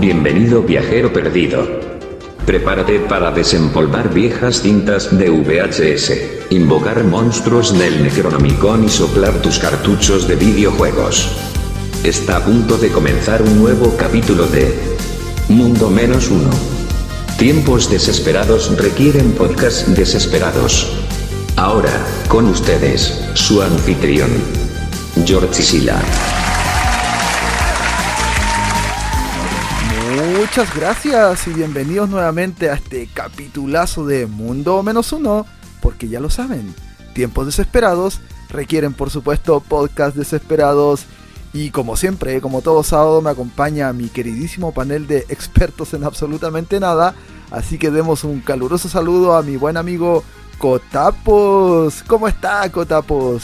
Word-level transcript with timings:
Bienvenido 0.00 0.62
viajero 0.62 1.10
perdido. 1.10 1.66
Prepárate 2.44 3.00
para 3.00 3.30
desempolvar 3.30 4.12
viejas 4.12 4.60
cintas 4.60 5.16
de 5.16 5.30
VHS, 5.30 6.50
invocar 6.50 7.02
monstruos 7.02 7.76
del 7.78 8.02
Necronomicon 8.02 8.84
y 8.84 8.90
soplar 8.90 9.40
tus 9.40 9.58
cartuchos 9.58 10.28
de 10.28 10.36
videojuegos. 10.36 11.38
Está 12.04 12.36
a 12.36 12.44
punto 12.44 12.76
de 12.76 12.90
comenzar 12.90 13.40
un 13.40 13.58
nuevo 13.58 13.96
capítulo 13.96 14.46
de 14.46 14.74
Mundo 15.48 15.88
Menos 15.88 16.30
Uno. 16.30 16.50
Tiempos 17.38 17.90
desesperados 17.90 18.76
requieren 18.76 19.32
podcasts 19.32 19.94
desesperados. 19.96 20.94
Ahora, 21.56 21.92
con 22.28 22.46
ustedes, 22.48 23.18
su 23.32 23.62
anfitrión, 23.62 24.28
George 25.24 25.62
Sila. 25.62 25.98
Muchas 30.56 30.74
gracias 30.74 31.48
y 31.48 31.50
bienvenidos 31.52 32.08
nuevamente 32.08 32.70
a 32.70 32.76
este 32.76 33.06
capitulazo 33.12 34.06
de 34.06 34.24
Mundo 34.24 34.82
Menos 34.82 35.12
Uno, 35.12 35.44
porque 35.82 36.08
ya 36.08 36.18
lo 36.18 36.30
saben, 36.30 36.74
tiempos 37.12 37.44
desesperados 37.44 38.20
requieren 38.48 38.94
por 38.94 39.10
supuesto 39.10 39.60
podcasts 39.60 40.16
desesperados 40.16 41.04
y 41.52 41.68
como 41.72 41.94
siempre, 41.94 42.40
como 42.40 42.62
todo 42.62 42.82
sábado 42.84 43.20
me 43.20 43.28
acompaña 43.28 43.92
mi 43.92 44.08
queridísimo 44.08 44.72
panel 44.72 45.06
de 45.06 45.26
expertos 45.28 45.92
en 45.92 46.04
absolutamente 46.04 46.80
nada, 46.80 47.14
así 47.50 47.76
que 47.76 47.90
demos 47.90 48.24
un 48.24 48.40
caluroso 48.40 48.88
saludo 48.88 49.36
a 49.36 49.42
mi 49.42 49.58
buen 49.58 49.76
amigo 49.76 50.24
Cotapos. 50.56 52.02
¿Cómo 52.06 52.28
está 52.28 52.72
Cotapos? 52.72 53.42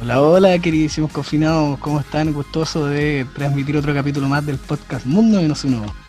Hola, 0.00 0.22
hola, 0.22 0.58
queridísimos 0.60 1.12
confinados, 1.12 1.78
¿cómo 1.78 2.00
están? 2.00 2.32
Gustoso 2.32 2.86
de 2.86 3.26
transmitir 3.34 3.76
otro 3.76 3.92
capítulo 3.92 4.28
más 4.28 4.46
del 4.46 4.56
podcast 4.56 5.04
Mundo 5.04 5.42
Menos 5.42 5.62
Uno. 5.64 6.05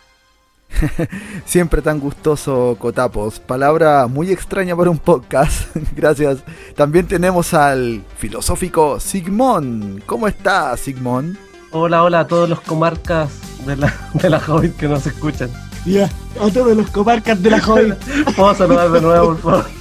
Siempre 1.44 1.82
tan 1.82 2.00
gustoso, 2.00 2.76
Cotapos. 2.78 3.40
Palabra 3.40 4.06
muy 4.06 4.30
extraña 4.30 4.76
para 4.76 4.90
un 4.90 4.98
podcast. 4.98 5.76
Gracias. 5.96 6.38
También 6.76 7.06
tenemos 7.06 7.54
al 7.54 8.02
filosófico 8.16 9.00
Sigmón. 9.00 10.02
¿Cómo 10.06 10.28
está, 10.28 10.76
Sigmón? 10.76 11.38
Hola, 11.70 12.02
hola 12.02 12.20
a 12.20 12.26
todos 12.26 12.48
los 12.48 12.60
comarcas 12.60 13.30
de 13.66 13.76
la, 13.76 13.94
de 14.14 14.30
la 14.30 14.38
Hobbit 14.38 14.76
que 14.76 14.88
nos 14.88 15.06
escuchan. 15.06 15.50
Ya, 15.84 16.08
a 16.40 16.50
todos 16.50 16.76
los 16.76 16.90
comarcas 16.90 17.42
de 17.42 17.50
la 17.50 17.58
Hobbit. 17.58 17.94
Puedo 18.36 18.54
saludar 18.54 18.90
de 18.90 19.00
nuevo, 19.00 19.36
por 19.36 19.64
favor. 19.64 19.78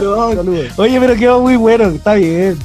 No, 0.00 0.26
oye, 0.76 1.00
pero 1.00 1.16
quedó 1.16 1.40
muy 1.40 1.56
bueno, 1.56 1.84
está 1.86 2.14
bien. 2.14 2.58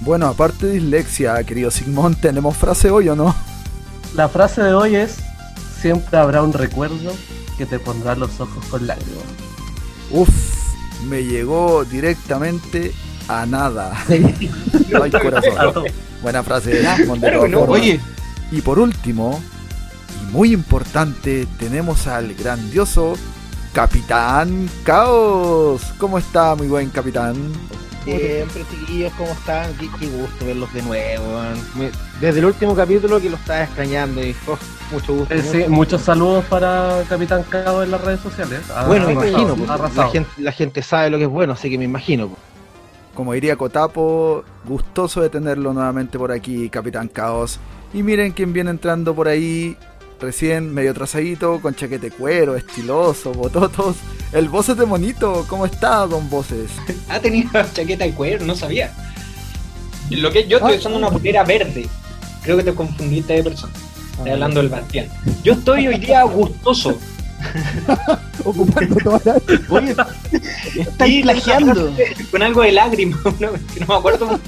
Bueno, 0.00 0.26
aparte 0.26 0.66
de 0.66 0.72
dislexia, 0.74 1.42
querido 1.44 1.70
Sigmón, 1.70 2.14
¿tenemos 2.14 2.56
frase 2.56 2.90
hoy 2.90 3.08
o 3.08 3.16
no? 3.16 3.34
La 4.14 4.28
frase 4.28 4.62
de 4.62 4.74
hoy 4.74 4.96
es: 4.96 5.18
Siempre 5.80 6.18
habrá 6.18 6.42
un 6.42 6.52
recuerdo 6.52 7.12
que 7.56 7.66
te 7.66 7.78
pondrá 7.78 8.14
los 8.14 8.38
ojos 8.40 8.64
con 8.66 8.86
lágrimas. 8.86 9.24
Uf, 10.10 10.28
me 11.08 11.24
llegó 11.24 11.84
directamente 11.84 12.92
a 13.28 13.46
nada. 13.46 13.92
Ay, 14.08 14.46
corazón. 15.22 15.84
Buena 16.22 16.42
frase 16.42 16.70
de 16.70 17.06
formas. 17.06 17.68
Oye, 17.68 18.00
Y 18.50 18.60
por 18.60 18.78
último, 18.78 19.40
y 20.22 20.32
muy 20.32 20.52
importante, 20.52 21.46
tenemos 21.58 22.06
al 22.06 22.34
grandioso 22.34 23.14
Capitán 23.72 24.68
Caos. 24.84 25.82
¿Cómo 25.98 26.18
está, 26.18 26.54
muy 26.56 26.66
buen 26.66 26.90
capitán? 26.90 27.36
Siempre, 28.04 28.64
chiquillos, 28.70 29.12
¿cómo 29.18 29.30
están? 29.32 29.74
Qué, 29.74 29.88
qué 29.98 30.06
gusto 30.06 30.46
verlos 30.46 30.72
de 30.72 30.82
nuevo. 30.82 31.32
man. 31.34 31.90
Desde 32.20 32.38
el 32.40 32.46
último 32.46 32.74
capítulo 32.74 33.20
que 33.20 33.28
lo 33.30 33.36
estaba 33.36 33.62
extrañando 33.64 34.24
y 34.24 34.34
oh, 34.46 34.58
mucho 34.92 35.14
gusto. 35.14 35.34
Eh, 35.34 35.42
sí, 35.42 35.56
mucho- 35.58 35.70
muchos 35.70 36.02
saludos 36.02 36.44
para 36.46 37.02
Capitán 37.08 37.42
Cabo 37.48 37.82
en 37.82 37.90
las 37.90 38.00
redes 38.00 38.20
sociales. 38.20 38.60
Ha 38.74 38.86
Bueno, 38.86 39.06
me 39.06 39.12
imagino, 39.12 39.54
pues, 39.54 39.68
la, 39.96 40.08
gente, 40.08 40.30
la 40.38 40.52
gente 40.52 40.82
sabe 40.82 41.10
lo 41.10 41.18
que 41.18 41.24
es 41.24 41.30
bueno, 41.30 41.52
así 41.52 41.68
que 41.68 41.76
me 41.78 41.84
imagino. 41.84 42.28
pues. 42.28 42.38
Como 43.14 43.32
diría 43.34 43.56
Cotapo, 43.56 44.44
gustoso 44.64 45.20
de 45.20 45.28
tenerlo 45.28 45.74
nuevamente 45.74 46.18
por 46.18 46.32
aquí, 46.32 46.70
Capitán 46.70 47.08
Caos. 47.08 47.58
Y 47.92 48.02
miren 48.02 48.32
quién 48.32 48.52
viene 48.52 48.70
entrando 48.70 49.14
por 49.14 49.28
ahí, 49.28 49.76
recién 50.20 50.72
medio 50.72 50.94
trazadito, 50.94 51.60
con 51.60 51.74
chaquete 51.74 52.10
cuero, 52.10 52.56
estiloso, 52.56 53.32
bototos. 53.32 53.96
El 54.32 54.48
Voces 54.48 54.76
de 54.76 54.86
Monito, 54.86 55.44
¿cómo 55.48 55.66
está, 55.66 56.06
don 56.06 56.28
Voces? 56.30 56.70
Ah, 57.08 57.18
tenía 57.20 57.50
chaqueta 57.72 58.04
de 58.04 58.12
cuero, 58.12 58.44
no 58.44 58.54
sabía. 58.54 58.92
Lo 60.10 60.30
que 60.30 60.46
yo 60.46 60.58
estoy 60.58 60.76
usando 60.76 60.98
una 60.98 61.10
polera 61.10 61.44
verde. 61.44 61.88
Creo 62.42 62.56
que 62.56 62.64
te 62.64 62.74
confundiste 62.74 63.34
de 63.34 63.42
persona. 63.44 63.72
Estoy 64.12 64.30
hablando 64.32 64.60
del 64.60 64.68
Bastián. 64.68 65.08
Yo 65.42 65.52
estoy 65.54 65.86
hoy 65.88 65.98
día 65.98 66.22
gustoso. 66.24 66.98
ocupando 68.44 68.96
toda 68.96 69.20
la... 69.24 69.40
Oye, 69.70 69.96
están 70.76 71.10
Y 71.10 71.22
plagiando. 71.22 71.94
Con 72.30 72.42
algo 72.42 72.62
de 72.62 72.72
lágrima, 72.72 73.18
¿no? 73.40 73.52
que 73.52 73.80
no 73.80 73.86
me 73.86 73.94
acuerdo. 73.94 74.40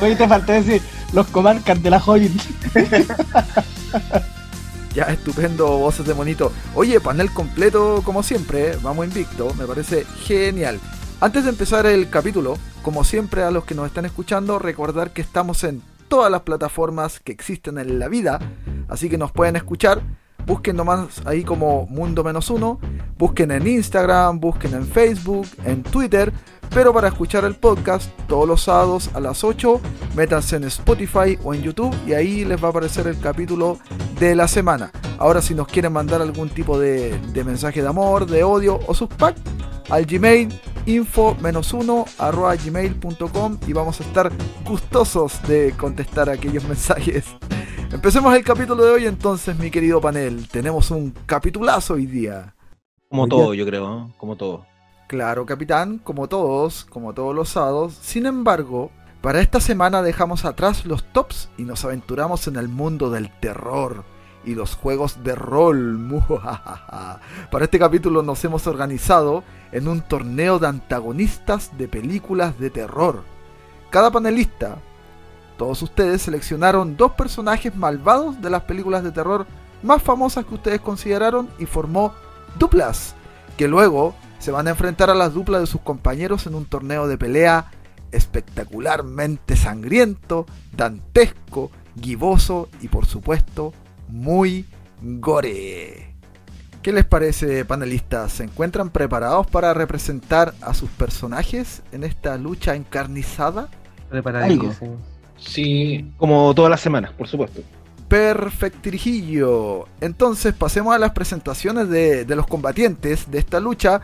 Oye, 0.00 0.16
te 0.16 0.28
faltó 0.28 0.52
decir 0.52 0.82
los 1.12 1.26
comarcas 1.28 1.82
de 1.82 1.90
la 1.90 1.98
Hobbit. 1.98 2.32
Ya, 4.96 5.04
estupendo, 5.04 5.76
Voces 5.76 6.06
de 6.06 6.14
Monito. 6.14 6.50
Oye, 6.74 7.00
panel 7.00 7.30
completo 7.30 8.00
como 8.02 8.22
siempre, 8.22 8.70
¿eh? 8.70 8.78
vamos 8.82 9.06
invicto, 9.06 9.52
me 9.58 9.66
parece 9.66 10.06
genial. 10.24 10.80
Antes 11.20 11.44
de 11.44 11.50
empezar 11.50 11.84
el 11.84 12.08
capítulo, 12.08 12.56
como 12.82 13.04
siempre 13.04 13.42
a 13.42 13.50
los 13.50 13.64
que 13.64 13.74
nos 13.74 13.86
están 13.88 14.06
escuchando, 14.06 14.58
recordar 14.58 15.10
que 15.10 15.20
estamos 15.20 15.64
en 15.64 15.82
todas 16.08 16.30
las 16.30 16.42
plataformas 16.42 17.20
que 17.20 17.32
existen 17.32 17.76
en 17.76 17.98
la 17.98 18.08
vida, 18.08 18.38
así 18.88 19.10
que 19.10 19.18
nos 19.18 19.32
pueden 19.32 19.56
escuchar. 19.56 20.00
Busquen 20.46 20.76
nomás 20.76 21.20
ahí 21.26 21.42
como 21.44 21.86
Mundo 21.88 22.24
Menos 22.24 22.48
Uno, 22.48 22.78
busquen 23.18 23.50
en 23.50 23.66
Instagram, 23.66 24.40
busquen 24.40 24.72
en 24.72 24.86
Facebook, 24.86 25.46
en 25.64 25.82
Twitter, 25.82 26.32
pero 26.70 26.92
para 26.92 27.08
escuchar 27.08 27.44
el 27.44 27.54
podcast 27.54 28.10
todos 28.26 28.46
los 28.46 28.62
sábados 28.62 29.10
a 29.14 29.20
las 29.20 29.44
8, 29.44 29.80
métanse 30.14 30.56
en 30.56 30.64
Spotify 30.64 31.38
o 31.42 31.54
en 31.54 31.62
YouTube 31.62 31.94
y 32.06 32.12
ahí 32.12 32.44
les 32.44 32.62
va 32.62 32.68
a 32.68 32.70
aparecer 32.70 33.06
el 33.06 33.18
capítulo 33.18 33.78
de 34.18 34.34
la 34.34 34.48
semana. 34.48 34.90
Ahora 35.18 35.40
si 35.40 35.54
nos 35.54 35.68
quieren 35.68 35.92
mandar 35.92 36.20
algún 36.20 36.48
tipo 36.48 36.78
de, 36.78 37.18
de 37.18 37.44
mensaje 37.44 37.82
de 37.82 37.88
amor, 37.88 38.26
de 38.26 38.44
odio 38.44 38.80
o 38.86 38.94
sus 38.94 39.08
pack, 39.08 39.36
al 39.88 40.04
Gmail 40.04 40.48
info 40.86 41.36
menos 41.40 41.72
uno 41.72 42.04
arroba 42.18 42.54
gmail.com 42.54 43.58
y 43.66 43.72
vamos 43.72 44.00
a 44.00 44.04
estar 44.04 44.30
gustosos 44.64 45.42
de 45.46 45.74
contestar 45.76 46.30
aquellos 46.30 46.64
mensajes. 46.68 47.26
Empecemos 47.92 48.34
el 48.34 48.44
capítulo 48.44 48.84
de 48.84 48.90
hoy 48.90 49.06
entonces, 49.06 49.56
mi 49.58 49.70
querido 49.70 50.00
panel. 50.00 50.48
Tenemos 50.48 50.90
un 50.90 51.12
capitulazo 51.26 51.94
hoy 51.94 52.06
día. 52.06 52.54
Como 53.08 53.22
Oye. 53.22 53.30
todo, 53.30 53.54
yo 53.54 53.66
creo, 53.66 53.88
¿no? 53.88 54.12
como 54.16 54.36
todo. 54.36 54.66
Claro, 55.06 55.46
capitán, 55.46 55.98
como 55.98 56.28
todos, 56.28 56.84
como 56.84 57.14
todos 57.14 57.32
los 57.32 57.50
sábados. 57.50 57.96
Sin 58.02 58.26
embargo, 58.26 58.90
para 59.20 59.40
esta 59.40 59.60
semana 59.60 60.02
dejamos 60.02 60.44
atrás 60.44 60.84
los 60.84 61.04
tops 61.12 61.48
y 61.56 61.62
nos 61.62 61.84
aventuramos 61.84 62.48
en 62.48 62.56
el 62.56 62.68
mundo 62.68 63.08
del 63.10 63.30
terror 63.38 64.02
y 64.44 64.56
los 64.56 64.74
juegos 64.74 65.22
de 65.22 65.36
rol. 65.36 66.24
Para 67.52 67.64
este 67.64 67.78
capítulo 67.78 68.24
nos 68.24 68.44
hemos 68.44 68.66
organizado 68.66 69.44
en 69.70 69.86
un 69.86 70.00
torneo 70.00 70.58
de 70.58 70.66
antagonistas 70.66 71.78
de 71.78 71.86
películas 71.86 72.58
de 72.58 72.70
terror. 72.70 73.22
Cada 73.90 74.10
panelista, 74.10 74.78
todos 75.56 75.82
ustedes 75.82 76.22
seleccionaron 76.22 76.96
dos 76.96 77.12
personajes 77.12 77.76
malvados 77.76 78.42
de 78.42 78.50
las 78.50 78.62
películas 78.62 79.04
de 79.04 79.12
terror 79.12 79.46
más 79.84 80.02
famosas 80.02 80.44
que 80.46 80.54
ustedes 80.54 80.80
consideraron 80.80 81.48
y 81.60 81.66
formó 81.66 82.12
duplas, 82.58 83.14
que 83.56 83.68
luego 83.68 84.16
se 84.38 84.50
van 84.50 84.66
a 84.66 84.70
enfrentar 84.70 85.10
a 85.10 85.14
las 85.14 85.34
duplas 85.34 85.60
de 85.60 85.66
sus 85.66 85.80
compañeros 85.80 86.46
en 86.46 86.54
un 86.54 86.66
torneo 86.66 87.08
de 87.08 87.18
pelea 87.18 87.70
espectacularmente 88.12 89.56
sangriento, 89.56 90.46
dantesco, 90.76 91.70
giboso 92.00 92.68
y 92.80 92.88
por 92.88 93.06
supuesto 93.06 93.72
muy 94.08 94.66
gore. 95.00 96.14
¿Qué 96.82 96.92
les 96.92 97.04
parece, 97.04 97.64
panelistas? 97.64 98.32
¿Se 98.32 98.44
encuentran 98.44 98.90
preparados 98.90 99.46
para 99.48 99.74
representar 99.74 100.54
a 100.60 100.72
sus 100.72 100.88
personajes 100.90 101.82
en 101.90 102.04
esta 102.04 102.36
lucha 102.38 102.76
encarnizada? 102.76 103.68
Preparadísimo. 104.08 104.96
Sí. 105.36 106.12
Como 106.16 106.54
todas 106.54 106.70
las 106.70 106.80
semanas, 106.80 107.12
por 107.12 107.26
supuesto. 107.26 107.60
Perfectirijillo. 108.06 109.88
Entonces 110.00 110.54
pasemos 110.54 110.94
a 110.94 110.98
las 111.00 111.10
presentaciones 111.10 111.88
de, 111.88 112.24
de 112.24 112.36
los 112.36 112.46
combatientes 112.46 113.30
de 113.32 113.38
esta 113.38 113.58
lucha 113.58 114.00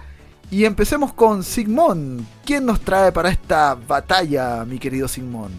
y 0.50 0.64
empecemos 0.64 1.12
con 1.12 1.42
Sigmón. 1.42 2.26
¿Quién 2.44 2.66
nos 2.66 2.80
trae 2.80 3.10
para 3.12 3.30
esta 3.30 3.76
batalla, 3.88 4.64
mi 4.64 4.78
querido 4.78 5.08
Sigmón? 5.08 5.50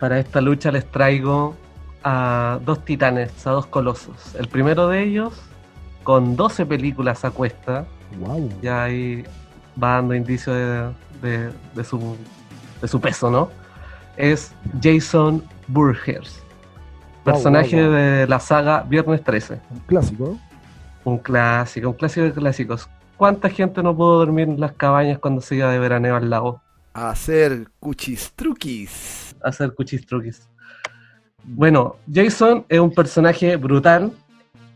Para 0.00 0.18
esta 0.18 0.40
lucha 0.40 0.70
les 0.72 0.90
traigo 0.90 1.54
a 2.02 2.58
dos 2.64 2.84
titanes, 2.84 3.46
a 3.46 3.50
dos 3.50 3.66
colosos. 3.66 4.34
El 4.38 4.48
primero 4.48 4.88
de 4.88 5.02
ellos, 5.02 5.32
con 6.02 6.36
12 6.36 6.66
películas 6.66 7.24
a 7.24 7.30
cuesta, 7.30 7.86
Wow. 8.20 8.48
ya 8.62 8.84
ahí 8.84 9.24
va 9.82 9.94
dando 9.94 10.14
indicio 10.14 10.52
de, 10.54 10.92
de- 11.22 11.50
de 11.74 11.84
su, 11.84 12.16
de 12.80 12.86
su 12.86 13.00
peso, 13.00 13.30
¿no? 13.30 13.50
Es 14.16 14.52
Jason 14.82 15.42
Burgers. 15.66 16.40
Personaje 17.24 17.76
wow, 17.76 17.84
wow. 17.86 17.92
de 17.94 18.26
la 18.28 18.38
saga 18.38 18.82
Viernes 18.82 19.24
13. 19.24 19.60
Un 19.70 19.78
clásico. 19.80 20.38
Un 21.04 21.18
clásico, 21.18 21.88
un 21.88 21.94
clásico 21.94 22.26
de 22.26 22.32
clásicos. 22.32 22.88
¿Cuánta 23.16 23.48
gente 23.48 23.82
no 23.82 23.94
pudo 23.96 24.18
dormir 24.18 24.48
en 24.48 24.60
las 24.60 24.72
cabañas 24.72 25.18
cuando 25.18 25.40
se 25.40 25.56
iba 25.56 25.70
de 25.70 25.78
veraneo 25.78 26.16
al 26.16 26.28
lago? 26.30 26.60
A 26.94 27.10
hacer 27.10 27.68
cuchistruquis. 27.80 29.36
A 29.42 29.48
hacer 29.48 29.74
cuchistruquis. 29.74 30.48
Bueno, 31.44 31.96
Jason 32.12 32.64
es 32.68 32.80
un 32.80 32.92
personaje 32.92 33.56
brutal 33.56 34.12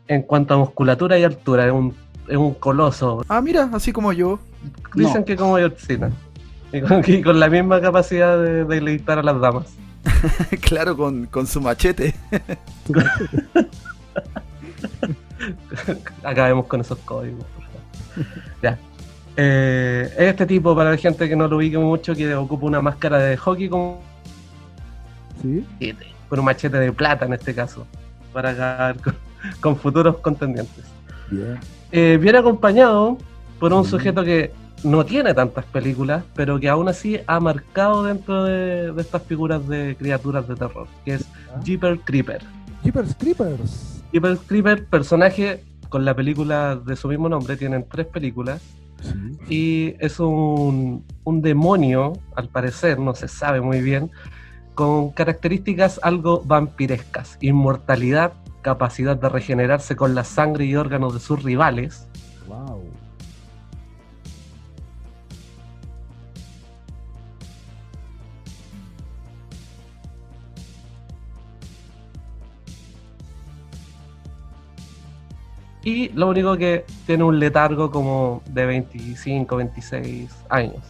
en 0.06 0.22
cuanto 0.22 0.54
a 0.54 0.58
musculatura 0.58 1.18
y 1.18 1.24
altura. 1.24 1.66
Es 1.66 1.72
un, 1.72 1.94
es 2.28 2.36
un 2.36 2.54
coloso. 2.54 3.24
Ah, 3.28 3.40
mira, 3.40 3.70
así 3.72 3.92
como 3.92 4.12
yo. 4.12 4.38
Dicen 4.94 5.20
No. 5.20 5.24
que 5.24 5.36
como 5.36 5.58
Yorcina. 5.58 6.10
Y 6.72 6.80
con, 6.82 7.02
y 7.06 7.22
con 7.22 7.40
la 7.40 7.48
misma 7.48 7.80
capacidad 7.80 8.36
de, 8.38 8.64
de 8.64 8.66
deleitar 8.66 9.18
a 9.18 9.22
las 9.22 9.40
damas. 9.40 9.74
claro, 10.60 10.96
con, 10.96 11.26
con 11.26 11.46
su 11.46 11.60
machete. 11.60 12.14
Acabemos 16.22 16.66
con 16.66 16.80
esos 16.80 16.98
códigos. 17.00 17.44
ya. 18.62 18.78
Eh, 19.36 20.12
este 20.18 20.46
tipo, 20.46 20.74
para 20.74 20.90
la 20.90 20.96
gente 20.96 21.28
que 21.28 21.36
no 21.36 21.46
lo 21.46 21.56
ubique 21.58 21.78
mucho, 21.78 22.14
que 22.14 22.34
ocupa 22.34 22.66
una 22.66 22.80
máscara 22.82 23.18
de 23.18 23.36
hockey 23.36 23.68
con, 23.68 23.96
Sí. 25.42 25.64
con 26.28 26.38
un 26.40 26.44
machete 26.44 26.78
de 26.78 26.92
plata 26.92 27.24
en 27.26 27.34
este 27.34 27.54
caso, 27.54 27.86
para 28.32 28.50
acabar 28.50 28.96
con, 29.00 29.14
con 29.60 29.76
futuros 29.76 30.16
contendientes. 30.18 30.84
Bien. 31.30 31.58
Eh, 31.92 32.18
viene 32.20 32.38
acompañado 32.38 33.16
por 33.60 33.72
un 33.72 33.84
sujeto 33.84 34.24
que 34.24 34.52
no 34.82 35.04
tiene 35.04 35.34
tantas 35.34 35.64
películas, 35.66 36.24
pero 36.34 36.58
que 36.58 36.68
aún 36.68 36.88
así 36.88 37.20
ha 37.26 37.38
marcado 37.40 38.04
dentro 38.04 38.44
de, 38.44 38.92
de 38.92 39.00
estas 39.00 39.22
figuras 39.22 39.66
de 39.68 39.96
criaturas 39.98 40.46
de 40.48 40.54
terror, 40.56 40.86
que 41.04 41.14
es 41.14 41.24
Ah. 41.54 41.60
Jeeper 41.64 41.98
Creeper. 42.00 42.42
Jeepers 42.82 43.14
Creepers. 43.18 44.02
Jeeper 44.12 44.36
Creeper, 44.46 44.84
personaje 44.86 45.62
con 45.88 46.04
la 46.04 46.14
película 46.14 46.76
de 46.76 46.96
su 46.96 47.08
mismo 47.08 47.28
nombre, 47.28 47.56
tienen 47.56 47.86
tres 47.88 48.06
películas, 48.06 48.62
Sí. 49.00 49.14
y 49.48 49.94
es 50.04 50.18
un, 50.18 51.04
un 51.22 51.40
demonio, 51.40 52.14
al 52.34 52.48
parecer, 52.48 52.98
no 52.98 53.14
se 53.14 53.28
sabe 53.28 53.60
muy 53.60 53.80
bien, 53.80 54.10
con 54.74 55.10
características 55.10 56.00
algo 56.02 56.42
vampirescas, 56.44 57.38
inmortalidad, 57.40 58.32
capacidad 58.62 59.16
de 59.16 59.28
regenerarse 59.28 59.94
con 59.94 60.16
la 60.16 60.24
sangre 60.24 60.64
y 60.64 60.74
órganos 60.74 61.14
de 61.14 61.20
sus 61.20 61.44
rivales, 61.44 62.08
y 75.88 76.08
lo 76.14 76.28
único 76.28 76.56
que 76.56 76.84
tiene 77.06 77.24
un 77.24 77.38
letargo 77.38 77.90
como 77.90 78.42
de 78.50 78.66
25, 78.66 79.56
26 79.56 80.30
años. 80.50 80.82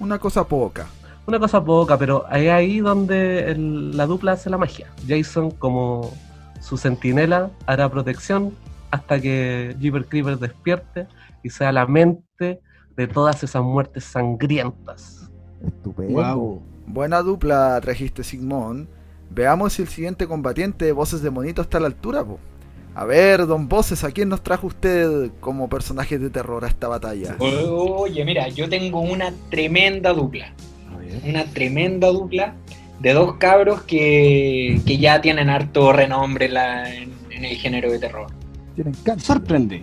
Una 0.00 0.18
cosa 0.18 0.44
poca. 0.46 0.86
Una 1.26 1.38
cosa 1.38 1.62
poca, 1.62 1.96
pero 1.96 2.26
es 2.30 2.50
ahí 2.50 2.80
donde 2.80 3.50
el- 3.50 3.96
la 3.96 4.06
dupla 4.06 4.32
hace 4.32 4.50
la 4.50 4.58
magia. 4.58 4.86
Jason, 5.06 5.50
como 5.52 6.10
su 6.60 6.76
centinela, 6.76 7.50
hará 7.66 7.88
protección 7.88 8.52
hasta 8.90 9.20
que 9.20 9.76
Jeeper 9.78 10.06
Creeper 10.06 10.38
despierte 10.38 11.06
y 11.42 11.50
sea 11.50 11.70
la 11.70 11.86
mente 11.86 12.60
de 12.96 13.06
todas 13.06 13.42
esas 13.44 13.62
muertes 13.62 14.04
sangrientas. 14.04 15.30
Estupendo. 15.64 16.14
Wow. 16.34 16.62
Buena 16.86 17.22
dupla 17.22 17.78
trajiste, 17.80 18.24
Sigmund. 18.24 18.88
Veamos 19.30 19.74
si 19.74 19.82
el 19.82 19.88
siguiente 19.88 20.26
combatiente 20.26 20.86
de 20.86 20.92
voces 20.92 21.22
de 21.22 21.30
monito 21.30 21.62
está 21.62 21.78
a 21.78 21.82
la 21.82 21.86
altura, 21.86 22.24
po. 22.24 22.38
A 22.94 23.04
ver, 23.04 23.46
don 23.46 23.68
Voces, 23.68 24.02
¿a 24.04 24.10
quién 24.10 24.28
nos 24.28 24.42
trajo 24.42 24.66
usted 24.66 25.30
como 25.40 25.68
personaje 25.68 26.18
de 26.18 26.28
terror 26.28 26.64
a 26.64 26.68
esta 26.68 26.88
batalla? 26.88 27.36
Oye, 27.38 28.24
mira, 28.24 28.48
yo 28.48 28.68
tengo 28.68 29.00
una 29.00 29.32
tremenda 29.50 30.12
dupla. 30.12 30.52
Una 31.24 31.44
tremenda 31.44 32.08
dupla 32.08 32.54
de 33.00 33.12
dos 33.14 33.34
cabros 33.36 33.82
que, 33.82 34.80
que 34.86 34.98
ya 34.98 35.20
tienen 35.20 35.48
harto 35.50 35.92
renombre 35.92 36.46
en, 36.46 36.54
la- 36.54 36.94
en- 36.94 37.12
en 37.30 37.44
el 37.44 37.56
género 37.56 37.90
de 37.90 37.98
terror. 37.98 38.26
Tienen. 38.74 38.94
Sorprende. 39.20 39.82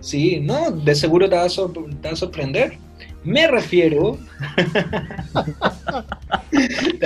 Sí, 0.00 0.38
no, 0.40 0.70
de 0.70 0.94
seguro 0.94 1.28
te 1.28 1.36
va 1.36 1.42
a, 1.44 1.48
sor- 1.48 1.72
te 1.72 2.08
va 2.08 2.12
a 2.12 2.16
sorprender. 2.16 2.78
Me 3.24 3.46
refiero. 3.48 4.18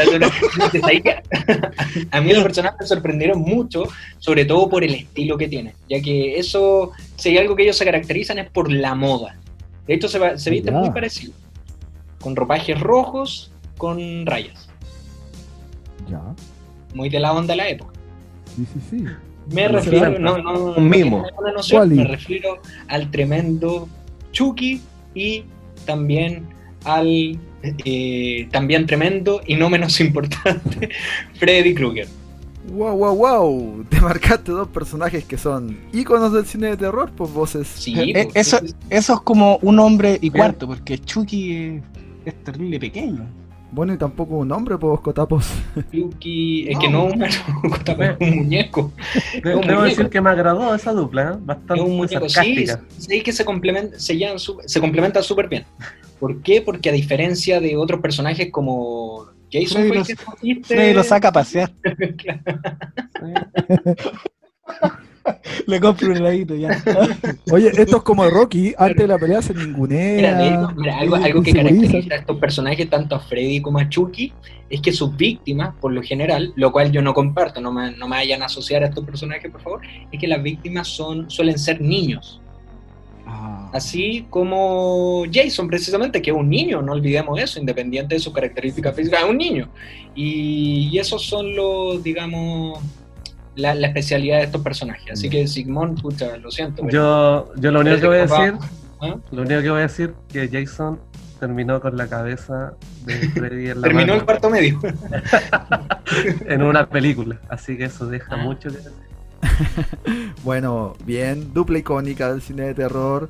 A 2.11 2.21
mí 2.21 2.33
los 2.33 2.43
personajes 2.43 2.81
me 2.81 2.87
sorprendieron 2.87 3.41
mucho, 3.41 3.85
sobre 4.19 4.45
todo 4.45 4.69
por 4.69 4.85
el 4.85 4.95
estilo 4.95 5.37
que 5.39 5.49
tienen, 5.49 5.75
ya 5.89 6.01
que 6.01 6.39
eso, 6.39 6.93
si 7.17 7.31
hay 7.31 7.39
algo 7.39 7.57
que 7.57 7.63
ellos 7.65 7.77
se 7.77 7.85
caracterizan 7.85 8.39
es 8.39 8.51
por 8.51 8.71
la 8.71 8.95
moda. 8.95 9.37
De 9.87 9.95
hecho, 9.95 10.09
se, 10.09 10.19
va- 10.19 10.37
se 10.39 10.51
visten 10.51 10.75
muy 10.75 10.91
parecido, 10.91 11.33
con 12.21 12.37
ropajes 12.37 12.79
rojos, 12.79 13.51
con 13.79 14.27
rayas, 14.27 14.69
Ya. 16.09 16.21
muy 16.95 17.09
de 17.09 17.21
la 17.21 17.33
onda 17.33 17.53
de 17.55 17.57
la 17.57 17.69
época. 17.69 17.93
Sí, 18.57 18.67
sí, 18.73 18.81
sí. 18.91 18.97
Me 18.97 19.63
Pero 19.67 19.73
refiero, 19.79 20.19
no, 20.19 20.39
no, 20.39 20.75
un 20.77 20.91
no 20.91 21.53
noción, 21.55 21.81
Wally. 21.81 21.95
me 21.97 22.05
refiero 22.05 22.61
al 22.89 23.11
tremendo 23.11 23.89
Chucky 24.33 24.81
y 25.15 25.45
también 25.87 26.47
al 26.85 27.39
eh, 27.63 28.49
también 28.51 28.87
tremendo 28.87 29.41
y 29.47 29.55
no 29.57 29.69
menos 29.71 30.01
importante 30.01 30.91
Freddy 31.35 31.75
Krueger. 31.75 32.09
Wow, 32.73 32.95
wow, 32.97 33.15
wow. 33.17 33.85
Te 33.89 34.01
marcaste 34.01 34.53
dos 34.53 34.69
personajes 34.69 35.25
que 35.25 35.37
son 35.39 35.79
íconos 35.93 36.33
del 36.33 36.45
cine 36.47 36.69
de 36.69 36.77
terror, 36.77 37.11
pues 37.17 37.33
Voces. 37.33 37.67
Sí, 37.67 37.95
Eh, 37.99 38.13
pues, 38.33 38.37
eso, 38.37 38.59
es- 38.63 38.77
eso 38.91 39.15
es 39.15 39.21
como 39.23 39.59
un 39.63 39.79
hombre 39.79 40.19
y 40.21 40.31
cuarto, 40.31 40.67
porque 40.67 40.99
Chucky 40.99 41.53
es, 41.55 41.83
es 42.27 42.45
terrible 42.45 42.79
pequeño. 42.79 43.27
Bueno, 43.73 43.95
y 43.95 43.99
tampoco 43.99 44.37
un 44.37 44.51
hombre, 44.53 44.77
pues 44.79 45.01
Cotapos. 45.01 45.47
Chucky, 45.93 46.69
es 46.69 46.79
que 46.79 46.89
no 46.89 47.05
un 47.07 47.23
es 47.25 47.41
un 48.21 48.37
muñeco. 48.37 48.93
De- 49.43 49.55
un 49.55 49.61
debo 49.63 49.81
muñeco. 49.81 49.83
decir 49.85 50.09
que 50.11 50.21
me 50.21 50.31
agradó 50.31 50.75
esa 50.75 50.93
dupla, 50.93 51.23
¿eh? 51.23 51.35
Es 51.39 51.47
bastante 51.47 51.83
un 51.83 51.97
muñeco, 51.97 52.29
sí, 52.29 52.35
sarcástica. 52.35 52.81
sí 52.99 53.23
que 53.23 53.33
se 53.33 53.45
complementan, 53.45 53.99
se, 53.99 54.17
llevan 54.17 54.39
se 54.39 54.81
complementan 54.81 55.23
súper 55.23 55.49
bien. 55.49 55.65
¿Por 56.21 56.43
qué? 56.43 56.61
Porque 56.63 56.91
a 56.91 56.93
diferencia 56.93 57.61
de 57.61 57.77
otros 57.77 58.01
personajes 58.01 58.51
como 58.53 59.27
Jason, 59.51 59.83
Freddy 59.83 59.89
fue 59.89 59.97
el 59.97 59.99
lo- 59.99 60.05
que 60.05 60.13
escogiste- 60.13 60.75
Freddy 60.75 60.95
lo 60.95 61.03
saca 61.03 61.29
a 61.29 61.33
pasear. 61.33 61.73
Le 65.67 65.79
compro 65.81 66.11
un 66.11 66.17
heladito 66.17 66.55
ya. 66.57 66.83
Oye, 67.53 67.69
esto 67.69 67.99
es 67.99 68.03
como 68.03 68.29
Rocky. 68.29 68.75
Antes 68.77 68.97
de 68.97 69.07
la 69.07 69.19
pelea 69.19 69.43
se 69.43 69.55
ningunea. 69.55 70.73
Mira, 70.77 70.99
algo, 70.99 71.15
algo 71.17 71.43
que 71.43 71.53
caracteriza 71.53 72.15
a 72.15 72.19
estos 72.19 72.39
personajes, 72.39 72.89
tanto 72.89 73.15
a 73.15 73.21
Freddy 73.21 73.61
como 73.61 73.79
a 73.79 73.89
Chucky, 73.89 74.33
es 74.71 74.81
que 74.81 74.93
sus 74.93 75.15
víctimas, 75.17 75.75
por 75.81 75.93
lo 75.93 76.03
general, 76.03 76.53
lo 76.57 76.73
cual 76.73 76.91
yo 76.91 77.03
no 77.03 77.13
comparto, 77.15 77.61
no 77.61 77.71
me, 77.73 77.93
no 77.93 78.09
me 78.09 78.17
vayan 78.17 78.43
a 78.43 78.47
asociar 78.47 78.83
a 78.83 78.87
estos 78.87 79.05
personajes, 79.05 79.51
por 79.51 79.61
favor, 79.61 79.81
es 80.11 80.19
que 80.19 80.27
las 80.27 80.43
víctimas 80.43 80.89
son, 80.89 81.31
suelen 81.31 81.59
ser 81.59 81.81
niños. 81.81 82.41
Ah, 83.33 83.71
Así 83.73 84.27
como 84.31 85.25
Jason, 85.33 85.69
precisamente, 85.69 86.21
que 86.21 86.31
es 86.31 86.37
un 86.37 86.49
niño, 86.51 86.83
no 86.83 86.93
olvidemos 86.93 87.39
eso, 87.41 87.61
independiente 87.61 88.17
de 88.17 88.21
sus 88.21 88.33
características 88.33 88.95
físicas, 88.97 89.23
es 89.23 89.29
un 89.31 89.39
niño. 89.39 89.69
Y, 90.15 90.89
y 90.93 90.99
esos 90.99 91.25
son 91.25 91.55
los, 91.55 92.03
digamos, 92.03 92.81
la, 93.55 93.75
la 93.77 93.87
especialidad 93.87 94.39
de 94.39 94.45
estos 94.45 94.63
personajes. 94.63 95.13
Así 95.13 95.31
que 95.31 95.47
Sigmund, 95.47 96.03
pucha, 96.03 96.37
lo 96.39 96.51
siento. 96.51 96.83
Yo, 96.89 97.53
yo 97.57 97.71
lo 97.71 97.81
único 97.81 98.01
que 98.01 98.07
voy 98.09 98.17
a 98.17 98.21
decir, 98.23 98.55
¿Ah? 99.01 99.15
lo 99.31 99.43
único 99.43 99.63
que 99.63 99.71
voy 99.71 99.79
a 99.79 99.83
decir 99.83 100.15
que 100.33 100.49
Jason 100.49 100.99
terminó 101.39 101.81
con 101.81 101.97
la 101.97 102.09
cabeza 102.09 102.75
de 103.07 103.15
Freddy 103.35 103.69
en 103.71 103.81
la 103.81 103.87
Terminó 103.87 104.07
mano 104.09 104.15
el 104.15 104.25
cuarto 104.25 104.51
medio. 104.51 104.81
en 106.47 106.63
una 106.63 106.89
película, 106.89 107.39
así 107.49 107.77
que 107.77 107.85
eso 107.85 108.07
deja 108.07 108.35
Ah. 108.35 108.39
mucho 108.39 108.69
que 108.71 108.77
decir. 108.79 108.93
Bueno, 110.45 110.95
bien, 111.05 111.53
dupla 111.53 111.79
icónica 111.79 112.31
del 112.31 112.43
cine 112.43 112.65
de 112.65 112.75
terror. 112.75 113.29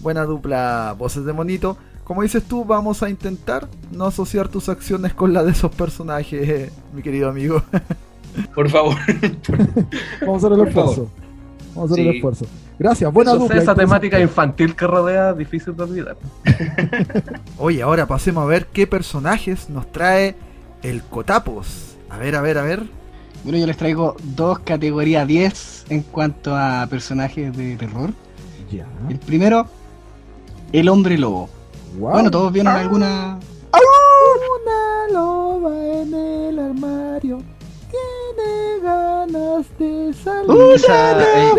Buena 0.00 0.24
dupla 0.24 0.94
voces 0.98 1.24
de 1.24 1.32
monito. 1.32 1.76
Como 2.04 2.22
dices 2.22 2.42
tú, 2.44 2.64
vamos 2.64 3.02
a 3.02 3.08
intentar 3.08 3.68
no 3.90 4.06
asociar 4.06 4.48
tus 4.48 4.68
acciones 4.68 5.14
con 5.14 5.32
la 5.32 5.44
de 5.44 5.52
esos 5.52 5.74
personajes, 5.74 6.72
mi 6.92 7.02
querido 7.02 7.28
amigo. 7.28 7.62
Por 8.54 8.68
favor. 8.68 8.96
Vamos 10.20 10.42
a 10.42 10.46
hacer 10.46 10.52
el 10.52 10.58
Por 10.58 10.68
esfuerzo. 10.68 11.10
Vamos 11.74 11.90
a 11.90 11.94
hacer 11.94 12.06
el 12.06 12.14
esfuerzo. 12.16 12.46
Gracias, 12.78 13.12
buena 13.12 13.34
dupla. 13.34 13.60
esa 13.60 13.74
temática 13.74 14.18
infantil 14.18 14.74
que 14.74 14.86
rodea, 14.86 15.34
difícil 15.34 15.76
de 15.76 15.82
olvidar. 15.84 16.16
Oye, 17.58 17.82
ahora 17.82 18.06
pasemos 18.06 18.42
a 18.42 18.46
ver 18.46 18.66
qué 18.66 18.86
personajes 18.86 19.70
nos 19.70 19.90
trae 19.92 20.34
el 20.82 21.02
Cotapos. 21.02 21.96
A 22.10 22.18
ver, 22.18 22.34
a 22.34 22.40
ver, 22.40 22.58
a 22.58 22.62
ver. 22.62 23.01
Bueno, 23.44 23.58
yo 23.58 23.66
les 23.66 23.76
traigo 23.76 24.16
dos 24.22 24.60
categorías 24.60 25.26
10 25.26 25.86
en 25.88 26.02
cuanto 26.02 26.56
a 26.56 26.86
personajes 26.88 27.56
de 27.56 27.76
terror. 27.76 28.12
Ya. 28.70 28.86
El 29.08 29.18
primero, 29.18 29.66
el 30.72 30.88
hombre 30.88 31.18
lobo. 31.18 31.48
Wow. 31.98 32.12
Bueno, 32.12 32.30
todos 32.30 32.52
vieron 32.52 32.74
alguna. 32.74 33.38
Una 34.62 35.12
loba 35.12 35.74
en 35.74 36.14
el 36.14 36.58
armario 36.58 37.42
tiene 37.90 38.80
ganas 38.82 39.12
ganas 39.26 39.66
de 39.78 40.12
salir. 40.14 40.74
Esa, 40.74 41.22
eh. 41.22 41.52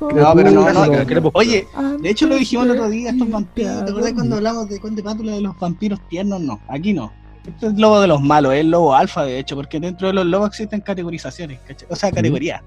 No, 0.00 0.34
pero 0.34 0.50
no, 0.50 0.72
no. 0.72 1.30
Oye, 1.34 1.66
de 2.00 2.10
hecho 2.10 2.26
lo 2.26 2.36
dijimos 2.36 2.66
el 2.66 2.72
otro 2.72 2.88
día, 2.88 3.10
estos 3.10 3.28
vampiros. 3.30 3.84
¿Te 3.84 3.90
acuerdas 3.90 4.12
cuando 4.12 4.36
hablamos 4.36 4.68
de 4.68 4.80
Conde 4.80 5.02
Pátula 5.02 5.32
de 5.32 5.40
los 5.40 5.58
vampiros 5.58 6.00
tiernos? 6.08 6.40
No, 6.40 6.60
aquí 6.68 6.92
no. 6.92 7.12
Este 7.46 7.66
es 7.66 7.72
el 7.74 7.80
lobo 7.80 8.00
de 8.00 8.06
los 8.06 8.20
malos, 8.22 8.54
es 8.54 8.60
el 8.60 8.70
lobo 8.70 8.94
alfa, 8.94 9.24
de 9.24 9.38
hecho, 9.38 9.54
porque 9.56 9.78
dentro 9.80 10.08
de 10.08 10.14
los 10.14 10.24
lobos 10.26 10.48
existen 10.48 10.80
categorizaciones, 10.80 11.60
¿cachai? 11.66 11.86
o 11.90 11.96
sea, 11.96 12.10
categorías. 12.10 12.62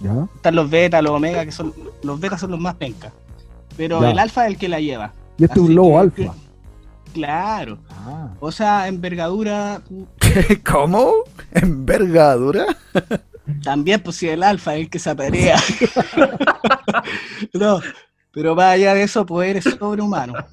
Ya. 0.00 0.26
Están 0.34 0.54
los 0.56 0.68
beta, 0.68 1.00
los 1.00 1.12
omega, 1.12 1.44
que 1.44 1.52
son 1.52 1.72
los 2.02 2.20
betas 2.20 2.40
son 2.40 2.50
los 2.50 2.60
más 2.60 2.74
pencas. 2.74 3.12
Pero 3.76 4.00
Ya. 4.02 4.10
el 4.10 4.18
alfa 4.18 4.44
es 4.46 4.52
el 4.52 4.58
que 4.58 4.68
la 4.68 4.80
lleva. 4.80 5.12
Y 5.38 5.44
este 5.44 5.58
es 5.60 5.64
un 5.66 5.74
lobo 5.74 5.92
que- 6.10 6.22
alfa. 6.24 6.34
Claro. 7.14 7.78
Ah. 7.90 8.28
O 8.40 8.52
sea, 8.52 8.88
envergadura, 8.88 9.80
¿Cómo? 10.70 11.12
¿Envergadura? 11.52 12.66
también 13.62 14.00
pues 14.02 14.16
si 14.16 14.28
el 14.28 14.42
alfa 14.42 14.74
es 14.74 14.80
el 14.82 14.90
que 14.90 14.98
se 14.98 15.08
aparea. 15.10 15.56
no, 17.54 17.80
pero 18.32 18.54
más 18.54 18.74
allá 18.74 18.94
de 18.94 19.04
eso, 19.04 19.24
poderes 19.24 19.64
sobrehumanos. 19.64 20.44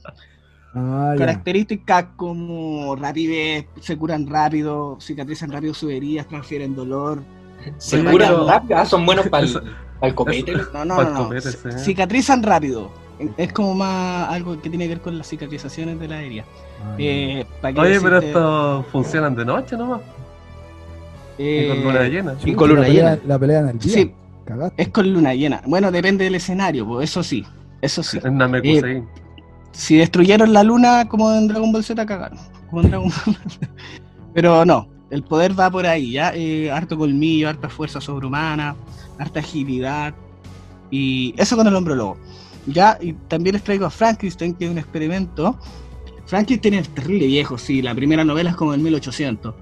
Ah, 0.76 1.12
ya. 1.14 1.20
Características 1.20 2.06
como 2.16 2.96
rapidez, 2.96 3.66
se 3.80 3.98
curan 3.98 4.26
rápido, 4.28 4.98
cicatrizan 5.00 5.52
rápido 5.52 5.74
sus 5.74 5.92
heridas, 5.92 6.28
transfieren 6.28 6.76
dolor. 6.76 7.22
Se 7.78 8.00
curan 8.04 8.30
pero- 8.34 8.48
rápido. 8.48 8.78
Ah, 8.80 8.86
son 8.86 9.06
buenos 9.06 9.28
para 9.28 9.46
el 10.02 10.16
copete. 10.16 10.54
No, 10.74 10.84
no, 10.86 11.04
no. 11.04 11.30
Cicatrizan 11.78 12.42
rápido. 12.44 12.92
Es 13.38 13.54
como 13.54 13.76
más 13.76 14.28
algo 14.30 14.60
que 14.60 14.70
tiene 14.70 14.86
que 14.86 14.96
ver 14.96 15.02
con 15.02 15.18
las 15.18 15.28
cicatrizaciones 15.30 16.00
de 16.00 16.08
la 16.08 16.22
herida. 16.22 16.44
Ah. 16.84 16.96
Eh, 16.98 17.46
¿para 17.62 17.74
qué 17.74 17.80
Oye, 17.80 18.02
pero 18.02 18.18
estos 18.18 18.86
funcionan 18.88 19.36
de 19.36 19.46
noche 19.46 19.78
nomás. 19.78 20.02
Y 21.38 21.68
con 21.68 21.78
Eh, 21.78 21.82
luna 21.84 22.04
llena. 22.08 22.36
Y 22.44 22.54
con 22.54 22.70
la 22.70 22.76
luna 22.76 22.88
pelea, 22.88 23.12
llena. 23.16 23.22
La 23.28 23.40
pelea 23.40 23.60
en 23.60 23.70
el 23.70 23.80
día. 23.80 23.94
Sí, 23.94 24.12
Cagaste. 24.46 24.82
es 24.82 24.90
con 24.90 25.14
luna 25.14 25.34
llena. 25.34 25.62
Bueno, 25.68 25.92
depende 25.92 26.26
del 26.26 26.36
escenario, 26.36 26.86
pues 26.86 27.10
eso 27.10 27.24
sí. 27.24 27.46
Eso 27.82 28.04
sí. 28.04 28.20
En 28.24 28.38
Namekusei. 28.38 29.04
Si 29.74 29.98
destruyeron 29.98 30.54
la 30.54 30.64
luna 30.64 31.10
como 31.10 31.34
en 31.34 31.48
Dragon 31.48 31.72
Ball 31.72 31.84
Z, 31.84 32.06
cagaron. 32.06 32.38
Como 32.70 32.82
en 32.84 32.90
Dragon 32.90 33.10
Ball 33.10 33.38
Pero 34.34 34.66
no, 34.66 34.88
el 35.10 35.24
poder 35.24 35.60
va 35.60 35.70
por 35.70 35.86
ahí, 35.86 36.14
¿ya? 36.14 36.32
Eh, 36.34 36.72
harto 36.72 36.98
colmillo, 36.98 37.50
harta 37.50 37.70
fuerza 37.70 38.00
sobrehumana, 38.00 38.76
harta 39.20 39.40
agilidad. 39.40 40.14
Y 40.90 41.34
eso 41.38 41.58
con 41.58 41.68
el 41.68 41.76
hombre 41.76 41.96
lobo. 41.96 42.18
Ya, 42.68 42.98
y 43.02 43.14
también 43.14 43.56
les 43.56 43.64
traigo 43.64 43.86
a 43.86 43.90
Frankenstein, 43.90 44.54
que 44.54 44.66
es 44.66 44.72
un 44.72 44.78
experimento. 44.78 45.58
Frankenstein 46.26 46.76
es 46.76 46.90
terrible 46.90 47.28
viejo, 47.28 47.58
sí, 47.58 47.82
la 47.82 47.94
primera 47.94 48.24
novela 48.24 48.52
es 48.52 48.56
como 48.56 48.72
del 48.72 48.82
1800. 48.82 49.54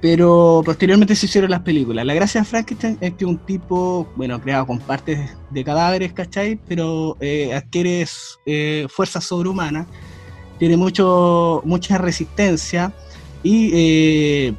Pero 0.00 0.62
posteriormente 0.64 1.16
se 1.16 1.26
hicieron 1.26 1.50
las 1.50 1.60
películas. 1.60 2.06
La 2.06 2.14
gracia 2.14 2.42
de 2.42 2.46
Frankenstein 2.46 2.98
es 3.00 3.14
que 3.14 3.24
un 3.24 3.36
tipo, 3.38 4.06
bueno, 4.14 4.40
creado 4.40 4.66
con 4.66 4.78
partes 4.78 5.30
de 5.50 5.64
cadáveres, 5.64 6.12
¿cachai? 6.12 6.56
Pero 6.68 7.16
eh, 7.20 7.52
adquiere 7.52 8.06
eh, 8.46 8.86
fuerza 8.88 9.20
sobrehumana, 9.20 9.86
tiene 10.58 10.76
mucho, 10.76 11.62
mucha 11.64 11.98
resistencia 11.98 12.92
y 13.42 13.70
eh, 13.74 14.54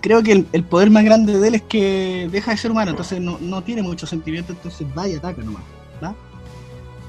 creo 0.00 0.22
que 0.22 0.32
el, 0.32 0.46
el 0.52 0.64
poder 0.64 0.90
más 0.90 1.04
grande 1.04 1.38
de 1.38 1.48
él 1.48 1.54
es 1.56 1.62
que 1.62 2.28
deja 2.30 2.52
de 2.52 2.56
ser 2.56 2.70
humano, 2.70 2.90
entonces 2.90 3.20
no, 3.20 3.38
no 3.40 3.62
tiene 3.62 3.82
mucho 3.82 4.06
sentimiento, 4.06 4.52
entonces 4.52 4.86
va 4.96 5.08
y 5.08 5.14
ataca 5.14 5.42
nomás, 5.42 5.62
¿va? 6.02 6.14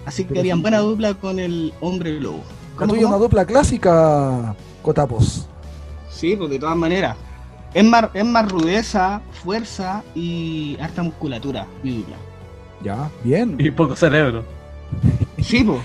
Así 0.06 0.26
que 0.26 0.40
harían 0.40 0.62
buena 0.62 0.80
dupla 0.80 1.14
con 1.14 1.40
el 1.40 1.74
hombre 1.80 2.20
lobo. 2.20 2.44
La 2.74 2.78
¿Cómo, 2.78 2.94
tuya 2.94 3.02
es 3.02 3.06
cómo? 3.06 3.16
una 3.18 3.24
dupla 3.24 3.46
clásica, 3.46 4.56
Cotapos. 4.82 5.48
Sí, 6.22 6.36
pues 6.36 6.52
de 6.52 6.60
todas 6.60 6.78
maneras. 6.78 7.18
Es 7.74 7.84
más, 7.84 8.10
es 8.14 8.24
más 8.24 8.48
rudeza, 8.48 9.24
fuerza 9.44 10.04
y 10.14 10.78
harta 10.80 11.02
musculatura, 11.02 11.66
mi 11.82 11.98
dupla. 11.98 12.16
Ya, 12.84 13.10
bien. 13.24 13.56
Y 13.58 13.72
poco 13.72 13.96
cerebro. 13.96 14.46
Sí, 15.42 15.64
pues. 15.64 15.82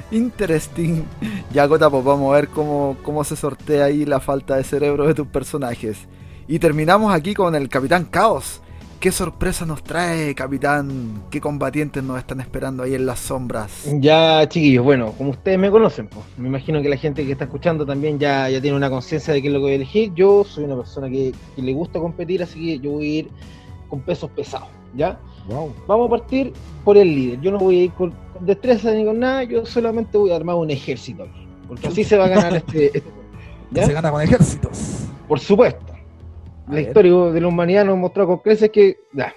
Interesting. 0.10 1.04
Ya, 1.50 1.64
Gota, 1.64 1.88
pues 1.88 2.04
vamos 2.04 2.30
a 2.30 2.36
ver 2.36 2.48
cómo, 2.48 2.98
cómo 3.02 3.24
se 3.24 3.36
sortea 3.36 3.86
ahí 3.86 4.04
la 4.04 4.20
falta 4.20 4.56
de 4.56 4.64
cerebro 4.64 5.06
de 5.06 5.14
tus 5.14 5.28
personajes. 5.28 6.06
Y 6.46 6.58
terminamos 6.58 7.14
aquí 7.14 7.32
con 7.32 7.54
el 7.54 7.70
Capitán 7.70 8.04
Caos. 8.04 8.60
¿Qué 9.02 9.10
sorpresa 9.10 9.66
nos 9.66 9.82
trae, 9.82 10.32
Capitán? 10.32 11.24
¿Qué 11.28 11.40
combatientes 11.40 12.04
nos 12.04 12.18
están 12.18 12.40
esperando 12.40 12.84
ahí 12.84 12.94
en 12.94 13.04
las 13.04 13.18
sombras? 13.18 13.84
Ya, 13.98 14.48
chiquillos, 14.48 14.84
bueno, 14.84 15.12
como 15.18 15.30
ustedes 15.30 15.58
me 15.58 15.72
conocen, 15.72 16.06
pues, 16.06 16.24
me 16.36 16.46
imagino 16.46 16.80
que 16.80 16.88
la 16.88 16.96
gente 16.96 17.26
que 17.26 17.32
está 17.32 17.46
escuchando 17.46 17.84
también 17.84 18.20
ya, 18.20 18.48
ya 18.48 18.60
tiene 18.60 18.76
una 18.76 18.88
conciencia 18.88 19.34
de 19.34 19.42
qué 19.42 19.48
es 19.48 19.52
lo 19.52 19.58
que 19.58 19.62
voy 19.62 19.72
a 19.72 19.74
elegir. 19.74 20.14
Yo 20.14 20.44
soy 20.44 20.62
una 20.62 20.76
persona 20.76 21.10
que, 21.10 21.34
que 21.56 21.62
le 21.62 21.72
gusta 21.72 21.98
competir, 21.98 22.44
así 22.44 22.64
que 22.64 22.78
yo 22.78 22.92
voy 22.92 23.04
a 23.04 23.18
ir 23.18 23.30
con 23.88 24.02
pesos 24.02 24.30
pesados, 24.30 24.68
¿ya? 24.94 25.18
Wow. 25.48 25.74
Vamos 25.88 26.06
a 26.06 26.10
partir 26.10 26.52
por 26.84 26.96
el 26.96 27.08
líder. 27.12 27.40
Yo 27.40 27.50
no 27.50 27.58
voy 27.58 27.80
a 27.80 27.84
ir 27.86 27.92
con, 27.94 28.12
con 28.32 28.46
destreza 28.46 28.92
ni 28.92 29.04
con 29.04 29.18
nada, 29.18 29.42
yo 29.42 29.66
solamente 29.66 30.16
voy 30.16 30.30
a 30.30 30.36
armar 30.36 30.54
un 30.54 30.70
ejército 30.70 31.24
aquí, 31.24 31.48
porque 31.66 31.88
así 31.88 32.04
se 32.04 32.16
va 32.16 32.26
a 32.26 32.28
ganar 32.28 32.54
este, 32.54 32.86
este 32.98 33.02
¿ya? 33.72 33.84
Se 33.84 33.94
gana 33.94 34.12
con 34.12 34.22
ejércitos. 34.22 35.08
Por 35.26 35.40
supuesto. 35.40 35.91
La 36.68 36.74
ver. 36.76 36.82
historia 36.88 37.12
de 37.32 37.40
la 37.40 37.48
humanidad 37.48 37.84
nos 37.84 37.98
mostró 37.98 38.26
con 38.26 38.38
creces 38.38 38.70
que. 38.70 38.98
ya. 39.12 39.32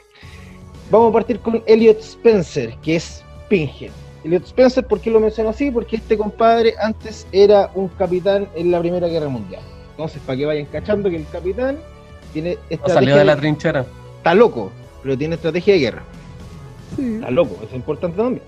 Vamos 0.92 1.10
a 1.10 1.14
partir 1.14 1.40
con 1.40 1.64
Elliot 1.66 2.00
Spencer, 2.00 2.76
que 2.84 2.98
es 2.98 3.24
Pinhead. 3.50 3.92
Elliot 4.24 4.44
Spencer, 4.46 4.86
¿por 4.86 5.00
qué 5.00 5.10
lo 5.10 5.20
menciono 5.20 5.50
así? 5.50 5.72
Porque 5.72 5.96
este 5.96 6.18
compadre 6.18 6.74
antes 6.80 7.28
era 7.32 7.72
un 7.74 7.88
capitán 7.90 8.48
en 8.56 8.72
la 8.72 8.80
Primera 8.80 9.08
Guerra 9.08 9.28
Mundial. 9.30 9.62
Entonces, 9.92 10.22
para 10.26 10.38
que 10.38 10.46
vayan 10.46 10.66
cachando 10.68 11.10
que 11.10 11.16
el 11.18 11.28
capitán 11.30 11.78
tiene 12.34 12.56
No 12.56 12.60
estrategia. 12.70 12.94
salió 12.94 13.16
de 13.18 13.26
la 13.26 13.36
trinchera. 13.36 13.86
Está 14.18 14.34
loco, 14.36 14.72
pero 15.02 15.18
tiene 15.18 15.36
estrategia 15.36 15.74
de 15.74 15.80
guerra. 15.80 16.04
Sí. 16.96 17.16
Está 17.16 17.32
loco, 17.32 17.56
eso 17.58 17.66
es 17.70 17.74
importante 17.74 18.18
también. 18.18 18.44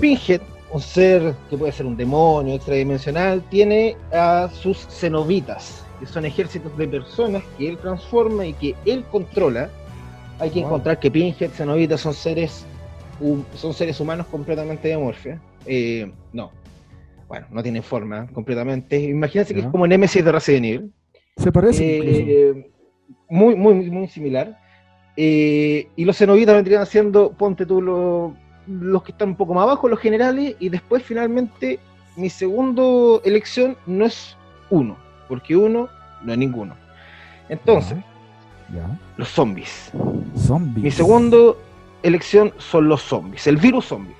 Pinhead, 0.00 0.40
un 0.70 0.80
ser 0.80 1.34
que 1.50 1.56
puede 1.56 1.72
ser 1.72 1.86
un 1.86 1.96
demonio 1.96 2.54
extradimensional, 2.54 3.42
tiene 3.50 3.96
a 4.12 4.48
sus 4.52 4.86
cenobitas, 4.88 5.84
que 6.00 6.06
son 6.06 6.24
ejércitos 6.24 6.76
de 6.76 6.86
personas 6.88 7.42
que 7.56 7.68
él 7.68 7.78
transforma 7.78 8.46
y 8.46 8.52
que 8.54 8.74
él 8.84 9.04
controla. 9.10 9.70
Hay 10.38 10.50
que 10.50 10.60
Wow. 10.60 10.68
encontrar 10.68 11.00
que 11.00 11.10
Pinhead, 11.10 11.50
cenobitas 11.50 12.00
son 12.00 12.14
seres 12.14 12.64
son 13.56 13.74
seres 13.74 13.98
humanos 13.98 14.26
completamente 14.30 14.94
amorfos. 14.94 15.32
Eh, 15.66 16.08
no. 16.32 16.52
Bueno, 17.26 17.46
no 17.50 17.62
tienen 17.64 17.82
forma 17.82 18.28
completamente. 18.28 18.96
Imagínense 19.00 19.52
que 19.52 19.60
es 19.60 19.66
como 19.66 19.86
Nemesis 19.88 20.24
de 20.24 20.30
Resident 20.30 20.64
Evil. 20.66 20.92
Se 21.36 21.50
parece. 21.50 21.98
Eh, 21.98 22.70
muy, 23.28 23.56
muy, 23.56 23.74
muy 23.90 24.06
similar. 24.06 24.56
Eh, 25.16 25.88
y 25.96 26.04
los 26.04 26.16
cenobitas 26.16 26.54
vendrían 26.54 26.86
siendo, 26.86 27.32
ponte 27.32 27.66
tú, 27.66 27.82
lo- 27.82 28.34
los 28.68 29.02
que 29.02 29.10
están 29.10 29.30
un 29.30 29.36
poco 29.36 29.52
más 29.52 29.64
abajo, 29.64 29.88
los 29.88 29.98
generales, 29.98 30.54
y 30.60 30.68
después 30.68 31.02
finalmente 31.02 31.80
mi 32.16 32.30
segundo 32.30 33.20
elección 33.24 33.76
no 33.86 34.06
es 34.06 34.36
uno, 34.70 34.96
porque 35.28 35.56
uno 35.56 35.88
no 36.22 36.32
es 36.32 36.38
ninguno. 36.38 36.74
Entonces, 37.48 37.98
Ya. 38.74 38.88
los 39.16 39.28
zombies. 39.28 39.90
Zombies. 40.36 40.84
Mi 40.84 40.90
segundo 40.90 41.58
elección 42.02 42.52
son 42.58 42.88
los 42.88 43.02
zombies, 43.02 43.46
el 43.46 43.56
virus 43.56 43.86
zombie, 43.86 44.14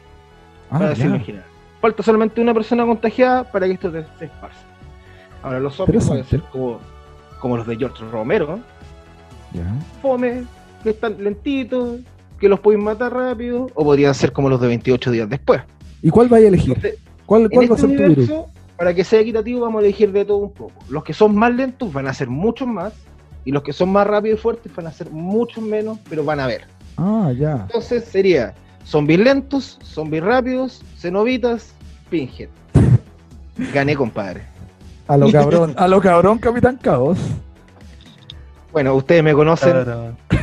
Ah, 0.71 0.79
para 0.79 0.91
decirlo 0.91 1.15
en 1.15 1.21
ya. 1.21 1.27
general. 1.27 1.47
Falta 1.81 2.03
solamente 2.03 2.41
una 2.41 2.53
persona 2.55 2.85
contagiada 2.85 3.45
para 3.45 3.67
que 3.67 3.73
esto 3.75 3.91
se, 3.93 4.05
se 4.19 4.25
esparza. 4.27 4.59
Ahora, 5.43 5.61
los 5.61 5.75
zombies 5.75 6.07
pueden 6.07 6.25
ser 6.25 6.41
como, 6.51 6.81
como 7.41 7.57
los 7.57 7.67
de 7.67 7.77
George 7.77 8.05
Romero, 8.11 8.59
Ya. 9.53 9.65
fome, 10.03 10.45
que 10.83 10.91
están 10.91 11.23
lentitos, 11.23 12.01
que 12.41 12.49
los 12.49 12.59
pueden 12.61 12.83
matar 12.83 13.13
rápido, 13.15 13.69
o 13.75 13.85
podrían 13.85 14.15
ser 14.15 14.33
como 14.33 14.49
los 14.49 14.61
de 14.61 14.67
28 14.69 15.11
días 15.11 15.29
después. 15.29 15.61
¿Y 16.03 16.11
cuál 16.11 16.29
vais 16.29 16.45
a 16.45 16.49
elegir? 16.49 16.75
Entonces, 16.77 16.99
¿Cuál, 17.27 17.43
en 17.43 17.49
cuál 17.51 17.71
va 17.71 17.75
a 17.75 17.77
este 17.79 17.89
ser 17.89 17.97
tu 17.97 18.09
virus? 18.23 18.41
Para 18.79 18.95
que 18.95 19.03
sea 19.03 19.21
equitativo, 19.21 19.63
vamos 19.63 19.83
a 19.83 19.85
elegir 19.85 20.13
de 20.13 20.25
todo 20.25 20.37
un 20.37 20.53
poco. 20.53 20.73
Los 20.89 21.03
que 21.03 21.13
son 21.13 21.35
más 21.35 21.53
lentos 21.53 21.93
van 21.93 22.07
a 22.07 22.15
ser 22.15 22.29
muchos 22.29 22.69
más, 22.69 22.93
y 23.45 23.51
los 23.51 23.65
que 23.65 23.73
son 23.73 23.91
más 23.91 24.07
rápidos 24.07 24.39
y 24.39 24.43
fuertes 24.43 24.73
van 24.77 24.87
a 24.87 24.93
ser 24.93 25.11
muchos 25.11 25.65
menos, 25.65 25.99
pero 26.09 26.25
van 26.25 26.39
a 26.39 26.47
ver. 26.47 26.63
Ah, 26.97 27.33
ya. 27.37 27.63
Entonces 27.67 28.05
sería 28.05 28.55
zombies 28.85 29.19
lentos, 29.19 29.81
zombies 29.83 30.23
rápidos, 30.23 30.83
cenobitas, 30.97 31.75
pinhead. 32.09 32.51
Gané, 33.75 33.97
compadre. 33.97 34.45
A 35.09 35.17
lo 35.17 35.29
cabrón, 35.33 35.75
a 35.77 35.89
lo 35.89 36.01
cabrón, 36.01 36.39
Capitán 36.39 36.79
Caos. 36.81 37.19
Bueno, 38.71 38.95
ustedes 38.95 39.25
me 39.25 39.35
conocen 39.35 39.75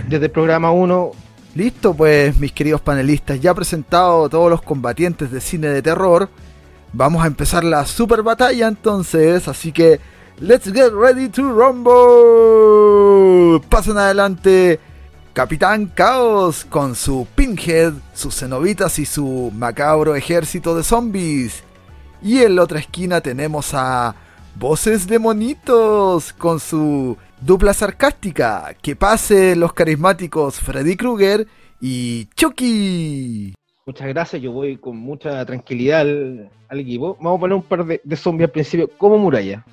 desde 0.09 0.25
el 0.25 0.31
programa 0.31 0.71
1. 0.71 1.11
Listo, 1.55 1.93
pues, 1.93 2.37
mis 2.37 2.51
queridos 2.51 2.81
panelistas, 2.81 3.39
ya 3.39 3.53
presentado 3.53 4.27
todos 4.27 4.49
los 4.49 4.61
combatientes 4.61 5.31
de 5.31 5.39
cine 5.39 5.69
de 5.69 5.81
terror. 5.81 6.27
Vamos 6.97 7.25
a 7.25 7.27
empezar 7.27 7.65
la 7.65 7.85
super 7.85 8.23
batalla 8.23 8.69
entonces, 8.69 9.49
así 9.49 9.73
que 9.73 9.99
let's 10.39 10.71
get 10.71 10.93
ready 10.93 11.27
to 11.27 11.51
rumble. 11.51 13.59
Pasen 13.67 13.97
adelante 13.97 14.79
Capitán 15.33 15.87
Caos 15.87 16.63
con 16.63 16.95
su 16.95 17.27
Pinhead, 17.35 17.95
sus 18.13 18.39
cenobitas 18.39 18.97
y 18.99 19.05
su 19.05 19.51
macabro 19.53 20.15
ejército 20.15 20.73
de 20.73 20.83
zombies. 20.83 21.65
Y 22.21 22.43
en 22.43 22.55
la 22.55 22.63
otra 22.63 22.79
esquina 22.79 23.19
tenemos 23.19 23.73
a 23.73 24.15
Voces 24.55 25.05
de 25.05 25.19
Monitos 25.19 26.31
con 26.31 26.61
su 26.61 27.17
Dupla 27.41 27.73
sarcástica, 27.73 28.73
que 28.81 28.95
pase 28.95 29.57
los 29.57 29.73
carismáticos 29.73 30.61
Freddy 30.61 30.95
Krueger 30.95 31.45
y 31.81 32.29
Chucky. 32.37 33.53
Muchas 33.87 34.07
gracias, 34.07 34.41
yo 34.41 34.51
voy 34.51 34.77
con 34.77 34.97
mucha 34.97 35.45
tranquilidad 35.45 36.01
al, 36.01 36.49
al 36.69 36.79
equipo. 36.79 37.17
Vamos 37.21 37.37
a 37.37 37.39
poner 37.41 37.55
un 37.55 37.61
par 37.61 37.85
de, 37.85 38.01
de 38.03 38.15
zombies 38.15 38.47
al 38.47 38.51
principio, 38.51 38.89
como 38.97 39.19
muralla. 39.19 39.63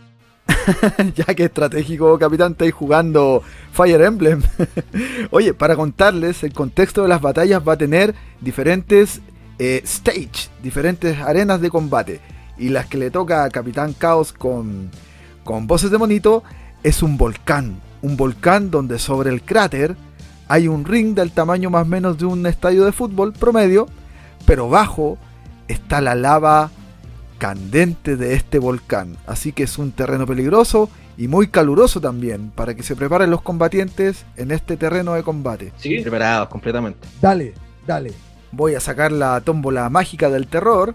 ya 1.14 1.24
que 1.34 1.44
estratégico, 1.44 2.18
capitán, 2.18 2.52
estáis 2.52 2.74
jugando 2.74 3.42
Fire 3.72 4.02
Emblem. 4.02 4.42
Oye, 5.30 5.54
para 5.54 5.76
contarles, 5.76 6.42
el 6.42 6.52
contexto 6.52 7.00
de 7.00 7.08
las 7.08 7.22
batallas 7.22 7.66
va 7.66 7.72
a 7.72 7.78
tener 7.78 8.14
diferentes 8.42 9.22
eh, 9.58 9.80
stage, 9.82 10.50
diferentes 10.62 11.18
arenas 11.18 11.62
de 11.62 11.70
combate. 11.70 12.20
Y 12.58 12.68
las 12.68 12.88
que 12.88 12.98
le 12.98 13.10
toca 13.10 13.44
a 13.44 13.48
Capitán 13.48 13.94
Caos 13.94 14.34
con, 14.34 14.90
con 15.42 15.66
voces 15.66 15.90
de 15.90 15.96
monito 15.96 16.42
es 16.82 17.02
un 17.02 17.16
volcán. 17.16 17.80
Un 18.02 18.18
volcán 18.18 18.70
donde 18.70 18.98
sobre 18.98 19.30
el 19.30 19.40
cráter 19.40 19.96
hay 20.48 20.68
un 20.68 20.84
ring 20.84 21.14
del 21.14 21.30
tamaño 21.30 21.70
más 21.70 21.86
o 21.86 21.88
menos 21.88 22.18
de 22.18 22.26
un 22.26 22.44
estadio 22.46 22.84
de 22.84 22.92
fútbol 22.92 23.32
promedio, 23.32 23.88
pero 24.44 24.68
bajo 24.68 25.18
está 25.68 26.00
la 26.00 26.14
lava 26.14 26.70
candente 27.38 28.16
de 28.16 28.34
este 28.34 28.58
volcán. 28.58 29.16
Así 29.26 29.52
que 29.52 29.64
es 29.64 29.78
un 29.78 29.92
terreno 29.92 30.26
peligroso 30.26 30.88
y 31.16 31.28
muy 31.28 31.48
caluroso 31.48 32.00
también, 32.00 32.50
para 32.54 32.74
que 32.74 32.82
se 32.82 32.96
preparen 32.96 33.30
los 33.30 33.42
combatientes 33.42 34.24
en 34.36 34.50
este 34.50 34.76
terreno 34.76 35.14
de 35.14 35.22
combate. 35.22 35.72
Sí, 35.76 35.98
Preparados 36.00 36.48
completamente. 36.48 37.06
Dale, 37.20 37.54
dale. 37.86 38.12
Voy 38.52 38.74
a 38.74 38.80
sacar 38.80 39.12
la 39.12 39.40
tómbola 39.40 39.88
mágica 39.90 40.30
del 40.30 40.46
terror. 40.46 40.94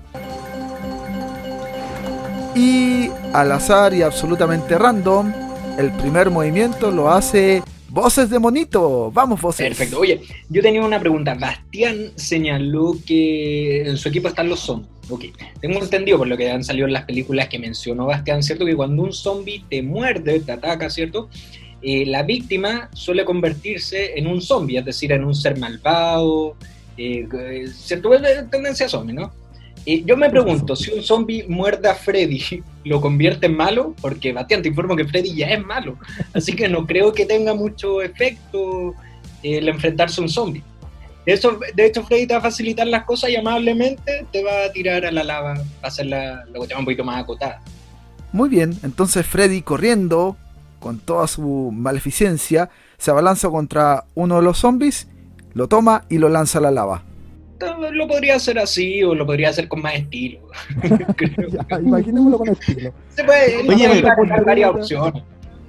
Y 2.56 3.10
al 3.34 3.52
azar 3.52 3.94
y 3.94 4.02
absolutamente 4.02 4.78
random, 4.78 5.32
el 5.78 5.92
primer 5.92 6.32
movimiento 6.32 6.92
lo 6.92 7.12
hace 7.12 7.62
Voces 7.98 8.30
de 8.30 8.38
Monito. 8.38 9.12
Vamos, 9.12 9.42
Voces. 9.42 9.68
perfecto. 9.70 10.00
Oye, 10.00 10.22
yo 10.50 10.62
tenía 10.62 10.86
una 10.86 11.00
pregunta. 11.00 11.34
Bastián 11.34 12.12
señaló 12.14 12.96
que 13.08 13.90
en 13.90 13.98
su 13.98 14.10
equipo 14.10 14.28
están 14.28 14.50
los 14.50 14.60
zombies. 14.60 14.92
Ok, 15.10 15.24
tengo 15.62 15.82
entendido 15.82 16.20
por 16.20 16.28
lo 16.28 16.38
que 16.38 16.52
han 16.52 16.64
salido 16.64 16.86
en 16.86 16.94
las 16.94 17.06
películas 17.06 17.48
que 17.48 17.58
mencionó 17.58 18.06
Bastián, 18.06 18.44
¿cierto? 18.44 18.68
Que 18.68 18.76
cuando 18.76 19.02
un 19.02 19.12
zombie 19.12 19.66
te 19.68 19.82
muerde, 19.82 20.42
te 20.42 20.52
ataca, 20.52 20.92
¿cierto? 20.92 21.28
Eh, 21.82 22.06
la 22.06 22.22
víctima 22.22 22.88
suele 22.94 23.26
convertirse 23.26 24.16
en 24.16 24.28
un 24.28 24.44
zombie, 24.44 24.78
es 24.78 24.86
decir, 24.86 25.12
en 25.12 25.24
un 25.24 25.34
ser 25.34 25.58
malvado, 25.58 26.56
eh, 27.00 27.28
eh, 27.34 27.68
¿cierto? 27.68 28.12
Tendencia 28.52 28.88
zombie, 28.88 29.16
¿no? 29.16 29.32
Eh, 29.90 30.04
yo 30.06 30.18
me 30.18 30.30
pregunto, 30.30 30.76
si 30.76 30.92
un 30.92 31.02
zombie 31.02 31.46
muerde 31.48 31.88
a 31.88 31.96
Freddy, 31.96 32.62
¿lo 32.84 33.00
convierte 33.00 33.46
en 33.46 33.56
malo? 33.56 33.96
Porque 34.02 34.34
Bastián, 34.34 34.62
te 34.62 34.68
informo 34.68 34.98
que 34.98 35.06
Freddy 35.06 35.34
ya 35.34 35.48
es 35.48 35.66
malo, 35.66 35.98
así 36.34 36.54
que 36.54 36.68
no 36.68 36.86
creo 36.86 37.14
que 37.14 37.26
tenga 37.26 37.54
mucho 37.54 38.02
efecto 38.02 38.94
eh, 39.44 39.60
el 39.60 39.70
enfrentarse 39.70 40.20
a 40.20 40.26
un 40.26 40.30
zombie. 40.30 40.62
Eso, 41.26 41.58
de 41.74 41.86
hecho, 41.86 42.04
Freddy 42.04 42.28
te 42.28 42.34
va 42.34 42.40
a 42.40 42.42
facilitar 42.42 42.86
las 42.86 43.06
cosas 43.06 43.30
y 43.30 43.38
amablemente 43.38 44.26
te 44.30 44.44
va 44.44 44.66
a 44.66 44.72
tirar 44.74 45.06
a 45.06 45.12
la 45.14 45.24
lava, 45.24 45.54
va 45.54 45.64
a 45.84 45.88
hacer 45.88 46.08
la, 46.08 46.44
la 46.46 46.58
cuestión 46.58 46.80
un 46.80 46.86
poquito 46.86 47.06
más 47.06 47.24
acotada. 47.24 47.62
Muy 48.34 48.50
bien, 48.50 48.78
entonces 48.84 49.26
Freddy 49.26 49.62
corriendo 49.62 50.36
con 50.82 51.00
toda 51.00 51.28
su 51.28 51.72
maleficencia 51.74 52.70
se 52.98 53.12
abalanza 53.12 53.50
contra 53.50 54.04
uno 54.16 54.36
de 54.36 54.42
los 54.42 54.58
zombies, 54.58 55.08
lo 55.54 55.70
toma 55.70 56.04
y 56.10 56.18
lo 56.18 56.28
lanza 56.28 56.58
a 56.60 56.62
la 56.62 56.72
lava. 56.72 57.07
Lo 57.92 58.08
podría 58.08 58.36
hacer 58.36 58.60
así 58.60 59.04
o 59.04 59.16
lo 59.16 59.26
podría 59.26 59.50
hacer 59.50 59.68
con 59.68 59.82
más 59.82 59.96
estilo. 59.96 60.40
Ya, 61.70 61.80
imaginémoslo 61.80 62.38
con 62.40 62.50
estilo. 62.50 62.94
Se 63.16 63.24
puede, 63.24 63.58
Oye, 63.68 64.04
pero- 64.04 64.46
varias 64.46 64.70
opciones. 64.72 65.24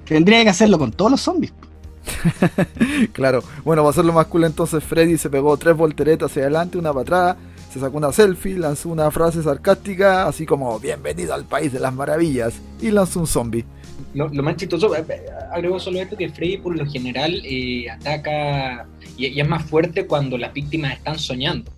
Tendría 0.05 0.43
que 0.43 0.49
hacerlo 0.49 0.77
con 0.77 0.91
todos 0.91 1.11
los 1.11 1.21
zombies. 1.21 1.53
Claro, 3.13 3.43
bueno, 3.63 3.81
para 3.83 3.91
hacerlo 3.91 4.13
más 4.13 4.25
cool 4.27 4.45
entonces 4.45 4.83
Freddy 4.83 5.17
se 5.17 5.29
pegó 5.29 5.57
tres 5.57 5.75
volteretas 5.75 6.31
hacia 6.31 6.43
adelante, 6.43 6.77
una 6.77 6.91
para 6.91 7.01
atrás, 7.01 7.37
se 7.71 7.79
sacó 7.79 7.97
una 7.97 8.11
selfie, 8.11 8.57
lanzó 8.57 8.89
una 8.89 9.11
frase 9.11 9.43
sarcástica, 9.43 10.27
así 10.27 10.45
como 10.45 10.79
bienvenido 10.79 11.33
al 11.33 11.45
país 11.45 11.71
de 11.71 11.79
las 11.79 11.93
maravillas, 11.93 12.55
y 12.81 12.89
lanzó 12.91 13.19
un 13.19 13.27
zombie. 13.27 13.65
Lo, 14.13 14.27
lo 14.29 14.41
más 14.41 14.55
chistoso, 14.55 14.95
eh, 14.95 15.03
eh, 15.07 15.25
agrego 15.51 15.79
solo 15.79 15.99
esto, 15.99 16.17
que 16.17 16.29
Freddy 16.29 16.57
por 16.57 16.75
lo 16.75 16.85
general 16.89 17.41
eh, 17.43 17.89
ataca 17.91 18.87
y, 19.17 19.27
y 19.27 19.39
es 19.39 19.47
más 19.47 19.63
fuerte 19.65 20.07
cuando 20.07 20.37
las 20.37 20.53
víctimas 20.53 20.93
están 20.93 21.19
soñando. 21.19 21.71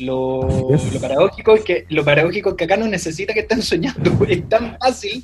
Lo, 0.00 0.48
paradójico 1.00 1.54
es 1.54 1.64
que 1.64 1.86
lo 1.90 2.04
paradójico 2.04 2.50
es 2.50 2.56
que 2.56 2.64
acá 2.64 2.76
no 2.76 2.88
necesita 2.88 3.34
que 3.34 3.40
estén 3.40 3.62
soñando. 3.62 4.16
Es 4.28 4.48
tan 4.48 4.76
fácil 4.78 5.22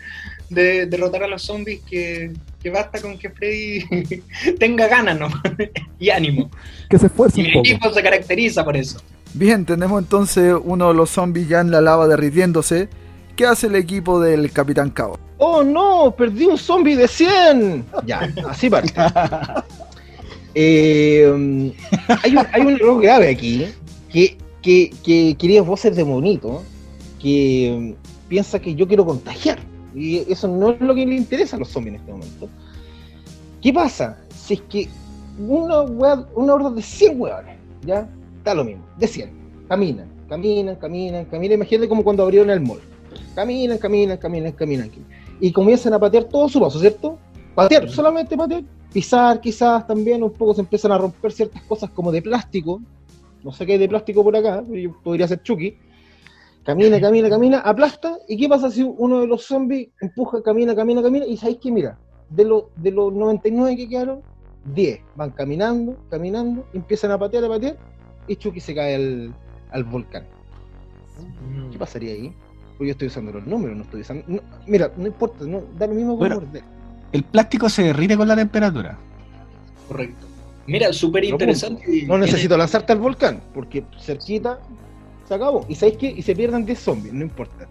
de 0.50 0.86
derrotar 0.86 1.24
a 1.24 1.28
los 1.28 1.42
zombies 1.42 1.80
que, 1.88 2.32
que 2.62 2.70
basta 2.70 3.00
con 3.00 3.18
que 3.18 3.30
Freddy 3.30 3.84
tenga 4.58 4.86
ganas 4.86 5.18
¿no? 5.18 5.28
y 5.98 6.10
ánimo. 6.10 6.50
Que 6.88 6.98
se 6.98 7.06
esfuerce 7.06 7.40
Y 7.40 7.46
el 7.46 7.56
equipo 7.58 7.92
se 7.92 8.02
caracteriza 8.02 8.64
por 8.64 8.76
eso. 8.76 9.00
Bien, 9.34 9.64
tenemos 9.64 10.00
entonces 10.00 10.54
uno 10.62 10.88
de 10.88 10.94
los 10.94 11.10
zombies 11.10 11.48
ya 11.48 11.60
en 11.60 11.70
la 11.70 11.80
lava 11.80 12.06
derritiéndose. 12.06 12.88
¿Qué 13.34 13.44
hace 13.44 13.66
el 13.66 13.74
equipo 13.74 14.18
del 14.20 14.50
Capitán 14.50 14.90
Caos? 14.90 15.18
¡Oh 15.38 15.62
no! 15.62 16.14
¡Perdí 16.16 16.46
un 16.46 16.56
zombie 16.56 16.96
de 16.96 17.06
100! 17.06 17.84
Ya, 18.06 18.32
así 18.48 18.70
parte. 18.70 18.94
Eh, 20.58 21.30
um, 21.30 21.70
hay, 22.22 22.34
un, 22.34 22.46
hay 22.50 22.62
un 22.62 22.74
error 22.76 23.02
grave 23.02 23.28
aquí, 23.28 23.66
que, 24.10 24.38
que, 24.66 24.90
que 25.04 25.36
queridas 25.38 25.64
voces 25.64 25.94
de 25.94 26.04
monito, 26.04 26.60
que 27.22 27.72
um, 27.78 27.94
piensa 28.28 28.58
que 28.58 28.74
yo 28.74 28.88
quiero 28.88 29.06
contagiar. 29.06 29.60
Y 29.94 30.30
eso 30.30 30.48
no 30.48 30.70
es 30.70 30.80
lo 30.80 30.92
que 30.92 31.06
le 31.06 31.14
interesa 31.14 31.54
a 31.54 31.60
los 31.60 31.68
zombies 31.68 31.94
en 31.94 32.00
este 32.00 32.12
momento. 32.12 32.48
¿Qué 33.62 33.72
pasa? 33.72 34.18
Si 34.34 34.54
es 34.54 34.60
que 34.62 34.88
una, 35.38 35.82
wea- 35.84 36.26
una 36.34 36.54
horda 36.54 36.70
de 36.70 36.82
100 36.82 37.20
hueones, 37.20 37.56
¿ya? 37.86 38.08
Está 38.38 38.54
lo 38.56 38.64
mismo, 38.64 38.84
de 38.98 39.06
100. 39.06 39.30
Caminan, 39.68 40.08
caminan, 40.28 40.74
caminan, 40.76 41.24
caminan. 41.26 41.54
Imagínate 41.54 41.88
como 41.88 42.02
cuando 42.02 42.24
abrieron 42.24 42.50
el 42.50 42.60
mall. 42.60 42.80
Caminan, 43.36 43.78
caminan, 43.78 44.16
caminan, 44.18 44.52
caminan. 44.52 44.90
Y 45.40 45.52
comienzan 45.52 45.92
a 45.94 45.98
patear 46.00 46.24
todo 46.24 46.48
su 46.48 46.58
paso, 46.60 46.80
¿cierto? 46.80 47.18
Patear, 47.54 47.88
solamente 47.88 48.36
patear. 48.36 48.64
Pisar 48.92 49.40
quizás 49.40 49.86
también, 49.86 50.22
un 50.24 50.32
poco 50.32 50.54
se 50.54 50.60
empiezan 50.62 50.90
a 50.90 50.98
romper 50.98 51.30
ciertas 51.30 51.62
cosas 51.62 51.88
como 51.90 52.10
de 52.10 52.20
plástico. 52.20 52.80
No 53.46 53.52
sé 53.52 53.64
qué 53.64 53.74
hay 53.74 53.78
de 53.78 53.88
plástico 53.88 54.24
por 54.24 54.34
acá, 54.36 54.64
pero 54.68 54.76
yo 54.76 55.00
podría 55.04 55.28
ser 55.28 55.40
Chucky. 55.40 55.78
Camina, 56.64 57.00
camina, 57.00 57.30
camina, 57.30 57.60
aplasta. 57.60 58.18
¿Y 58.26 58.36
qué 58.36 58.48
pasa 58.48 58.72
si 58.72 58.82
uno 58.82 59.20
de 59.20 59.28
los 59.28 59.44
zombies 59.44 59.90
empuja, 60.00 60.42
camina, 60.42 60.74
camina, 60.74 61.00
camina? 61.00 61.24
Y 61.24 61.36
sabéis 61.36 61.58
que, 61.58 61.70
mira, 61.70 61.96
de, 62.28 62.44
los 62.44 62.64
de 62.74 62.90
los 62.90 63.12
99 63.12 63.76
que 63.76 63.88
quedaron, 63.88 64.20
10 64.74 65.00
van 65.14 65.30
caminando, 65.30 65.96
caminando, 66.10 66.66
empiezan 66.72 67.12
a 67.12 67.18
patear, 67.18 67.44
a 67.44 67.48
patear, 67.50 67.76
y 68.26 68.34
Chucky 68.34 68.58
se 68.58 68.74
cae 68.74 68.96
al, 68.96 69.34
al 69.70 69.84
volcán. 69.84 70.24
¿Qué 71.70 71.78
pasaría 71.78 72.14
ahí? 72.14 72.34
Porque 72.76 72.88
yo 72.88 72.92
estoy 72.92 73.06
usando 73.06 73.30
los 73.30 73.46
números, 73.46 73.76
no 73.76 73.84
estoy 73.84 74.00
usando. 74.00 74.24
no, 74.26 74.40
mira, 74.66 74.90
no 74.96 75.06
importa, 75.06 75.44
no, 75.44 75.62
da 75.78 75.86
lo 75.86 75.94
mismo 75.94 76.18
con 76.18 76.18
Bueno, 76.18 76.34
morder. 76.40 76.64
El 77.12 77.22
plástico 77.22 77.68
se 77.68 77.84
derrite 77.84 78.16
con 78.16 78.26
la 78.26 78.34
temperatura. 78.34 78.98
Correcto. 79.86 80.26
Mira, 80.66 80.92
súper 80.92 81.24
No, 81.24 81.30
interesante. 81.30 82.04
No 82.06 82.18
necesito 82.18 82.56
lanzarte 82.56 82.92
al 82.92 82.98
volcán, 82.98 83.40
porque 83.54 83.84
cerquita 84.00 84.58
se 85.26 85.34
acabó. 85.34 85.64
¿Y 85.68 85.74
sabéis 85.74 85.98
qué? 85.98 86.14
Y 86.16 86.22
se 86.22 86.34
pierden 86.34 86.64
10 86.64 86.78
zombies, 86.78 87.14
no 87.14 87.22
importa. 87.22 87.66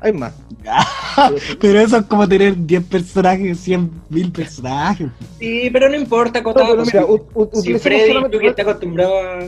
Hay 0.00 0.12
más. 0.12 0.32
Pero 1.60 1.80
eso 1.80 1.96
es 1.96 2.04
como 2.04 2.28
tener 2.28 2.54
10 2.56 2.84
personajes, 2.84 3.58
100 3.60 3.90
mil 4.10 4.30
personajes. 4.30 5.08
Sí, 5.40 5.68
pero 5.72 5.88
no 5.88 5.96
importa, 5.96 6.38
No, 6.40 6.44
Cotado. 6.44 6.84
pero 6.84 7.18
mira, 7.34 7.50
si 7.60 7.78
Freddy, 7.78 8.30
tú 8.30 8.38
que 8.38 8.46
estás 8.46 8.64
acostumbrado 8.66 9.18
a, 9.18 9.38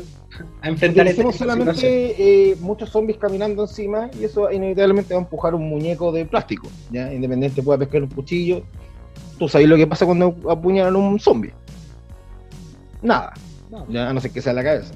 a 0.63 0.69
enfrentar 0.69 1.07
este 1.07 1.33
solamente 1.33 2.51
eh, 2.51 2.57
muchos 2.61 2.91
zombies 2.91 3.17
caminando 3.19 3.63
encima 3.63 4.11
y 4.21 4.25
eso 4.25 4.51
inevitablemente 4.51 5.15
va 5.15 5.21
a 5.21 5.23
empujar 5.23 5.55
un 5.55 5.69
muñeco 5.69 6.11
de 6.11 6.25
plástico. 6.27 6.69
¿ya? 6.91 7.13
Independiente 7.15 7.63
pueda 7.63 7.79
pescar 7.79 8.03
un 8.03 8.09
cuchillo. 8.09 8.63
Tú 9.39 9.49
sabes 9.49 9.69
lo 9.69 9.77
que 9.77 9.87
pasa 9.87 10.05
cuando 10.05 10.35
apuñalan 10.51 10.97
a 10.97 10.99
un 10.99 11.21
zombie. 11.21 11.53
Nada. 13.03 13.33
Ya, 13.89 14.09
a 14.11 14.13
no 14.13 14.21
ser 14.21 14.31
que 14.33 14.43
sea 14.43 14.53
la 14.53 14.63
cabeza. 14.65 14.93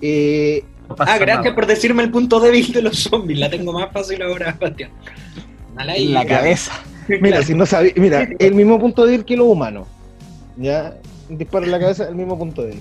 Eh, 0.00 0.62
No 0.88 0.94
Ah, 1.00 1.18
gracias 1.18 1.38
nada. 1.44 1.54
por 1.54 1.66
decirme 1.66 2.02
el 2.04 2.10
punto 2.10 2.38
débil 2.38 2.72
de 2.72 2.82
los 2.82 2.96
zombies. 2.98 3.38
La 3.40 3.50
tengo 3.50 3.72
más 3.72 3.90
fácil 3.92 4.22
ahora, 4.22 4.56
Bastián. 4.60 4.90
Ahí, 5.76 6.08
la 6.08 6.24
claro. 6.24 6.42
cabeza. 6.42 6.72
Mira, 7.08 7.20
Claro. 7.28 7.42
si 7.44 7.54
no 7.54 7.66
sabía, 7.66 7.92
mira, 7.96 8.28
el 8.38 8.54
mismo 8.54 8.78
punto 8.78 9.04
débil 9.06 9.24
que 9.24 9.36
los 9.36 9.46
humanos. 9.48 9.86
Ya, 10.56 10.96
disparo 11.28 11.64
en 11.64 11.70
la 11.72 11.80
cabeza, 11.80 12.08
el 12.08 12.14
mismo 12.14 12.38
punto 12.38 12.62
débil. 12.62 12.80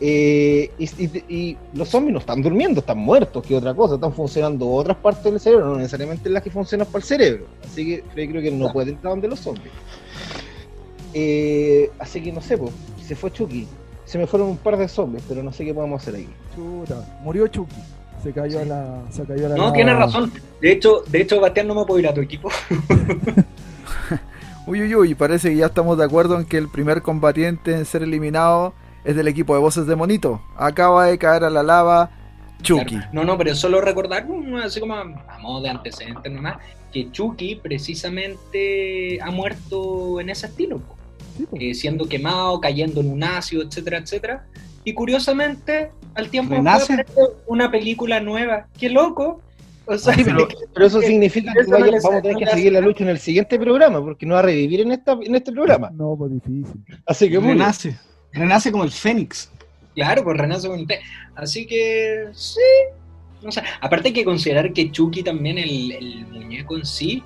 Eh, 0.00 0.70
y, 0.78 0.84
y- 1.04 1.24
y 1.28 1.56
los 1.74 1.88
zombies 1.88 2.12
no 2.12 2.18
están 2.20 2.40
durmiendo, 2.42 2.80
están 2.80 2.98
muertos, 2.98 3.44
que 3.44 3.54
otra 3.56 3.74
cosa, 3.74 3.96
están 3.96 4.12
funcionando 4.12 4.68
otras 4.70 4.96
partes 4.96 5.24
del 5.24 5.40
cerebro, 5.40 5.66
no 5.66 5.76
necesariamente 5.76 6.28
las 6.30 6.42
que 6.42 6.50
funcionan 6.50 6.86
para 6.86 6.98
el 6.98 7.04
cerebro. 7.04 7.46
Así 7.64 7.84
que 7.84 8.02
creo 8.30 8.42
que 8.42 8.50
no 8.50 8.72
puede 8.72 8.90
entrar 8.92 9.12
donde 9.12 9.26
los 9.28 9.40
zombies. 9.40 9.72
Eh, 11.14 11.90
así 11.98 12.20
que 12.22 12.32
no 12.32 12.40
sé, 12.40 12.58
pues, 12.58 12.70
se 13.08 13.16
fue 13.16 13.32
Chucky. 13.32 13.66
Se 14.04 14.18
me 14.18 14.26
fueron 14.26 14.50
un 14.50 14.56
par 14.58 14.76
de 14.76 14.86
zombies, 14.86 15.24
pero 15.26 15.42
no 15.42 15.50
sé 15.52 15.64
qué 15.64 15.72
podemos 15.72 16.02
hacer 16.02 16.16
ahí. 16.16 16.28
Chuta, 16.54 17.18
murió 17.22 17.46
Chucky. 17.46 17.80
Se 18.22 18.32
cayó 18.32 18.60
a 18.60 18.64
la. 18.64 19.02
Se 19.10 19.24
cayó 19.24 19.46
a 19.46 19.48
la 19.50 19.56
No, 19.56 19.72
tienes 19.72 19.96
razón. 19.96 20.30
De 20.60 20.72
hecho, 20.72 21.02
de 21.06 21.22
hecho, 21.22 21.40
Bastián, 21.40 21.68
no 21.68 21.74
me 21.74 21.84
puedo 21.86 22.00
ir 22.00 22.08
a 22.08 22.14
tu 22.14 22.20
equipo. 22.20 22.50
Uy, 24.66 24.82
uy, 24.82 24.94
uy, 24.94 25.14
parece 25.14 25.48
que 25.48 25.56
ya 25.56 25.64
estamos 25.64 25.96
de 25.96 26.04
acuerdo 26.04 26.38
en 26.38 26.44
que 26.44 26.58
el 26.58 26.68
primer 26.68 27.00
combatiente 27.00 27.72
en 27.72 27.86
ser 27.86 28.02
eliminado 28.02 28.74
es 29.02 29.16
del 29.16 29.26
equipo 29.26 29.54
de 29.54 29.60
voces 29.60 29.86
de 29.86 29.96
Monito. 29.96 30.42
Acaba 30.58 31.06
de 31.06 31.16
caer 31.16 31.44
a 31.44 31.48
la 31.48 31.62
lava 31.62 32.10
Chucky. 32.60 32.96
Claro. 32.96 33.08
No, 33.14 33.24
no, 33.24 33.38
pero 33.38 33.54
solo 33.54 33.80
recordar, 33.80 34.26
así 34.62 34.78
como 34.78 34.92
a, 34.92 35.00
a 35.00 35.38
modo 35.38 35.62
de 35.62 35.70
antecedente 35.70 36.28
nomás, 36.28 36.58
que 36.92 37.10
Chucky 37.10 37.54
precisamente 37.54 39.18
ha 39.22 39.30
muerto 39.30 40.20
en 40.20 40.28
ese 40.28 40.48
estilo, 40.48 40.80
po. 40.80 40.97
Eh, 41.58 41.74
siendo 41.74 42.06
quemado, 42.08 42.60
cayendo 42.60 43.00
en 43.00 43.10
un 43.10 43.22
ácido, 43.24 43.62
etcétera, 43.62 43.98
etcétera. 43.98 44.46
Y 44.84 44.94
curiosamente, 44.94 45.90
al 46.14 46.30
tiempo 46.30 46.54
una 47.46 47.70
película 47.70 48.20
nueva. 48.20 48.66
¡Qué 48.78 48.88
loco! 48.88 49.42
O 49.86 49.96
sea, 49.96 50.14
Sí, 50.14 50.22
pero, 50.24 50.46
pero 50.74 50.86
eso 50.86 51.00
significa 51.00 51.52
que 51.52 51.60
Eso 51.60 51.70
no 51.70 51.78
vaya- 51.80 51.98
vamos 52.02 52.18
a 52.18 52.22
tener 52.22 52.36
que 52.36 52.46
seguir 52.46 52.72
la 52.72 52.80
lucha 52.80 53.04
en 53.04 53.10
el 53.10 53.18
siguiente 53.18 53.58
programa, 53.58 54.00
porque 54.00 54.26
no 54.26 54.34
va 54.34 54.40
a 54.40 54.42
revivir 54.44 54.80
en, 54.80 54.92
esta, 54.92 55.12
en 55.22 55.34
este 55.34 55.50
programa. 55.52 55.90
No, 55.94 56.14
pues 56.16 56.32
difícil. 56.32 56.84
Así 57.06 57.26
que 57.30 57.38
bien. 57.38 57.52
Renace. 57.58 57.96
Renace 58.32 58.70
como 58.70 58.84
el 58.84 58.90
Fénix. 58.90 59.50
Claro, 59.94 60.22
pues 60.24 60.36
renace 60.36 60.68
con 60.68 60.86
T. 60.86 61.00
Así 61.34 61.66
que 61.66 62.26
sí. 62.32 62.60
Aparte 63.80 64.08
hay 64.08 64.14
que 64.14 64.24
considerar 64.24 64.72
que 64.72 64.90
Chucky 64.90 65.22
también, 65.22 65.58
el, 65.58 65.92
el 65.92 66.26
muñeco 66.26 66.76
en 66.76 66.84
sí, 66.84 67.22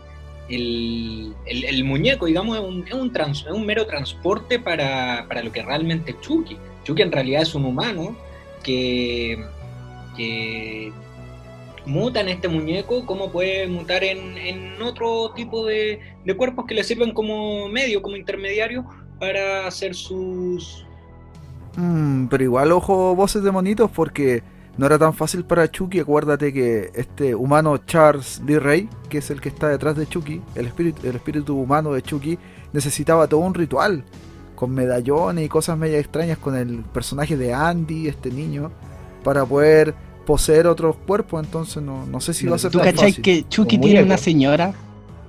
el, 0.57 1.85
muñeco, 1.85 2.27
digamos, 2.27 2.59
es 2.59 2.65
un, 2.65 2.85
es 2.87 3.47
un 3.47 3.67
mero 3.67 3.87
transporte 3.87 4.59
para, 4.59 5.27
para 5.29 5.43
lo 5.43 5.53
que 5.53 5.63
realmente 5.63 6.13
es 6.13 6.21
Chucky. 6.21 6.57
Chucky 6.85 7.03
en 7.03 7.13
realidad 7.13 7.43
es 7.43 7.55
un 7.55 7.65
humano 7.65 8.17
que, 8.63 9.45
que 10.17 10.93
muta 11.87 12.21
en 12.21 12.29
este 12.29 12.49
muñeco 12.49 13.07
como 13.07 13.31
puede 13.31 13.67
mutar 13.67 14.05
en, 14.05 14.37
en 14.39 14.81
otro 14.83 15.33
tipo 15.35 15.67
de, 15.67 16.01
de 16.25 16.37
cuerpos 16.37 16.67
que 16.67 16.75
le 16.75 16.85
sirven 16.85 17.13
como 17.13 17.69
medio, 17.69 18.03
como 18.03 18.17
intermediario 18.17 18.85
para 19.19 19.67
hacer 19.67 19.95
sus, 19.95 20.85
Mm, 21.77 22.27
pero 22.27 22.45
igual 22.45 22.73
ojo 22.73 23.15
voces 23.15 23.43
de 23.43 23.51
monitos 23.51 23.91
porque 23.91 24.43
no 24.79 24.87
era 24.87 24.99
tan 24.99 25.13
fácil 25.15 25.45
para 25.45 25.71
Chucky. 25.71 26.01
Acuérdate 26.01 26.53
que 26.53 26.91
este 26.95 27.35
humano 27.35 27.77
Charles 27.79 28.41
D. 28.45 28.59
Ray, 28.59 28.89
que 29.09 29.19
es 29.19 29.31
el 29.31 29.41
que 29.41 29.49
está 29.51 29.69
detrás 29.69 29.97
de 29.97 30.07
Chucky, 30.07 30.41
el 30.55 30.67
espíritu, 30.67 31.07
el 31.07 31.17
espíritu 31.17 31.59
humano 31.59 31.93
de 31.93 32.03
Chucky, 32.03 32.39
necesitaba 32.73 33.27
todo 33.29 33.41
un 33.41 33.55
ritual 33.55 34.05
con 34.55 34.71
medallones 34.73 35.45
y 35.45 35.49
cosas 35.49 35.77
media 35.77 35.99
extrañas 35.99 36.39
con 36.39 36.57
el 36.57 36.79
personaje 36.93 37.37
de 37.37 37.53
Andy, 37.53 38.09
este 38.09 38.31
niño, 38.31 38.71
para 39.25 39.45
poder 39.45 39.95
poseer 40.25 40.67
otros 40.69 40.97
cuerpos. 41.07 41.45
Entonces 41.45 41.83
no, 41.83 42.07
no 42.07 42.21
sé 42.21 42.33
si 42.33 42.47
va 42.47 42.57
a 42.57 42.59
ser 42.59 42.71
¿Tú 42.71 42.79
tan 42.79 42.95
fácil. 42.95 43.21
que 43.23 43.47
Chucky 43.49 43.79
tiene 43.79 44.03
una 44.03 44.17
señora? 44.17 44.73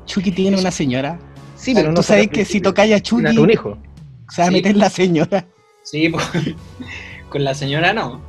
Chucky 0.05 0.31
tiene 0.31 0.57
una 0.59 0.71
señora. 0.71 1.17
Sí, 1.55 1.73
pero 1.73 1.89
no 1.89 1.95
Tú 1.95 2.03
sabes 2.03 2.27
que 2.27 2.45
si 2.45 2.59
tocáis 2.61 2.93
a 2.93 2.99
Tiene 2.99 3.29
Chucky, 3.31 3.37
un 3.39 3.49
hijo. 3.49 3.77
se 4.29 4.41
va 4.41 4.47
a 4.47 4.49
Sí. 4.49 4.53
meter 4.55 4.75
la 4.77 4.89
señora. 4.89 5.45
Sí, 5.83 6.09
pues, 6.09 6.25
con 7.29 7.43
la 7.43 7.53
señora 7.55 7.93
no. 7.93 8.21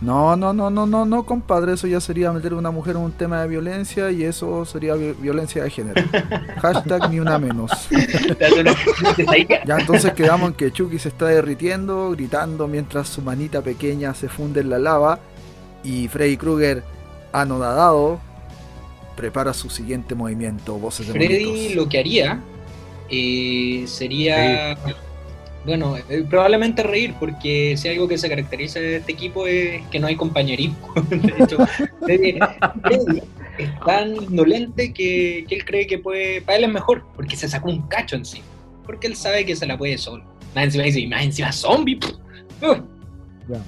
No, 0.00 0.36
no, 0.36 0.52
no, 0.52 0.70
no, 0.70 0.86
no, 0.86 1.04
no, 1.04 1.24
compadre, 1.26 1.72
eso 1.72 1.88
ya 1.88 2.00
sería 2.00 2.30
meter 2.30 2.52
a 2.52 2.56
una 2.56 2.70
mujer 2.70 2.94
en 2.94 3.02
un 3.02 3.10
tema 3.12 3.42
de 3.42 3.48
violencia 3.48 4.12
y 4.12 4.22
eso 4.22 4.64
sería 4.64 4.94
vi- 4.94 5.12
violencia 5.20 5.64
de 5.64 5.70
género. 5.70 6.00
Hashtag 6.62 7.10
ni 7.10 7.18
una 7.18 7.36
menos. 7.40 7.70
Ya 9.66 9.78
entonces 9.78 10.12
quedamos 10.12 10.50
en 10.50 10.54
que 10.54 10.70
Chucky 10.72 10.98
se 10.98 11.08
está 11.08 11.26
derritiendo, 11.26 12.10
gritando 12.12 12.68
mientras 12.68 13.08
su 13.08 13.22
manita 13.22 13.60
pequeña 13.62 14.14
se 14.14 14.28
funde 14.28 14.60
en 14.60 14.70
la 14.70 14.78
lava 14.78 15.18
y 15.82 16.08
Freddy 16.08 16.36
Krueger, 16.36 16.84
anodadado, 17.32 18.20
prepara 19.16 19.52
su 19.52 19.68
siguiente 19.70 20.14
movimiento, 20.14 20.74
voces 20.78 21.08
de 21.08 21.12
Freddy 21.14 21.44
monitos. 21.44 21.74
lo 21.76 21.88
que 21.88 21.98
haría 21.98 22.40
eh, 23.10 23.84
sería, 23.88 24.76
bueno, 25.64 25.96
eh, 25.96 26.24
probablemente 26.28 26.82
reír, 26.82 27.14
porque 27.20 27.76
si 27.76 27.88
algo 27.88 28.08
que 28.08 28.16
se 28.18 28.28
caracteriza 28.28 28.80
de 28.80 28.96
este 28.96 29.12
equipo 29.12 29.46
es 29.46 29.82
que 29.88 29.98
no 29.98 30.06
hay 30.06 30.16
compañerismo. 30.16 30.76
De 31.10 31.34
hecho, 31.44 31.58
Freddy, 32.02 32.38
es 33.58 33.80
tan 33.84 34.14
indolente 34.16 34.92
que, 34.92 35.44
que 35.48 35.54
él 35.56 35.64
cree 35.64 35.86
que 35.86 35.98
puede, 35.98 36.40
para 36.42 36.58
él 36.58 36.64
es 36.64 36.72
mejor, 36.72 37.04
porque 37.14 37.36
se 37.36 37.48
sacó 37.48 37.70
un 37.70 37.82
cacho 37.88 38.16
encima, 38.16 38.44
porque 38.86 39.06
él 39.08 39.16
sabe 39.16 39.44
que 39.44 39.56
se 39.56 39.66
la 39.66 39.76
puede 39.76 39.98
solo. 39.98 40.24
Más 40.54 40.64
encima 40.64 40.84
dice, 40.84 41.06
más 41.06 41.22
encima 41.24 41.52
zombie, 41.52 41.98
uh, 42.62 42.76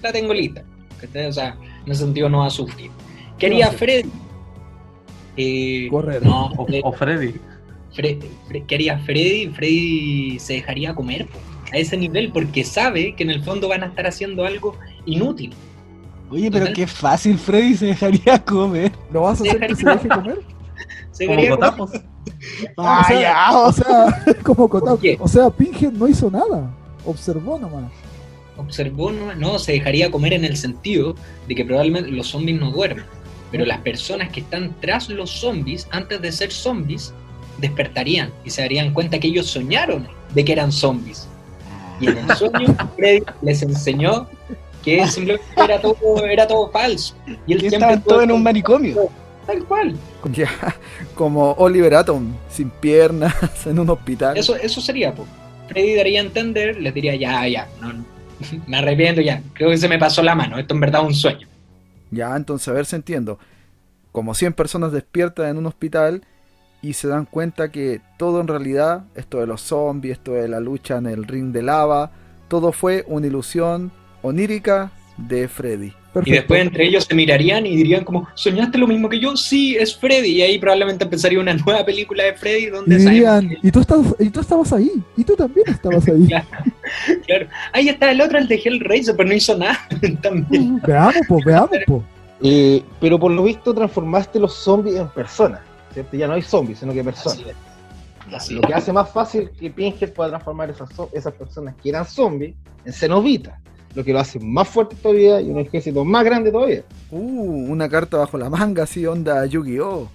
la 0.02 0.12
tengo 0.12 0.32
lista. 0.32 0.64
O 1.28 1.32
sea, 1.32 1.56
en 1.86 1.92
ese 1.92 2.02
sentido 2.04 2.28
no 2.28 2.38
va 2.38 2.46
a 2.46 2.50
sufrir. 2.50 2.90
¿Qué 3.38 3.46
haría 3.46 3.66
hacer? 3.66 3.78
Freddy? 3.78 4.10
Eh, 5.36 5.88
Correr. 5.90 6.22
No, 6.24 6.46
O, 6.56 6.66
Freddy- 6.66 6.80
o 6.84 6.92
Freddy. 6.92 7.34
Fre- 7.94 8.18
Fre- 8.48 8.64
¿Qué 8.66 8.74
haría 8.76 8.98
Freddy? 9.00 9.48
Freddy 9.48 10.38
se 10.38 10.54
dejaría 10.54 10.94
comer 10.94 11.26
po, 11.26 11.38
a 11.72 11.78
ese 11.78 11.96
nivel 11.96 12.32
porque 12.32 12.64
sabe 12.64 13.14
que 13.14 13.22
en 13.22 13.30
el 13.30 13.42
fondo 13.42 13.68
van 13.68 13.82
a 13.82 13.86
estar 13.86 14.06
haciendo 14.06 14.44
algo 14.44 14.76
inútil. 15.06 15.54
Oye, 16.30 16.50
pero 16.50 16.66
Total. 16.66 16.74
qué 16.76 16.86
fácil 16.86 17.38
Freddy 17.38 17.76
se 17.76 17.86
dejaría 17.86 18.38
comer. 18.44 18.92
¿Lo 19.12 19.22
vas 19.22 19.40
a 19.40 19.44
hacer 19.44 19.66
que 19.66 19.74
se 19.74 19.88
deje 19.88 20.08
comer? 20.08 20.38
Se 21.12 21.26
Como 21.26 21.40
dejaría 21.40 21.50
comer. 21.50 21.70
cotapos. 21.76 21.90
Ah, 22.76 23.00
o 23.00 23.04
sea, 23.04 23.20
ya, 23.20 23.58
o 23.58 23.72
sea, 23.72 24.24
como 24.42 24.68
Kotaku. 24.68 24.90
¿Por 24.96 25.00
qué? 25.00 25.16
O 25.20 25.28
sea, 25.28 25.50
Pinhead 25.50 25.92
no 25.92 26.08
hizo 26.08 26.30
nada. 26.30 26.70
Observó 27.04 27.58
nomás. 27.58 27.92
Observó, 28.56 29.10
no, 29.10 29.34
no, 29.34 29.58
se 29.58 29.72
dejaría 29.72 30.10
comer 30.10 30.34
en 30.34 30.44
el 30.44 30.56
sentido 30.56 31.14
de 31.48 31.54
que 31.54 31.64
probablemente 31.64 32.10
los 32.10 32.28
zombies 32.28 32.60
no 32.60 32.70
duermen. 32.70 33.04
Pero 33.50 33.64
las 33.66 33.78
personas 33.80 34.30
que 34.30 34.40
están 34.40 34.74
tras 34.80 35.08
los 35.08 35.30
zombies, 35.30 35.88
antes 35.90 36.20
de 36.22 36.30
ser 36.30 36.52
zombies, 36.52 37.12
despertarían 37.58 38.32
y 38.44 38.50
se 38.50 38.62
darían 38.62 38.92
cuenta 38.94 39.18
que 39.18 39.28
ellos 39.28 39.46
soñaron 39.48 40.06
de 40.34 40.44
que 40.44 40.52
eran 40.52 40.70
zombies. 40.72 41.28
Y 42.00 42.08
en 42.08 42.18
el 42.18 42.36
sueño, 42.36 42.76
Freddy 42.96 43.22
les 43.42 43.62
enseñó 43.62 44.28
que 44.82 45.06
simplemente 45.06 45.46
era 45.56 45.80
todo, 45.80 46.24
era 46.24 46.46
todo 46.46 46.70
falso. 46.70 47.14
Y 47.46 47.52
él 47.52 47.64
estaban 47.64 48.02
todos 48.02 48.24
en 48.24 48.32
un 48.32 48.42
manicomio. 48.42 49.10
Tal 49.46 49.64
cual. 49.64 49.96
Ya, 50.32 50.48
como 51.14 51.52
Oliver 51.52 51.94
Atom, 51.94 52.34
sin 52.50 52.70
piernas, 52.70 53.34
en 53.66 53.78
un 53.78 53.90
hospital. 53.90 54.36
Eso, 54.36 54.54
eso 54.56 54.80
sería, 54.80 55.14
po. 55.14 55.26
Freddy 55.68 55.94
daría 55.94 56.20
a 56.20 56.24
entender, 56.24 56.80
les 56.80 56.92
diría, 56.92 57.14
ya, 57.16 57.46
ya, 57.46 57.68
no, 57.80 57.92
no, 57.92 58.04
me 58.66 58.78
arrepiento 58.78 59.20
ya, 59.20 59.42
creo 59.52 59.70
que 59.70 59.78
se 59.78 59.88
me 59.88 59.98
pasó 59.98 60.22
la 60.22 60.34
mano, 60.34 60.58
esto 60.58 60.74
en 60.74 60.80
verdad 60.80 61.02
es 61.02 61.06
un 61.08 61.14
sueño. 61.14 61.46
Ya, 62.10 62.34
entonces, 62.34 62.66
a 62.68 62.72
ver 62.72 62.86
si 62.86 62.96
entiendo. 62.96 63.38
Como 64.12 64.34
100 64.34 64.54
personas 64.54 64.90
despiertan 64.90 65.50
en 65.50 65.58
un 65.58 65.66
hospital 65.66 66.22
y 66.82 66.94
se 66.94 67.08
dan 67.08 67.26
cuenta 67.26 67.70
que 67.70 68.00
todo 68.18 68.40
en 68.40 68.48
realidad, 68.48 69.04
esto 69.14 69.40
de 69.40 69.46
los 69.46 69.60
zombies, 69.60 70.12
esto 70.18 70.32
de 70.32 70.48
la 70.48 70.60
lucha 70.60 70.98
en 70.98 71.06
el 71.06 71.24
ring 71.24 71.52
de 71.52 71.62
lava, 71.62 72.10
todo 72.48 72.72
fue 72.72 73.04
una 73.06 73.26
ilusión 73.26 73.92
onírica 74.22 74.90
de 75.16 75.48
Freddy. 75.48 75.92
Perfecto. 76.12 76.30
Y 76.30 76.32
después 76.32 76.60
entre 76.60 76.86
ellos 76.86 77.04
se 77.04 77.14
mirarían 77.14 77.66
y 77.66 77.76
dirían 77.76 78.02
como, 78.02 78.26
¿soñaste 78.34 78.78
lo 78.78 78.88
mismo 78.88 79.08
que 79.08 79.20
yo? 79.20 79.36
Sí, 79.36 79.76
es 79.76 79.96
Freddy. 79.96 80.30
Y 80.30 80.42
ahí 80.42 80.58
probablemente 80.58 81.04
empezaría 81.04 81.38
una 81.38 81.54
nueva 81.66 81.84
película 81.84 82.24
de 82.24 82.34
Freddy 82.34 82.64
Y 82.64 82.66
donde 82.66 82.96
dirían, 82.96 83.42
sabemos 83.42 83.64
y 83.64 83.70
tú, 83.70 83.80
estás, 83.80 84.00
y 84.18 84.30
tú 84.30 84.40
estabas 84.40 84.72
ahí, 84.72 84.90
y 85.16 85.22
tú 85.22 85.36
también 85.36 85.68
estabas 85.68 86.06
ahí. 86.08 86.28
Claro. 87.24 87.46
ahí 87.72 87.88
está 87.88 88.10
el 88.10 88.20
otro, 88.20 88.36
el 88.38 88.48
de 88.48 88.56
Hellraiser, 88.56 89.14
pero 89.14 89.28
no 89.28 89.34
hizo 89.34 89.56
nada 89.56 89.78
también. 90.22 90.80
veamos, 90.84 91.14
pues, 91.28 91.44
veamos, 91.44 91.70
pues. 91.86 92.02
Eh, 92.42 92.82
pero 93.00 93.18
por 93.18 93.30
lo 93.30 93.44
visto 93.44 93.72
transformaste 93.72 94.40
los 94.40 94.54
zombies 94.54 94.96
en 94.96 95.08
personas. 95.08 95.60
¿Cierto? 95.92 96.16
Ya 96.16 96.26
no 96.26 96.34
hay 96.34 96.42
zombies, 96.42 96.78
sino 96.80 96.92
que 96.92 97.02
personas. 97.04 97.38
Así 97.38 97.48
es. 97.50 98.34
Así 98.34 98.54
Lo 98.54 98.60
que 98.62 98.74
hace 98.74 98.92
más 98.92 99.10
fácil 99.10 99.50
que 99.50 99.70
Pinhead 99.70 100.12
pueda 100.12 100.30
transformar 100.30 100.70
esas, 100.70 100.88
esas 101.12 101.32
personas 101.34 101.74
que 101.82 101.88
eran 101.88 102.04
zombies 102.04 102.54
en 102.84 102.92
cenobitas. 102.92 103.58
Lo 103.94 104.04
que 104.04 104.12
lo 104.12 104.20
hace 104.20 104.38
más 104.38 104.68
fuerte 104.68 104.94
todavía 104.96 105.40
y 105.40 105.50
un 105.50 105.58
ejército 105.58 106.04
más 106.04 106.24
grande 106.24 106.52
todavía. 106.52 106.84
Uh, 107.10 107.72
una 107.72 107.88
carta 107.88 108.18
bajo 108.18 108.38
la 108.38 108.48
manga, 108.48 108.84
así 108.84 109.04
onda 109.06 109.44
Yu-Gi-Oh! 109.46 110.06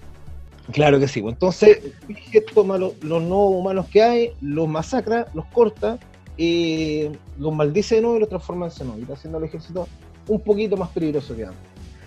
Claro 0.72 0.98
que 0.98 1.06
sí. 1.06 1.20
pues, 1.20 1.34
Entonces, 1.34 1.78
Pinhead 2.06 2.44
toma 2.54 2.78
lo- 2.78 2.94
los 3.02 3.22
nuevos 3.22 3.54
humanos 3.56 3.86
que 3.92 4.02
hay, 4.02 4.30
los 4.40 4.66
masacra, 4.66 5.26
los 5.34 5.44
corta, 5.46 5.98
eh, 6.38 7.12
los 7.38 7.54
maldice 7.54 7.96
de 7.96 8.00
nuevo 8.00 8.16
y 8.16 8.20
los 8.20 8.28
transforma 8.28 8.66
en 8.66 8.72
cenobitas, 8.72 9.18
haciendo 9.18 9.38
al 9.38 9.44
ejército 9.44 9.86
un 10.28 10.40
poquito 10.40 10.76
más 10.76 10.88
peligroso 10.88 11.36
que 11.36 11.44
antes. 11.44 11.60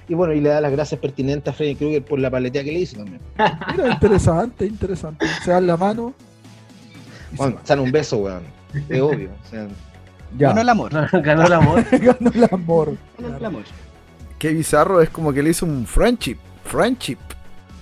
Y 0.09 0.15
bueno, 0.15 0.33
y 0.33 0.41
le 0.41 0.49
da 0.49 0.59
las 0.59 0.71
gracias 0.71 0.99
pertinentes 0.99 1.53
a 1.53 1.55
Freddy 1.55 1.75
Krueger 1.75 2.03
por 2.03 2.19
la 2.19 2.31
paletea 2.31 2.63
que 2.63 2.71
le 2.71 2.79
hizo 2.79 2.97
también. 2.97 3.21
Mira, 3.71 3.93
interesante, 3.93 4.65
interesante. 4.65 5.25
Se 5.43 5.51
dan 5.51 5.67
la 5.67 5.77
mano. 5.77 6.15
Bueno, 7.33 7.59
se 7.63 7.73
dan 7.73 7.79
un 7.79 7.91
beso, 7.91 8.17
weón. 8.17 8.41
Es 8.89 8.99
obvio. 8.99 9.29
o 9.29 9.49
sea, 9.49 9.67
Ya. 10.35 10.47
Ganó 10.49 10.61
el 10.61 10.69
amor. 10.69 10.91
Ganó 11.21 11.45
el 11.45 11.53
amor. 11.53 11.85
Ganó 11.91 12.31
el 12.33 12.43
amor. 12.51 12.97
Ganó 13.19 13.37
el 13.37 13.45
amor. 13.45 13.63
Qué 14.39 14.49
bizarro, 14.49 14.99
es 14.99 15.11
como 15.11 15.31
que 15.31 15.43
le 15.43 15.51
hizo 15.51 15.67
un 15.67 15.85
friendship. 15.85 16.37
Friendship. 16.63 17.19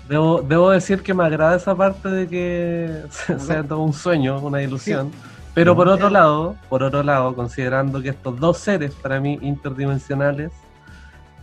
Debo, 0.09 0.41
debo 0.41 0.71
decir 0.71 1.01
que 1.03 1.13
me 1.13 1.23
agrada 1.23 1.55
esa 1.55 1.75
parte 1.75 2.09
de 2.09 2.27
que 2.27 3.03
sea 3.37 3.63
todo 3.63 3.83
un 3.83 3.93
sueño, 3.93 4.37
una 4.39 4.61
ilusión. 4.61 5.11
Pero 5.53 5.75
por 5.75 5.87
otro 5.87 6.09
lado, 6.09 6.55
por 6.69 6.83
otro 6.83 7.03
lado, 7.03 7.33
considerando 7.35 8.01
que 8.01 8.09
estos 8.09 8.37
dos 8.39 8.57
seres 8.57 8.93
para 8.93 9.19
mí 9.19 9.39
interdimensionales 9.41 10.51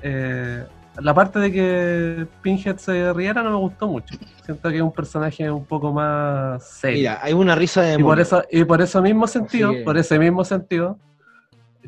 eh, 0.07 0.65
la 1.01 1.13
parte 1.15 1.39
de 1.39 1.53
que 1.53 2.27
Pinhead 2.43 2.77
se 2.77 3.13
riera 3.13 3.43
no 3.43 3.51
me 3.51 3.57
gustó 3.57 3.89
mucho. 3.89 4.15
Siento 4.45 4.69
que 4.71 4.77
es 4.77 4.83
un 4.83 4.93
personaje 4.93 5.51
un 5.51 5.65
poco 5.65 5.93
más 5.93 6.63
serio. 6.69 6.99
Mira, 6.99 7.19
hay 7.23 7.33
una 7.33 7.55
risa 7.55 7.83
de 7.83 7.95
y 7.95 8.03
por 8.03 8.21
eso, 8.21 8.43
y 8.51 8.65
por 8.65 8.81
ese 8.81 9.01
mismo 9.01 9.27
sentido, 9.27 9.73
que- 9.73 9.83
por 9.83 9.97
ese 9.99 10.19
mismo 10.19 10.45
sentido, 10.45 10.99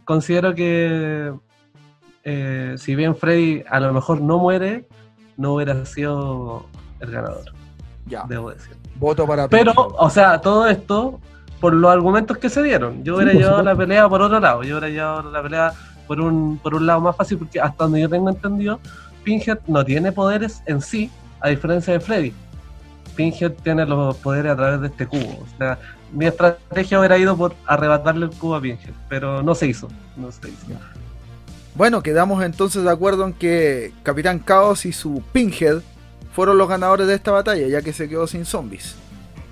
considero 0.05 0.55
que 0.55 1.33
eh, 2.25 2.75
si 2.77 2.95
bien 2.97 3.15
Freddy 3.15 3.63
a 3.69 3.79
lo 3.79 3.93
mejor 3.93 4.21
no 4.21 4.39
muere, 4.39 4.87
no 5.37 5.55
hubiera 5.55 5.85
sido 5.87 6.67
el 7.01 7.11
ganador, 7.13 7.45
Ya. 8.07 8.25
debo 8.29 8.51
decir. 8.51 8.75
Voto 8.97 9.27
para 9.27 9.47
Pero, 9.49 9.73
Pinhead. 9.73 9.91
o 9.99 10.11
sea, 10.11 10.41
todo 10.41 10.67
esto 10.67 11.21
por 11.61 11.73
los 11.75 11.91
argumentos 11.91 12.39
que 12.39 12.49
se 12.49 12.63
dieron. 12.63 13.05
Yo 13.05 13.17
hubiera 13.17 13.33
llevado 13.33 13.63
la 13.63 13.77
pelea 13.77 14.09
por 14.09 14.21
otro 14.23 14.41
lado. 14.41 14.63
Yo 14.63 14.79
hubiera 14.79 14.89
llevado 14.89 15.31
la 15.31 15.43
pelea 15.43 15.73
por 16.07 16.21
un, 16.21 16.59
por 16.59 16.75
un 16.75 16.87
lado 16.87 17.01
más 17.01 17.17
fácil, 17.17 17.39
porque 17.39 17.61
hasta 17.61 17.85
donde 17.85 18.01
yo 18.01 18.09
tengo 18.09 18.29
entendido, 18.29 18.81
Pinhead 19.25 19.59
no 19.67 19.85
tiene 19.85 20.13
poderes 20.13 20.63
en 20.67 20.81
sí, 20.81 21.11
a 21.41 21.49
diferencia 21.49 21.93
de 21.93 22.01
Freddy. 22.01 22.33
Pinhead 23.17 23.53
tiene 23.63 23.85
los 23.87 24.17
poderes 24.17 24.53
a 24.53 24.57
través 24.57 24.81
de 24.81 24.87
este 24.89 25.07
cubo. 25.07 25.43
O 25.43 25.59
sea, 25.59 25.79
mi 26.13 26.27
estrategia 26.27 26.99
hubiera 26.99 27.19
ido 27.19 27.37
por 27.37 27.55
arrebatarle 27.67 28.27
el 28.27 28.33
cubo 28.33 28.55
a 28.55 28.61
Pinhead, 28.61 28.95
pero 29.09 29.43
no 29.43 29.55
se 29.55 29.67
hizo. 29.67 29.89
No 30.17 30.31
se 30.31 30.49
hizo. 30.49 30.67
Bueno, 31.75 32.03
quedamos 32.03 32.43
entonces 32.43 32.85
de 32.85 32.91
acuerdo 32.91 33.27
en 33.27 33.33
que 33.33 33.93
Capitán 34.03 34.39
Caos 34.39 34.87
y 34.87 34.93
su 34.93 35.23
Pinhead 35.33 35.83
fueron 36.33 36.59
los 36.59 36.69
ganadores 36.69 37.07
de 37.07 37.15
esta 37.15 37.33
batalla, 37.33 37.67
ya 37.67 37.83
que 37.83 37.93
se 37.93 38.09
quedó 38.09 38.27
sin 38.27 38.45
zombies. 38.45 38.95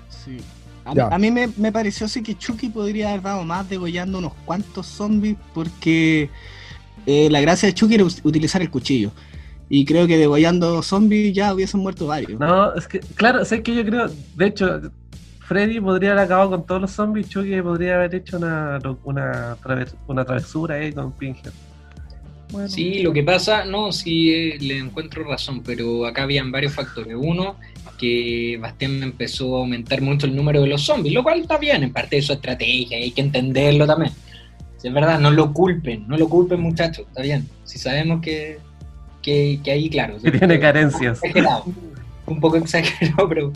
Sí. 0.09 0.39
A, 0.85 1.15
a 1.15 1.17
mí 1.17 1.31
me, 1.31 1.49
me 1.57 1.71
pareció 1.71 2.05
así 2.05 2.21
que 2.21 2.37
Chucky 2.37 2.69
podría 2.69 3.09
haber 3.09 3.21
dado 3.23 3.43
más 3.43 3.67
degollando 3.67 4.19
unos 4.19 4.33
cuantos 4.45 4.85
zombies 4.85 5.35
porque 5.53 6.29
eh, 7.05 7.27
la 7.31 7.41
gracia 7.41 7.67
de 7.67 7.73
Chucky 7.73 7.95
era 7.95 8.03
utilizar 8.23 8.61
el 8.61 8.69
cuchillo. 8.69 9.11
Y 9.67 9.83
creo 9.83 10.05
que 10.05 10.17
degollando 10.17 10.81
zombies 10.83 11.33
ya 11.33 11.53
hubiesen 11.53 11.79
muerto 11.79 12.05
varios. 12.05 12.39
No, 12.39 12.73
es 12.75 12.87
que, 12.87 12.99
claro, 12.99 13.43
sé 13.43 13.63
que 13.63 13.73
yo 13.73 13.83
creo, 13.83 14.07
de 14.35 14.45
hecho, 14.45 14.79
Freddy 15.39 15.79
podría 15.79 16.11
haber 16.11 16.25
acabado 16.25 16.51
con 16.51 16.65
todos 16.67 16.81
los 16.81 16.91
zombies, 16.91 17.29
Chucky 17.29 17.59
podría 17.63 17.95
haber 17.95 18.13
hecho 18.13 18.37
una, 18.37 18.79
una, 19.03 19.57
traves- 19.63 19.95
una 20.07 20.23
travesura 20.23 20.75
ahí 20.75 20.93
con 20.93 21.11
Pinhead. 21.13 21.51
Bueno, 22.51 22.69
Sí, 22.69 23.01
lo 23.01 23.11
que 23.11 23.23
pasa, 23.23 23.65
no, 23.65 23.91
sí 23.91 24.31
eh, 24.31 24.57
le 24.61 24.77
encuentro 24.77 25.23
razón, 25.23 25.63
pero 25.63 26.05
acá 26.05 26.23
habían 26.23 26.51
varios 26.51 26.73
factores. 26.73 27.15
Uno, 27.19 27.55
que 27.97 28.57
Bastián 28.61 29.01
empezó 29.03 29.55
a 29.55 29.59
aumentar 29.59 30.01
mucho 30.01 30.25
el 30.25 30.35
número 30.35 30.61
de 30.61 30.67
los 30.67 30.81
zombies, 30.83 31.13
lo 31.13 31.23
cual 31.23 31.41
está 31.41 31.57
bien, 31.57 31.83
en 31.83 31.93
parte 31.93 32.17
de 32.17 32.21
su 32.21 32.33
estrategia, 32.33 32.97
hay 32.97 33.11
que 33.11 33.21
entenderlo 33.21 33.85
también. 33.87 34.11
Si 34.77 34.87
es 34.87 34.93
verdad, 34.93 35.19
no 35.19 35.31
lo 35.31 35.53
culpen, 35.53 36.05
no 36.07 36.17
lo 36.17 36.27
culpen 36.29 36.59
muchachos, 36.59 37.05
está 37.07 37.21
bien. 37.21 37.47
Si 37.63 37.79
sabemos 37.79 38.21
que, 38.21 38.57
que, 39.21 39.59
que 39.63 39.71
ahí, 39.71 39.89
claro. 39.89 40.17
Que 40.21 40.31
tiene 40.31 40.59
carencias. 40.59 41.19
un 42.27 42.39
poco 42.39 42.57
exagerado, 42.57 43.27
pero, 43.29 43.53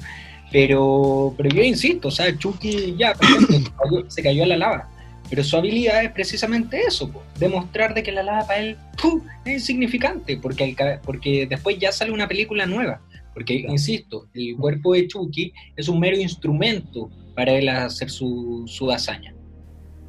pero, 0.51 1.33
pero 1.37 1.49
yo 1.49 1.63
insisto, 1.63 2.07
o 2.07 2.11
sea, 2.11 2.35
Chucky 2.37 2.95
ya 2.97 3.13
perfecto, 3.13 3.71
se, 4.07 4.23
cayó, 4.23 4.43
a 4.43 4.47
la 4.47 4.57
lava. 4.57 4.89
Pero 5.29 5.43
su 5.43 5.57
habilidad 5.57 6.03
es 6.03 6.11
precisamente 6.11 6.81
eso, 6.87 7.11
po, 7.11 7.21
demostrar 7.37 7.93
de 7.93 8.01
que 8.01 8.11
la 8.11 8.23
lava 8.23 8.47
para 8.47 8.59
él 8.61 8.77
¡pum! 8.99 9.21
es 9.45 9.53
insignificante, 9.53 10.37
porque, 10.37 10.73
ca- 10.73 10.99
porque 11.03 11.45
después 11.47 11.77
ya 11.77 11.91
sale 11.91 12.11
una 12.11 12.27
película 12.27 12.65
nueva. 12.65 12.99
Porque, 13.33 13.65
insisto, 13.67 14.27
el 14.33 14.55
cuerpo 14.57 14.93
de 14.93 15.07
Chucky 15.07 15.53
es 15.75 15.87
un 15.87 15.99
mero 15.99 16.17
instrumento 16.17 17.09
para 17.35 17.53
él 17.53 17.69
hacer 17.69 18.09
su, 18.09 18.63
su 18.67 18.91
hazaña. 18.91 19.33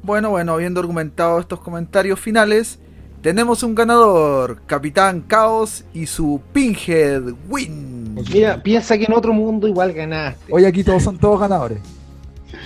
Bueno, 0.03 0.31
bueno, 0.31 0.53
habiendo 0.53 0.79
argumentado 0.79 1.39
estos 1.39 1.59
comentarios 1.59 2.19
finales, 2.19 2.79
tenemos 3.21 3.61
un 3.61 3.75
ganador, 3.75 4.61
Capitán 4.65 5.21
Caos 5.21 5.85
y 5.93 6.07
su 6.07 6.41
Pinhead 6.51 7.21
Win. 7.47 8.15
Mira, 8.33 8.61
piensa 8.61 8.97
que 8.97 9.05
en 9.05 9.13
otro 9.13 9.31
mundo 9.31 9.67
igual 9.67 9.93
ganaste. 9.93 10.51
Hoy 10.51 10.65
aquí 10.65 10.83
todos 10.83 11.03
son 11.03 11.17
todos 11.19 11.39
ganadores. 11.39 11.79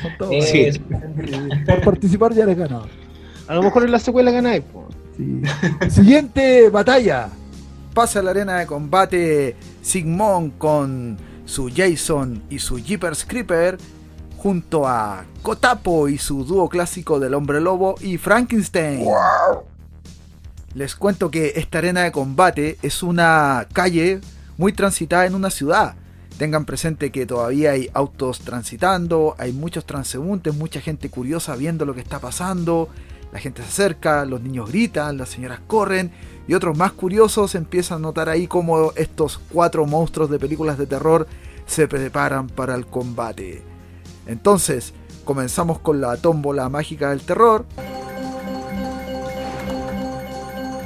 Son 0.01 0.11
todos. 0.17 0.31
Eh, 0.33 0.41
Sí. 0.41 0.71
Sí, 0.71 0.79
Por 1.65 1.81
participar 1.81 2.33
ya 2.33 2.43
eres 2.43 2.57
ganador. 2.57 2.89
A 3.47 3.55
lo 3.55 3.63
mejor 3.63 3.83
en 3.83 3.91
la 3.91 3.99
secuela 3.99 4.31
ganáis, 4.31 4.63
po. 4.63 4.87
Sí. 5.17 5.41
Siguiente 5.89 6.69
batalla. 6.69 7.29
Pasa 7.95 8.19
a 8.19 8.23
la 8.23 8.31
arena 8.31 8.58
de 8.60 8.67
combate 8.67 9.55
Sigmund 9.81 10.58
con 10.58 11.17
su 11.45 11.71
Jason 11.73 12.43
y 12.49 12.60
su 12.60 12.77
Jeepers 12.77 13.23
Creeper, 13.23 13.77
junto 14.36 14.86
a 14.86 15.23
Kotapo 15.41 16.10
y 16.10 16.17
su 16.17 16.43
dúo 16.43 16.67
clásico 16.67 17.21
del 17.21 17.34
hombre 17.34 17.62
lobo 17.62 17.95
y 18.01 18.17
Frankenstein. 18.17 19.08
Les 20.73 20.93
cuento 20.93 21.31
que 21.31 21.53
esta 21.55 21.77
arena 21.77 22.01
de 22.01 22.12
combate 22.12 22.77
es 22.81 23.01
una 23.01 23.65
calle 23.71 24.19
muy 24.58 24.73
transitada 24.73 25.25
en 25.25 25.34
una 25.34 25.49
ciudad. 25.49 25.95
Tengan 26.38 26.65
presente 26.65 27.13
que 27.13 27.25
todavía 27.25 27.71
hay 27.71 27.89
autos 27.93 28.41
transitando, 28.41 29.36
hay 29.38 29.53
muchos 29.53 29.86
transeúntes, 29.86 30.53
mucha 30.53 30.81
gente 30.81 31.10
curiosa 31.10 31.55
viendo 31.55 31.86
lo 31.86 31.93
que 31.95 32.01
está 32.01 32.19
pasando. 32.19 32.89
La 33.31 33.39
gente 33.39 33.62
se 33.62 33.69
acerca, 33.69 34.25
los 34.25 34.41
niños 34.41 34.69
gritan, 34.69 35.17
las 35.17 35.29
señoras 35.29 35.62
corren 35.65 36.12
y 36.47 36.53
otros 36.53 36.77
más 36.77 36.91
curiosos 36.91 37.55
empiezan 37.55 37.97
a 37.97 38.01
notar 38.01 38.29
ahí 38.29 38.47
cómo 38.47 38.91
estos 38.95 39.39
cuatro 39.51 39.86
monstruos 39.86 40.29
de 40.29 40.39
películas 40.39 40.77
de 40.77 40.86
terror 40.86 41.27
se 41.65 41.88
preparan 41.88 42.47
para 42.47 42.75
el 42.75 42.86
combate. 42.86 43.63
Entonces, 44.27 44.93
comenzamos 45.23 45.79
con 45.79 46.01
la 46.01 46.17
tómbola 46.17 46.69
mágica 46.69 47.10
del 47.10 47.21
terror. 47.21 47.65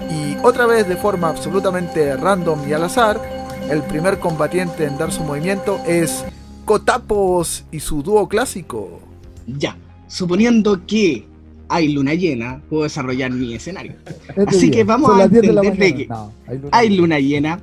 Y 0.10 0.38
otra 0.44 0.66
vez 0.66 0.88
de 0.88 0.96
forma 0.96 1.30
absolutamente 1.30 2.16
random 2.16 2.68
y 2.68 2.74
al 2.74 2.84
azar, 2.84 3.22
el 3.70 3.84
primer 3.84 4.20
combatiente 4.20 4.86
en 4.86 4.98
dar 4.98 5.12
su 5.12 5.24
movimiento 5.24 5.80
es 5.86 6.26
Kotapos 6.66 7.66
y 7.72 7.80
su 7.80 8.02
dúo 8.02 8.28
clásico. 8.28 9.00
Ya, 9.46 9.78
suponiendo 10.08 10.86
que 10.88 11.29
hay 11.70 11.90
luna 11.94 12.14
llena, 12.16 12.62
puedo 12.70 12.84
desarrollar 12.84 13.32
mi 13.32 13.54
escenario. 13.54 13.96
Así 14.48 14.62
día. 14.68 14.72
que 14.72 14.84
vamos 14.84 15.10
Son 15.10 15.16
a 15.20 15.24
las 15.24 15.32
10 15.32 15.42
de 15.42 15.54
la 15.54 15.62
entender 15.62 15.94
de 15.98 16.04
que 16.04 16.08
No, 16.08 16.34
hay 16.48 16.58
luna 16.58 16.70
Hay 16.72 16.90
llena. 16.90 17.02
luna 17.02 17.20
llena 17.20 17.60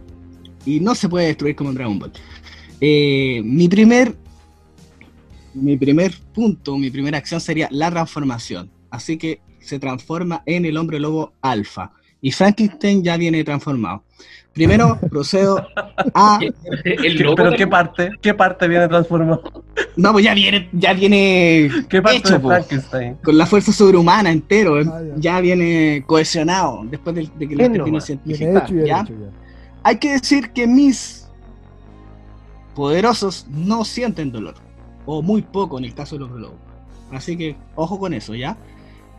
y 0.65 0.81
no 0.81 0.95
se 0.95 1.09
puede 1.09 1.27
destruir 1.27 1.55
como 1.57 1.71
en 1.71 1.77
Dragon 1.77 1.99
Ball. 1.99 2.13
Eh, 2.81 3.43
mi 3.45 3.69
primer 3.69 4.15
mi 5.55 5.77
primer 5.77 6.15
punto, 6.35 6.77
mi 6.77 6.91
primera 6.91 7.17
acción 7.19 7.41
sería 7.41 7.69
la 7.71 7.91
transformación. 7.91 8.71
Así 8.91 9.17
que 9.17 9.41
se 9.61 9.79
transforma 9.79 10.43
en 10.47 10.65
el 10.67 10.77
hombre 10.77 11.01
lobo 11.01 11.33
alfa. 11.41 11.93
Y 12.27 12.33
Frankenstein 12.33 13.05
ya 13.05 13.17
viene 13.17 13.45
transformado. 13.45 14.03
Primero 14.53 14.99
procedo 15.11 15.65
a. 16.13 16.41
El 16.85 17.17
¿Qué- 17.17 17.23
lobo 17.23 17.37
¿Pero 17.37 17.53
qué 17.57 17.67
parte? 17.69 18.11
¿Qué 18.21 18.35
parte 18.35 18.67
viene 18.67 18.89
transformado? 18.89 19.63
No, 19.97 20.11
pues 20.13 20.25
ya 20.25 20.35
viene, 20.35 20.69
ya 20.73 20.93
viene 20.93 21.71
¿Qué 21.89 22.03
parte 22.03 22.19
hecho, 22.19 22.33
de 22.33 22.41
po. 22.41 22.49
Frankenstein? 22.49 23.15
con 23.23 23.39
la 23.39 23.47
fuerza 23.47 23.71
sobrehumana 23.71 24.33
entero. 24.33 24.75
Ah, 24.77 25.01
ya. 25.07 25.15
ya. 25.37 25.41
viene 25.41 26.03
cohesionado 26.05 26.81
después 26.91 27.15
de, 27.15 27.31
de 27.39 27.49
que 27.49 27.55
lo 27.55 27.69
Viene 27.69 28.01
científico. 28.01 28.61
Hay 29.85 29.99
que 29.99 30.11
decir 30.15 30.51
que 30.51 30.67
mis 30.67 31.29
poderosos 32.75 33.47
no 33.49 33.85
sienten 33.85 34.33
dolor, 34.33 34.55
o 35.05 35.23
muy 35.23 35.43
poco 35.43 35.79
en 35.79 35.85
el 35.85 35.95
caso 35.95 36.17
de 36.17 36.23
los 36.23 36.31
lobos. 36.33 36.59
Así 37.13 37.37
que 37.37 37.55
ojo 37.77 38.01
con 38.01 38.13
eso, 38.15 38.35
¿ya? 38.35 38.57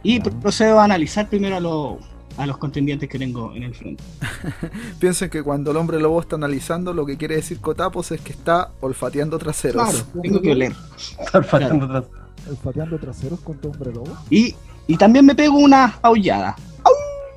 Y 0.04 0.20
procedo 0.20 0.82
a 0.82 0.84
analizar 0.84 1.30
primero 1.30 1.56
a, 1.56 1.60
los- 1.62 1.98
a 2.38 2.46
los 2.46 2.58
contendientes 2.58 3.10
que 3.10 3.18
tengo 3.20 3.54
en 3.56 3.64
el 3.64 3.74
frente. 3.76 4.04
Piensen 5.00 5.30
que 5.30 5.42
cuando 5.44 5.72
el 5.72 5.78
hombre 5.78 6.00
lobo 6.00 6.22
está 6.22 6.36
analizando, 6.36 6.94
lo 6.94 7.06
que 7.06 7.18
quiere 7.18 7.36
decir 7.36 7.60
Kotapos 7.60 8.12
es 8.12 8.22
que 8.22 8.32
está 8.34 8.70
olfateando 8.80 9.38
traseros. 9.40 9.84
Claro, 9.90 10.22
tengo 10.22 10.42
que 10.42 10.52
oler. 10.52 10.74
Están 11.20 11.44
faltando 11.44 11.86
atrás. 11.86 12.04
Olfateando 12.50 12.98
traseros 13.00 13.40
contra 13.42 13.70
hombre 13.72 13.92
lobo. 13.94 14.16
Y, 14.30 14.56
y 14.88 14.98
también 14.98 15.26
me 15.26 15.36
pego 15.36 15.58
una 15.58 15.98
aullada. 16.02 16.56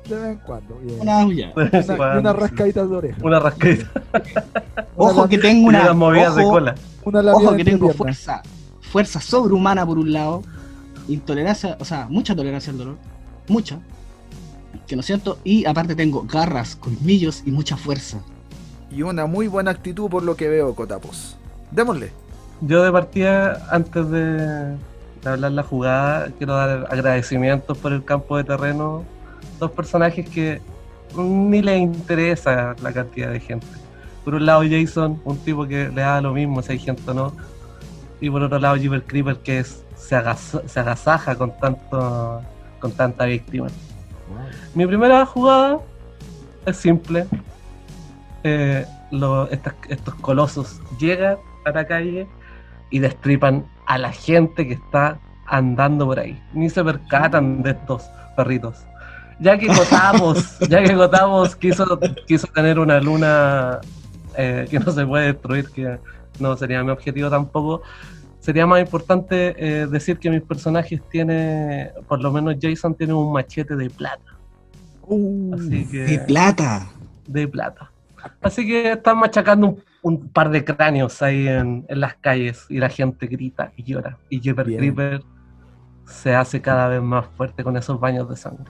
De 0.07 0.15
vez 0.15 0.29
en 0.31 0.37
cuando. 0.39 0.75
bien. 0.79 0.99
Una 0.99 1.21
aullada. 1.21 2.19
Una, 2.19 2.33
rascadita 2.33 2.85
de 2.85 2.95
oreja. 2.95 3.17
Una 3.23 3.39
rascadita 3.39 3.89
Ojo 4.95 5.27
que 5.29 5.37
tengo 5.37 5.67
una. 5.69 5.93
movidas 5.93 6.35
de 6.35 6.43
ojo- 6.43 6.51
cola. 6.51 6.75
Ojo 7.33 7.55
que 7.55 7.63
tengo 7.63 7.91
fuerza, 7.93 8.41
fuerza 8.81 9.19
sobrehumana 9.21 9.85
por 9.85 9.97
un 9.97 10.11
lado, 10.11 10.43
intolerancia, 11.07 11.77
o 11.79 11.85
sea, 11.85 12.07
mucha 12.09 12.35
tolerancia 12.35 12.71
al 12.71 12.77
dolor, 12.77 12.97
mucha, 13.47 13.79
que 14.91 14.97
no 14.97 15.03
siento, 15.03 15.37
y 15.45 15.65
aparte 15.65 15.95
tengo 15.95 16.23
garras, 16.23 16.75
colmillos 16.75 17.43
y 17.45 17.51
mucha 17.51 17.77
fuerza. 17.77 18.17
Y 18.91 19.03
una 19.03 19.25
muy 19.25 19.47
buena 19.47 19.71
actitud 19.71 20.09
por 20.09 20.21
lo 20.21 20.35
que 20.35 20.49
veo, 20.49 20.75
Kotapos. 20.75 21.37
Démosle. 21.71 22.11
Yo 22.59 22.83
de 22.83 22.91
partida, 22.91 23.65
antes 23.71 24.09
de, 24.09 24.75
hablar 25.23 25.53
la 25.53 25.63
jugada, 25.63 26.29
quiero 26.37 26.55
dar 26.55 26.87
agradecimientos 26.91 27.77
por 27.77 27.93
el 27.93 28.03
campo 28.03 28.35
de 28.35 28.43
terreno. 28.43 29.05
Dos 29.61 29.71
personajes 29.71 30.27
que 30.29 30.59
ni 31.15 31.61
les 31.61 31.79
interesa 31.79 32.75
la 32.83 32.91
cantidad 32.91 33.31
de 33.31 33.39
gente. 33.39 33.67
Por 34.25 34.35
un 34.35 34.45
lado 34.45 34.63
Jason, 34.69 35.21
un 35.23 35.37
tipo 35.37 35.65
que 35.65 35.87
le 35.87 36.01
da 36.01 36.19
lo 36.19 36.33
mismo 36.33 36.61
si 36.61 36.73
hay 36.73 36.79
gente 36.79 37.01
o 37.09 37.13
no. 37.13 37.33
Y 38.19 38.29
por 38.29 38.43
otro 38.43 38.59
lado 38.59 38.75
Jeeper 38.75 39.03
Creeper 39.03 39.37
que 39.37 39.59
es, 39.59 39.83
se, 39.95 40.17
agas- 40.17 40.59
se 40.67 40.79
agasaja 40.81 41.35
con, 41.35 41.57
tanto, 41.57 42.41
con 42.81 42.91
tanta 42.91 43.23
víctima. 43.23 43.67
Mi 44.75 44.85
primera 44.85 45.25
jugada 45.25 45.79
es 46.65 46.77
simple. 46.77 47.25
eh, 48.43 48.85
lo- 49.11 49.47
estas- 49.51 49.75
estos 49.89 50.15
colosos 50.15 50.81
llegan 50.99 51.37
a 51.65 51.69
la 51.71 51.85
calle 51.85 52.27
y 52.89 52.97
destripan 52.99 53.65
a 53.85 53.97
la 53.99 54.11
gente 54.11 54.67
que 54.67 54.73
está 54.73 55.19
andando 55.45 56.05
por 56.07 56.19
ahí. 56.19 56.41
Ni 56.53 56.69
se 56.69 56.83
percatan 56.83 57.61
de 57.61 57.71
estos 57.71 58.03
perritos. 58.35 58.79
Ya 59.39 59.57
que 59.57 59.67
Cotamos, 59.67 60.57
ya 60.69 60.81
que 60.83 60.95
Cotamos 60.95 61.55
quiso, 61.55 61.99
quiso 62.25 62.47
tener 62.47 62.79
una 62.79 62.99
luna 62.99 63.79
eh, 64.35 64.65
que 64.69 64.79
no 64.79 64.91
se 64.91 65.05
puede 65.05 65.27
destruir, 65.33 65.69
que 65.69 65.99
no 66.39 66.55
sería 66.57 66.83
mi 66.83 66.89
objetivo 66.91 67.29
tampoco, 67.29 67.81
sería 68.41 68.65
más 68.67 68.81
importante 68.81 69.55
eh, 69.57 69.87
decir 69.87 70.19
que 70.19 70.29
mis 70.29 70.41
personajes 70.41 71.01
tiene, 71.09 71.91
por 72.09 72.21
lo 72.21 72.31
menos 72.33 72.55
Jason 72.61 72.93
tiene 72.95 73.13
un 73.13 73.31
machete 73.31 73.75
de 73.77 73.89
plata. 73.89 74.37
Uh, 75.03 75.55
Así 75.55 75.85
que 75.89 75.99
De 76.03 76.19
plata. 76.19 76.89
de 77.27 77.47
plata. 77.47 77.89
Así 78.41 78.67
que 78.67 78.91
están 78.91 79.17
machacando 79.17 79.67
un, 79.67 79.83
un 80.01 80.27
par 80.29 80.49
de 80.49 80.63
cráneos 80.65 81.21
ahí 81.21 81.47
en, 81.47 81.85
en 81.87 81.99
las 81.99 82.15
calles 82.15 82.65
y 82.69 82.77
la 82.79 82.89
gente 82.89 83.27
grita 83.27 83.71
y 83.77 83.83
llora. 83.83 84.17
Y 84.29 84.41
Jeeper. 84.41 84.65
Creeper 84.65 85.23
se 86.05 86.35
hace 86.35 86.61
cada 86.61 86.87
vez 86.89 87.01
más 87.01 87.25
fuerte 87.37 87.63
con 87.63 87.77
esos 87.77 87.99
baños 87.99 88.29
de 88.29 88.35
sangre. 88.35 88.65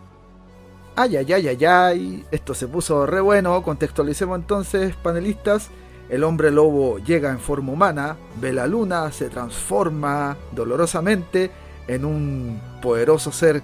Ay, 0.96 1.16
ay, 1.18 1.34
ay, 1.34 1.48
ay, 1.48 1.66
ay. 1.66 2.26
Esto 2.32 2.54
se 2.54 2.68
puso 2.68 3.06
re 3.06 3.20
bueno. 3.22 3.62
Contextualicemos 3.64 4.38
entonces, 4.40 4.96
panelistas. 4.98 5.70
El 6.12 6.26
hombre 6.26 6.52
lobo 6.52 6.97
llega 6.97 7.32
en 7.32 7.39
forma 7.39 7.71
humana, 7.71 8.17
ve 8.41 8.52
la 8.52 8.67
luna, 8.67 9.13
se 9.13 9.30
transforma 9.30 10.36
dolorosamente 10.52 11.50
en 11.88 12.04
un 12.04 12.60
poderoso 12.82 13.32
ser 13.32 13.63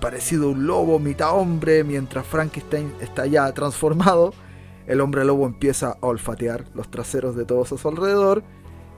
parecido 0.00 0.46
a 0.46 0.52
un 0.52 0.66
lobo, 0.66 0.98
mitad 0.98 1.36
hombre, 1.36 1.84
mientras 1.84 2.26
Frankenstein 2.26 2.90
está 3.02 3.26
ya 3.26 3.52
transformado. 3.52 4.32
El 4.86 5.02
hombre 5.02 5.26
lobo 5.26 5.44
empieza 5.44 5.98
a 6.00 6.06
olfatear 6.06 6.64
los 6.72 6.90
traseros 6.90 7.36
de 7.36 7.44
todos 7.44 7.70
a 7.72 7.76
su 7.76 7.86
alrededor, 7.86 8.42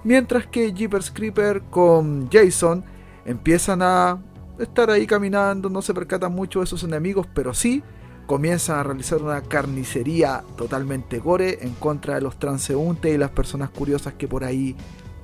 mientras 0.05 0.47
que 0.47 0.73
Jeepers 0.73 1.11
Creeper 1.11 1.63
con 1.63 2.31
Jason 2.31 2.85
empiezan 3.25 3.83
a 3.83 4.23
estar 4.61 4.91
ahí 4.91 5.09
caminando, 5.09 5.69
no 5.69 5.83
se 5.83 5.93
percatan 5.93 6.33
mucho 6.33 6.61
de 6.61 6.67
sus 6.67 6.85
enemigos, 6.85 7.27
pero 7.35 7.53
sí 7.53 7.83
comienzan 8.27 8.79
a 8.79 8.83
realizar 8.83 9.23
una 9.23 9.41
carnicería 9.43 10.43
totalmente 10.57 11.19
gore 11.19 11.59
en 11.63 11.75
contra 11.75 12.17
de 12.17 12.21
los 12.21 12.39
transeúntes 12.39 13.15
y 13.15 13.19
las 13.19 13.31
personas 13.31 13.71
curiosas 13.71 14.15
que 14.15 14.29
por 14.29 14.45
ahí 14.45 14.75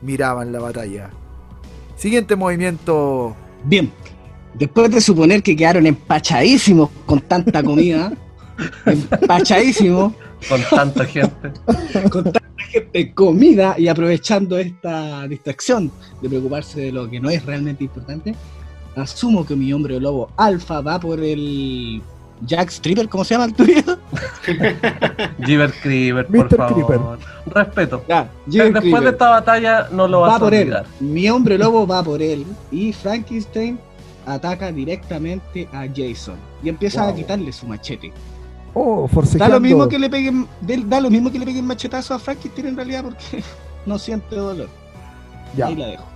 miraban 0.01 0.53
la 0.53 0.61
batalla. 0.61 1.11
Siguiente 1.97 2.37
movimiento. 2.37 3.37
Bien, 3.65 3.93
después 4.55 4.91
de 4.91 5.01
suponer 5.01 5.43
que 5.43 5.57
quedaron 5.57 5.87
empachadísimos 5.87 6.91
con 7.07 7.21
tanta 7.21 7.62
comida, 7.62 8.12
empachadísimos 8.87 10.12
Con 10.49 10.61
tanta 10.71 11.05
gente. 11.05 11.53
con 12.11 12.25
tanta 12.25 12.41
gente, 12.69 13.15
comida 13.15 13.75
y 13.79 13.88
aprovechando 13.88 14.59
esta 14.59 15.27
distracción 15.29 15.91
de 16.21 16.29
preocuparse 16.29 16.81
de 16.81 16.93
lo 16.93 17.09
que 17.09 17.21
no 17.21 17.31
es 17.31 17.45
realmente 17.45 17.85
importante, 17.85 18.35
asumo 18.97 19.47
que 19.47 19.57
mi 19.57 19.73
hombre 19.73 20.01
lobo 20.01 20.31
alfa 20.37 20.81
va 20.81 20.99
por 20.99 21.21
el 21.21 22.03
Jack 22.45 22.71
Stripper, 22.71 23.09
¿cómo 23.09 23.25
se 23.25 23.35
llama 23.35 23.45
el 23.47 23.55
tuyo? 23.55 23.83
Jeeper 25.45 25.73
Creeper, 25.83 26.27
por 26.27 26.45
Mr. 26.47 26.57
favor. 26.57 26.73
Creeper. 26.75 27.01
Respeto. 27.47 28.05
Ya, 28.09 28.29
Después 28.47 29.03
de 29.05 29.11
esta 29.11 29.31
batalla 29.31 29.89
no 29.93 30.09
lo 30.09 30.21
vas 30.23 30.33
va 30.33 30.37
a 30.37 30.41
por 30.41 30.55
él. 30.55 30.75
Mi 31.01 31.29
hombre 31.29 31.57
lobo 31.59 31.87
va 31.87 32.03
por 32.03 32.21
él 32.21 32.45
y 32.71 32.93
Frankenstein 32.93 33.79
ataca 34.27 34.71
directamente 34.73 35.69
a 35.73 35.87
Jason 35.95 36.37
y 36.63 36.69
empieza 36.69 37.07
a 37.09 37.15
quitarle 37.15 37.53
su 37.53 37.67
machete. 37.67 38.13
oh, 38.75 39.09
Da 39.37 39.49
lo 39.49 39.61
mismo 39.61 39.89
que 39.89 39.99
le 39.99 40.11
peguen, 40.11 40.47
da 40.87 41.01
lo 41.01 41.11
mismo 41.11 41.31
que 41.31 41.39
le 41.39 41.45
peguen 41.45 41.67
machetazo 41.67 42.15
a 42.15 42.19
Frankenstein 42.19 42.69
en 42.69 42.77
realidad 42.77 43.05
porque 43.05 43.43
no 43.87 43.99
siente 43.99 44.37
dolor. 44.37 44.69
Ya, 45.57 45.67
Ahí 45.67 45.77
la 45.77 45.87
dejo. 45.87 46.12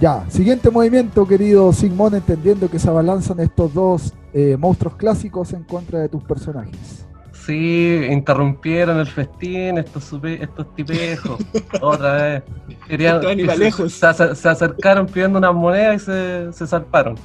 Ya. 0.00 0.24
Siguiente 0.28 0.70
movimiento, 0.70 1.26
querido 1.26 1.72
Sigmund, 1.72 2.16
entendiendo 2.16 2.68
que 2.70 2.78
se 2.78 2.88
abalanzan 2.88 3.40
estos 3.40 3.72
dos 3.74 4.12
eh, 4.32 4.56
monstruos 4.58 4.96
clásicos 4.96 5.52
en 5.52 5.64
contra 5.64 6.00
de 6.00 6.08
tus 6.08 6.22
personajes. 6.24 7.06
Sí, 7.32 8.00
interrumpieron 8.10 8.98
el 9.00 9.06
festín 9.06 9.76
estos, 9.78 10.10
supe- 10.10 10.42
estos 10.42 10.74
tipejos. 10.74 11.38
Otra 11.82 12.12
vez. 12.14 12.42
Querían, 12.88 13.20
se, 13.22 13.90
se- 14.14 14.34
se 14.34 14.48
acercaron 14.48 15.06
pidiendo 15.06 15.38
unas 15.38 15.54
monedas 15.54 16.02
y 16.02 16.04
se, 16.06 16.52
se 16.52 16.66
zarparon. 16.66 17.16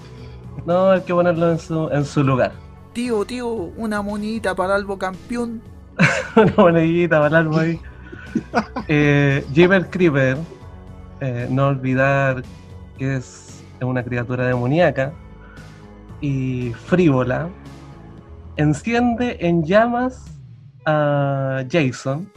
No, 0.66 0.92
hay 0.92 1.02
que 1.02 1.14
ponerlo 1.14 1.52
en 1.52 1.60
su, 1.60 1.88
en 1.90 2.04
su 2.04 2.22
lugar. 2.24 2.52
Tío, 2.92 3.24
tío, 3.24 3.48
una 3.48 4.02
monita 4.02 4.54
para 4.56 4.76
Albo 4.76 4.98
campeón. 4.98 5.62
Una 6.36 6.54
monedita 6.58 7.18
para 7.18 7.28
el 7.28 7.36
alma 7.36 7.62
ahí. 7.62 7.80
Eh, 8.88 9.44
Jeeper 9.54 9.90
Creeper, 9.90 10.38
eh, 11.20 11.48
no 11.50 11.68
olvidar 11.68 12.44
que 13.00 13.16
es 13.16 13.64
una 13.82 14.04
criatura 14.04 14.46
demoníaca 14.46 15.14
y 16.22 16.74
frívola, 16.86 17.50
enciende 18.58 19.38
en 19.40 19.64
llamas 19.64 20.26
a 20.86 21.64
Jason 21.72 22.30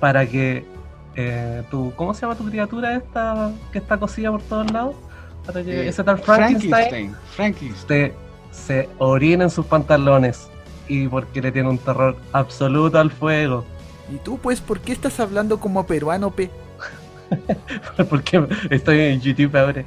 para 0.00 0.26
que 0.26 0.64
eh, 1.14 1.62
tu, 1.70 1.92
¿cómo 1.94 2.12
se 2.12 2.22
llama 2.22 2.34
tu 2.34 2.44
criatura 2.44 2.96
esta 2.96 3.52
que 3.72 3.78
está 3.78 3.98
cosida 3.98 4.30
por 4.30 4.42
todos 4.42 4.70
lados? 4.72 4.96
Para 5.46 5.62
que 5.62 5.82
Eh, 5.82 5.88
ese 5.88 6.02
tal 6.02 6.18
Frankenstein 6.18 7.14
Frankenstein. 7.36 8.12
Se, 8.50 8.64
se 8.64 8.88
orina 8.98 9.44
en 9.44 9.50
sus 9.50 9.66
pantalones 9.66 10.48
y 10.88 11.06
porque 11.06 11.40
le 11.40 11.52
tiene 11.52 11.68
un 11.68 11.78
terror 11.78 12.16
absoluto 12.32 12.98
al 12.98 13.10
fuego. 13.10 13.64
¿Y 14.12 14.16
tú, 14.18 14.38
pues, 14.38 14.60
por 14.60 14.80
qué 14.80 14.92
estás 14.92 15.20
hablando 15.20 15.60
como 15.60 15.86
peruano, 15.86 16.32
pe? 16.32 16.50
porque 18.08 18.46
estoy 18.70 19.00
en 19.00 19.20
YouTube 19.20 19.56
ahora. 19.56 19.84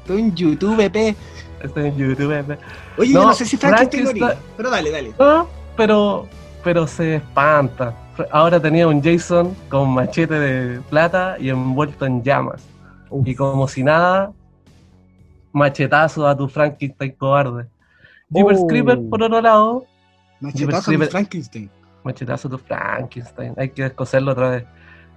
Estoy 0.00 0.20
en 0.20 0.34
YouTube, 0.34 0.90
P. 0.90 1.16
Estoy 1.62 1.86
en 1.88 1.96
YouTube. 1.96 2.58
Oye, 2.98 3.12
No, 3.12 3.20
yo 3.20 3.26
no 3.26 3.32
sé 3.34 3.44
si 3.44 3.56
Frankenstein 3.56 4.06
Frankenstein- 4.06 4.24
orina, 4.24 4.40
pero 4.56 4.70
dale, 4.70 4.90
dale. 4.90 5.14
No, 5.18 5.48
pero, 5.76 6.28
pero 6.64 6.86
se 6.86 7.16
espanta. 7.16 7.94
Ahora 8.30 8.60
tenía 8.60 8.88
un 8.88 9.02
Jason 9.02 9.54
con 9.68 9.90
machete 9.90 10.34
de 10.38 10.80
plata 10.82 11.36
y 11.38 11.50
envuelto 11.50 12.06
en 12.06 12.22
llamas. 12.22 12.62
Uf, 13.10 13.26
Y 13.26 13.34
como 13.34 13.68
si 13.68 13.82
nada, 13.84 14.32
machetazo 15.52 16.26
a 16.26 16.36
tu 16.36 16.48
Frankenstein 16.48 17.12
cobarde. 17.12 17.66
Jeepers 18.30 18.60
Oh. 18.62 18.66
Creeper, 18.66 18.98
por 19.08 19.22
otro 19.22 19.40
lado, 19.40 19.84
Machetazo 20.40 20.90
de 20.90 20.96
Creeper- 20.98 21.10
Frankenstein. 21.10 21.70
Machetazo 22.04 22.48
tu 22.48 22.58
Frankenstein. 22.58 23.54
Hay 23.56 23.70
que 23.70 23.82
descoserlo 23.84 24.32
otra 24.32 24.50
vez. 24.50 24.64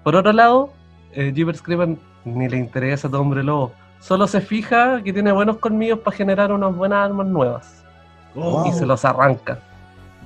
Por 0.03 0.15
otro 0.15 0.31
lado, 0.33 0.71
eh, 1.13 1.31
Jeepers 1.33 1.61
Creeper 1.61 1.97
ni 2.25 2.47
le 2.47 2.57
interesa 2.57 3.07
a 3.07 3.11
tu 3.11 3.17
hombre 3.17 3.43
lobo. 3.43 3.73
Solo 3.99 4.27
se 4.27 4.41
fija 4.41 5.01
que 5.03 5.11
tiene 5.11 5.31
buenos 5.31 5.57
colmillos 5.57 5.99
para 5.99 6.15
generar 6.15 6.51
unas 6.51 6.75
buenas 6.75 7.05
armas 7.05 7.27
nuevas. 7.27 7.83
Oh, 8.35 8.65
Y 8.67 8.71
se 8.71 8.85
los 8.85 9.03
arranca. 9.05 9.59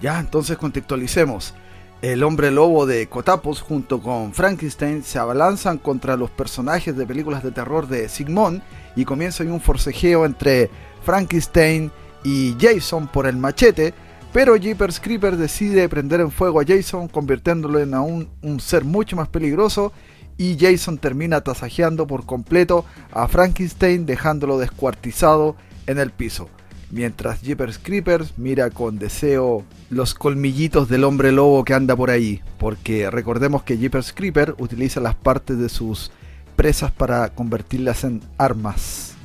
Ya, 0.02 0.20
entonces 0.20 0.58
contextualicemos. 0.58 1.54
El 2.02 2.22
hombre 2.24 2.52
lobo 2.52 2.86
de 2.86 3.08
Cotapos 3.08 3.62
junto 3.62 4.02
con 4.02 4.34
Frankenstein 4.34 5.04
se 5.04 5.20
abalanzan 5.20 5.78
contra 5.78 6.18
los 6.18 6.30
personajes 6.30 6.98
de 6.98 7.08
películas 7.08 7.44
de 7.44 7.52
terror 7.52 7.88
de 7.88 8.10
Sigmund 8.10 8.62
y 8.96 9.06
comienza 9.06 9.44
un 9.46 9.62
forcejeo 9.62 10.26
entre 10.26 10.70
Frankenstein 11.04 11.92
y 12.24 12.56
Jason 12.60 13.08
por 13.08 13.26
el 13.26 13.38
machete, 13.38 13.94
pero 14.34 14.58
Jeepers 14.58 15.00
Creeper 15.00 15.38
decide 15.38 15.88
prender 15.88 16.20
en 16.20 16.32
fuego 16.32 16.60
a 16.60 16.66
Jason 16.68 17.08
convirtiéndolo 17.08 17.80
en 17.80 17.94
aún 17.94 18.30
un 18.42 18.60
ser 18.60 18.84
mucho 18.84 19.16
más 19.16 19.30
peligroso 19.30 19.94
y 20.38 20.58
Jason 20.60 20.98
termina 20.98 21.42
tasajeando 21.42 22.08
por 22.08 22.26
completo 22.26 22.86
a 23.12 23.28
Frankenstein 23.28 24.06
dejándolo 24.06 24.58
descuartizado 24.60 25.56
en 25.88 26.00
el 26.00 26.12
piso. 26.12 26.50
Mientras 26.92 27.42
Jeepers 27.42 27.80
Creepers 27.80 28.34
mira 28.38 28.70
con 28.70 29.00
deseo 29.00 29.64
los 29.90 30.14
colmillitos 30.14 30.90
del 30.90 31.04
hombre 31.06 31.32
lobo 31.32 31.64
que 31.64 31.74
anda 31.74 31.96
por 31.96 32.10
ahí. 32.12 32.42
Porque 32.60 33.10
recordemos 33.10 33.64
que 33.64 33.78
Jeepers 33.78 34.14
Creeper 34.14 34.54
utiliza 34.60 35.00
las 35.00 35.16
partes 35.16 35.58
de 35.58 35.70
sus 35.70 36.12
presas 36.56 36.92
para 36.92 37.30
convertirlas 37.30 38.04
en 38.04 38.22
armas. 38.38 39.16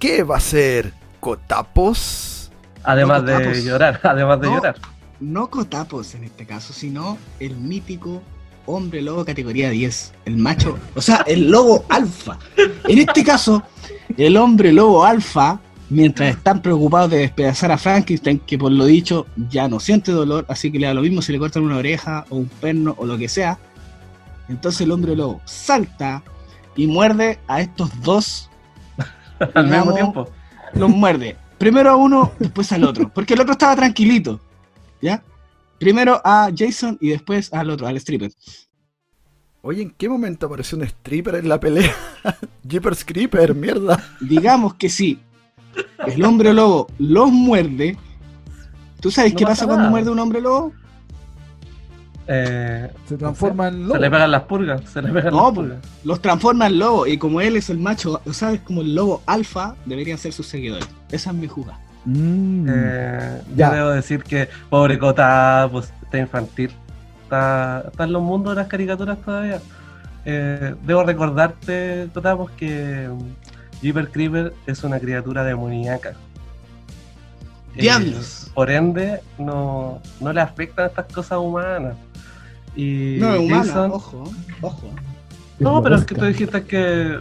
¿Qué 0.00 0.24
va 0.24 0.38
a 0.38 0.40
ser? 0.40 0.92
¿Cotapos? 1.20 2.50
Además 2.84 3.24
de 3.24 3.32
Cotapos. 3.34 3.64
llorar, 3.64 4.00
además 4.04 4.40
de 4.40 4.46
No. 4.48 4.54
llorar. 4.56 4.76
no 5.20 5.50
Cotapos 5.50 6.14
en 6.14 6.24
este 6.24 6.46
caso, 6.46 6.72
sino 6.72 7.18
el 7.40 7.56
mítico 7.56 8.22
hombre 8.68 9.02
lobo 9.02 9.24
categoría 9.24 9.70
10, 9.70 10.12
el 10.26 10.36
macho, 10.36 10.78
o 10.94 11.00
sea, 11.00 11.24
el 11.26 11.50
lobo 11.50 11.84
alfa. 11.88 12.38
En 12.86 12.98
este 12.98 13.24
caso, 13.24 13.62
el 14.16 14.36
hombre 14.36 14.72
lobo 14.72 15.04
alfa, 15.04 15.60
mientras 15.90 16.36
están 16.36 16.60
preocupados 16.60 17.10
de 17.10 17.18
despedazar 17.18 17.72
a 17.72 17.78
Frankenstein, 17.78 18.40
que 18.40 18.58
por 18.58 18.70
lo 18.70 18.84
dicho 18.84 19.26
ya 19.50 19.68
no 19.68 19.80
siente 19.80 20.12
dolor, 20.12 20.44
así 20.48 20.70
que 20.70 20.78
le 20.78 20.86
da 20.86 20.94
lo 20.94 21.02
mismo 21.02 21.22
si 21.22 21.32
le 21.32 21.38
cortan 21.38 21.62
una 21.64 21.78
oreja 21.78 22.26
o 22.28 22.36
un 22.36 22.48
perno 22.48 22.94
o 22.98 23.06
lo 23.06 23.16
que 23.16 23.28
sea. 23.28 23.58
Entonces 24.48 24.82
el 24.82 24.92
hombre 24.92 25.16
lobo 25.16 25.40
salta 25.44 26.22
y 26.76 26.86
muerde 26.86 27.38
a 27.48 27.60
estos 27.60 27.90
dos 28.02 28.50
Al 29.54 29.68
mismo 29.68 29.94
tiempo. 29.94 30.28
los 30.74 30.90
muerde. 30.90 31.36
Primero 31.58 31.90
a 31.90 31.96
uno, 31.96 32.32
después 32.38 32.70
al 32.72 32.84
otro. 32.84 33.08
Porque 33.08 33.34
el 33.34 33.40
otro 33.40 33.52
estaba 33.52 33.74
tranquilito. 33.74 34.40
¿Ya? 35.00 35.22
Primero 35.78 36.20
a 36.24 36.50
Jason 36.56 36.98
y 37.00 37.10
después 37.10 37.52
al 37.52 37.70
otro, 37.70 37.86
al 37.86 37.96
stripper. 37.96 38.32
Oye, 39.62 39.82
¿en 39.82 39.90
qué 39.90 40.08
momento 40.08 40.46
apareció 40.46 40.78
un 40.78 40.84
stripper 40.84 41.36
en 41.36 41.48
la 41.48 41.58
pelea? 41.60 41.92
Jeepers 42.68 43.04
Creeper, 43.04 43.54
mierda. 43.54 44.02
Digamos 44.20 44.74
que 44.74 44.88
sí. 44.88 45.20
El 46.06 46.24
hombre 46.24 46.52
lobo 46.54 46.88
los 46.98 47.30
muerde. 47.30 47.96
¿Tú 49.00 49.10
sabes 49.10 49.32
No 49.32 49.38
qué 49.38 49.44
pasa 49.44 49.66
cuando 49.66 49.90
muerde 49.90 50.10
un 50.10 50.18
hombre 50.18 50.40
lobo? 50.40 50.72
Eh, 52.26 52.90
Se 53.08 53.16
transforma 53.16 53.68
en 53.68 53.82
lobo. 53.84 53.94
se 53.94 54.00
le 54.00 54.10
pegan 54.10 54.30
las 54.30 54.42
purgas, 54.42 54.82
se 54.90 55.00
le 55.00 55.12
pegan 55.12 55.32
No, 55.32 55.44
las 55.46 55.54
purgas. 55.54 55.78
los 56.04 56.20
transforma 56.20 56.66
en 56.66 56.78
lobo 56.78 57.06
y 57.06 57.16
como 57.16 57.40
él 57.40 57.56
es 57.56 57.70
el 57.70 57.78
macho, 57.78 58.20
o 58.26 58.32
sabes, 58.32 58.60
como 58.60 58.82
el 58.82 58.94
lobo 58.94 59.22
alfa, 59.26 59.76
deberían 59.86 60.18
ser 60.18 60.32
sus 60.32 60.46
seguidores. 60.46 60.86
Esa 61.10 61.30
es 61.30 61.36
mi 61.36 61.46
jugada. 61.48 61.80
Mm. 62.04 62.66
Eh, 62.70 63.42
Ya. 63.56 63.68
Yo 63.70 63.74
debo 63.76 63.88
decir 63.90 64.22
que 64.22 64.48
pobre 64.70 64.98
Cota, 64.98 65.68
pues 65.70 65.92
está 66.02 66.18
infantil. 66.18 66.70
Está, 67.24 67.84
está 67.86 68.04
en 68.04 68.12
los 68.12 68.22
mundos 68.22 68.54
de 68.54 68.62
las 68.62 68.68
caricaturas 68.68 69.18
todavía. 69.18 69.60
Eh, 70.24 70.74
debo 70.84 71.02
recordarte, 71.04 72.08
Cota, 72.14 72.36
pues 72.36 72.50
que 72.52 73.08
Jeeper 73.82 74.08
Creeper 74.10 74.54
es 74.66 74.82
una 74.84 74.98
criatura 74.98 75.44
demoníaca. 75.44 76.10
Eh, 77.74 77.82
¡Diablos! 77.82 78.50
por 78.54 78.70
ende, 78.70 79.20
no, 79.38 80.00
no 80.20 80.32
le 80.32 80.40
afectan 80.40 80.86
estas 80.86 81.06
cosas 81.12 81.38
humanas. 81.38 81.94
Y 82.74 83.16
No 83.20 83.38
humana, 83.40 83.64
Jason- 83.64 83.90
ojo, 83.92 84.24
ojo. 84.62 84.90
no, 85.58 85.82
pero 85.82 85.96
es 85.96 86.04
que 86.04 86.14
tú 86.14 86.24
dijiste 86.24 86.64
que 86.64 87.18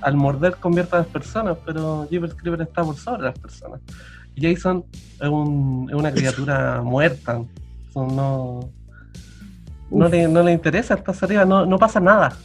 al 0.00 0.16
morder 0.16 0.56
convierte 0.56 0.96
a 0.96 0.98
las 1.00 1.08
personas, 1.08 1.56
pero 1.64 2.06
Jeepers 2.10 2.34
Creeper 2.34 2.62
está 2.62 2.82
por 2.82 2.96
sobre 2.96 3.22
las 3.22 3.38
personas. 3.38 3.80
Jason 4.36 4.84
es, 5.20 5.28
un, 5.28 5.86
es 5.88 5.94
una 5.94 6.12
criatura 6.12 6.82
muerta. 6.84 7.42
No, 7.94 8.70
le, 9.90 10.26
no 10.26 10.42
le 10.42 10.52
interesa, 10.52 10.94
está 10.94 11.12
hacia 11.12 11.26
arriba, 11.26 11.44
no, 11.44 11.66
no 11.66 11.78
pasa 11.78 12.00
nada. 12.00 12.36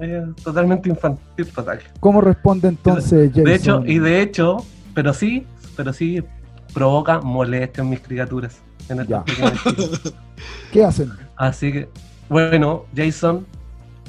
Es 0.00 0.36
totalmente 0.42 0.88
infantil 0.88 1.48
ataque. 1.56 1.84
¿Cómo 2.00 2.20
responde 2.20 2.68
entonces 2.68 3.30
Jason? 3.30 3.44
De 3.44 3.54
hecho, 3.54 3.82
y 3.86 3.98
de 3.98 4.22
hecho, 4.22 4.56
pero 4.94 5.12
sí, 5.12 5.46
pero 5.76 5.92
sí 5.92 6.22
provoca 6.72 7.20
molestia 7.20 7.82
en 7.82 7.90
mis 7.90 8.00
criaturas. 8.00 8.60
En 8.88 9.04
chicos. 9.06 10.14
¿Qué 10.72 10.84
hacen? 10.84 11.10
Así 11.36 11.72
que, 11.72 11.88
bueno, 12.28 12.84
Jason, 12.94 13.46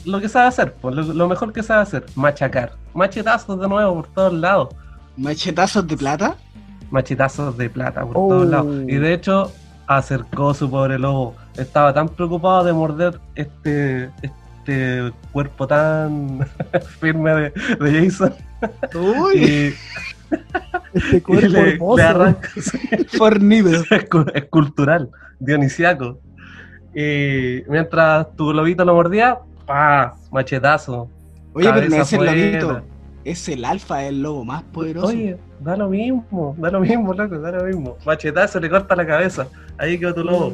lo 0.06 0.20
que 0.22 0.30
sabe 0.30 0.48
hacer, 0.48 0.74
pues, 0.74 0.96
lo, 0.96 1.02
lo 1.02 1.28
mejor 1.28 1.52
que 1.52 1.64
sabe 1.64 1.82
hacer, 1.82 2.06
machacar. 2.16 2.74
Machetazos 2.94 3.60
de 3.60 3.68
nuevo 3.68 3.96
por 3.96 4.08
todos 4.08 4.34
lados. 4.34 4.70
Machetazos 5.16 5.88
de 5.88 5.98
plata. 5.98 6.36
Machetazos 6.92 7.58
de 7.58 7.70
plata 7.70 8.02
por 8.02 8.12
Oh. 8.16 8.28
todos 8.30 8.48
lados. 8.48 8.76
Y 8.88 8.96
de 8.96 9.14
hecho, 9.14 9.52
acercó 9.88 10.54
su 10.54 10.70
pobre 10.70 10.98
lobo. 11.00 11.36
Estaba 11.58 11.94
tan 11.94 12.10
preocupado 12.10 12.64
de 12.64 12.74
morder 12.74 13.20
este, 13.36 14.10
este 14.22 15.12
cuerpo 15.32 15.68
tan 15.68 16.40
firme 17.00 17.32
de, 17.34 17.54
de 17.80 18.06
Jason. 18.10 18.34
Uy, 18.96 19.36
Y, 19.36 19.74
Este 20.94 21.18
y 21.18 21.22
cuerpo 21.22 21.48
le, 21.48 21.72
hermoso. 21.74 21.98
le 21.98 22.04
arranca, 22.04 22.50
fornido. 23.18 23.72
escu- 23.86 24.32
escultural, 24.34 25.10
dionisiaco. 25.40 26.20
Y 26.96 27.64
mientras 27.70 28.36
tu 28.36 28.48
globito 28.48 28.84
lo 28.84 28.96
mordía, 28.96 29.38
¡pa! 29.66 30.16
Machetazo. 30.32 31.10
Oye, 31.54 31.72
pero 31.74 31.90
no 31.90 31.96
es 32.02 32.14
el 32.14 32.26
lobito. 32.26 32.82
Es 33.28 33.50
el 33.50 33.66
alfa, 33.66 34.06
el 34.06 34.22
lobo 34.22 34.46
más 34.46 34.64
poderoso. 34.64 35.08
Oye, 35.08 35.38
da 35.60 35.76
lo 35.76 35.90
mismo, 35.90 36.56
da 36.58 36.72
lo 36.72 36.80
mismo, 36.80 37.14
loco, 37.14 37.38
da 37.40 37.52
lo 37.52 37.66
mismo. 37.66 37.98
Machetazo 38.06 38.58
le 38.62 38.70
corta 38.70 38.96
la 38.96 39.06
cabeza. 39.06 39.50
Ahí 39.78 40.00
quedó 40.00 40.14
tu 40.14 40.24
lobo. 40.24 40.54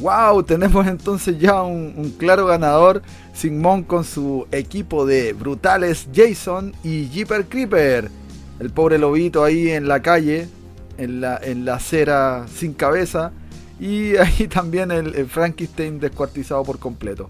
Wow, 0.00 0.42
tenemos 0.44 0.86
entonces 0.86 1.38
ya 1.38 1.62
un, 1.62 1.92
un 1.94 2.10
claro 2.12 2.46
ganador. 2.46 3.02
Sigmon 3.34 3.82
con 3.82 4.02
su 4.04 4.46
equipo 4.50 5.04
de 5.04 5.34
brutales 5.34 6.08
Jason 6.10 6.72
y 6.82 7.08
Jeeper 7.08 7.44
Creeper. 7.44 8.10
El 8.60 8.70
pobre 8.70 8.96
lobito 8.96 9.44
ahí 9.44 9.68
en 9.68 9.86
la 9.86 10.00
calle, 10.00 10.48
en 10.96 11.20
la, 11.20 11.36
en 11.36 11.66
la 11.66 11.74
acera 11.74 12.46
sin 12.48 12.72
cabeza. 12.72 13.30
Y 13.78 14.16
ahí 14.16 14.48
también 14.52 14.90
el, 14.90 15.14
el 15.14 15.26
Frankenstein 15.26 16.00
descuartizado 16.00 16.62
por 16.62 16.78
completo. 16.78 17.28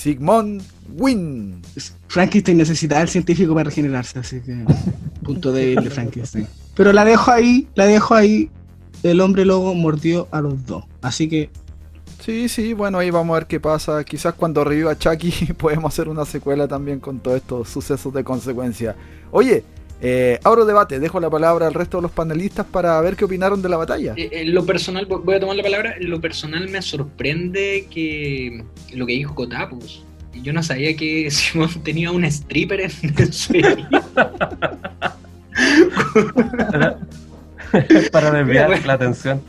Sigmund 0.00 0.62
win. 0.96 1.60
Frankenstein 2.08 2.56
necesitaba 2.56 3.02
el 3.02 3.08
científico 3.08 3.54
para 3.54 3.64
regenerarse, 3.64 4.18
así 4.18 4.40
que 4.40 4.64
punto 5.22 5.52
débil 5.52 5.84
de 5.84 5.90
Frankenstein. 5.90 6.46
Pero 6.74 6.92
la 6.92 7.04
dejo 7.04 7.30
ahí, 7.30 7.68
la 7.74 7.86
dejo 7.86 8.14
ahí. 8.14 8.50
El 9.02 9.20
hombre 9.20 9.44
lobo 9.44 9.74
mordió 9.74 10.28
a 10.30 10.40
los 10.40 10.66
dos. 10.66 10.84
Así 11.02 11.28
que 11.28 11.50
Sí, 12.20 12.50
sí, 12.50 12.74
bueno, 12.74 12.98
ahí 12.98 13.10
vamos 13.10 13.34
a 13.34 13.40
ver 13.40 13.46
qué 13.46 13.60
pasa. 13.60 14.04
Quizás 14.04 14.34
cuando 14.34 14.62
reviva 14.62 14.96
Chucky 14.96 15.52
podemos 15.58 15.92
hacer 15.92 16.08
una 16.08 16.24
secuela 16.24 16.68
también 16.68 17.00
con 17.00 17.18
todos 17.18 17.38
estos 17.38 17.68
sucesos 17.68 18.12
de 18.12 18.22
consecuencia. 18.22 18.94
Oye, 19.30 19.64
eh, 20.00 20.38
abro 20.44 20.64
debate, 20.64 20.98
dejo 20.98 21.20
la 21.20 21.28
palabra 21.30 21.66
al 21.66 21.74
resto 21.74 21.98
de 21.98 22.02
los 22.02 22.10
panelistas 22.10 22.64
para 22.66 23.00
ver 23.00 23.16
qué 23.16 23.24
opinaron 23.26 23.60
de 23.62 23.68
la 23.68 23.76
batalla. 23.76 24.14
Eh, 24.16 24.28
En 24.32 24.54
lo 24.54 24.64
personal, 24.64 25.06
vo- 25.08 25.22
voy 25.22 25.34
a 25.34 25.40
tomar 25.40 25.56
la 25.56 25.62
palabra, 25.62 25.94
en 25.98 26.08
lo 26.10 26.20
personal 26.20 26.68
me 26.68 26.80
sorprende 26.82 27.86
que 27.90 28.64
lo 28.94 29.06
que 29.06 29.12
dijo 29.14 29.34
Cotapus. 29.34 30.04
Yo 30.42 30.52
no 30.52 30.62
sabía 30.62 30.96
que 30.96 31.30
Simón 31.32 31.68
tenía 31.82 32.10
un 32.12 32.24
stripper 32.24 32.80
en, 32.80 32.90
su 33.32 33.52
Para 38.10 38.30
desviar 38.32 38.68
Mira, 38.70 38.86
la 38.86 38.92
atención. 38.94 39.40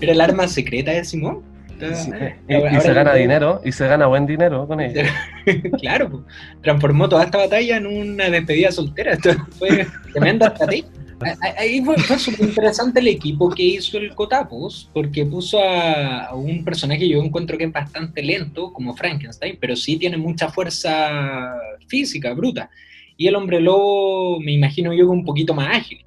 Era 0.00 0.12
el 0.12 0.20
arma 0.20 0.46
secreta 0.48 0.92
de 0.92 1.04
Simón. 1.04 1.40
Está- 1.86 1.94
Sí. 1.94 2.10
Y, 2.48 2.54
ahora- 2.54 2.76
y 2.76 2.80
se 2.80 2.92
gana 2.94 3.14
dinero, 3.14 3.60
y 3.64 3.72
se 3.72 3.86
gana 3.86 4.06
buen 4.06 4.26
dinero 4.26 4.66
con 4.66 4.80
ella. 4.80 5.10
claro, 5.80 6.24
transformó 6.62 7.08
toda 7.08 7.24
esta 7.24 7.38
batalla 7.38 7.76
en 7.76 7.86
una 7.86 8.28
despedida 8.30 8.70
soltera. 8.72 9.12
Esto 9.12 9.30
fue 9.58 9.86
tremenda 10.12 10.48
estrategia. 10.48 10.86
Ahí 11.58 11.82
fue, 11.84 11.96
fue 11.98 12.16
súper 12.16 12.46
interesante 12.48 13.00
el 13.00 13.08
equipo 13.08 13.50
que 13.50 13.62
hizo 13.64 13.98
el 13.98 14.14
Cotapus, 14.14 14.88
porque 14.94 15.26
puso 15.26 15.58
a, 15.60 16.26
a 16.26 16.34
un 16.36 16.64
personaje 16.64 17.00
que 17.00 17.08
yo 17.08 17.20
encuentro 17.20 17.58
que 17.58 17.64
es 17.64 17.72
bastante 17.72 18.22
lento, 18.22 18.72
como 18.72 18.94
Frankenstein, 18.94 19.56
pero 19.60 19.74
sí 19.74 19.96
tiene 19.96 20.16
mucha 20.16 20.48
fuerza 20.48 21.54
física, 21.88 22.32
bruta. 22.34 22.70
Y 23.16 23.26
el 23.26 23.34
hombre 23.34 23.60
lobo, 23.60 24.38
me 24.38 24.52
imagino 24.52 24.92
yo, 24.92 25.10
un 25.10 25.24
poquito 25.24 25.54
más 25.54 25.76
ágil. 25.76 26.04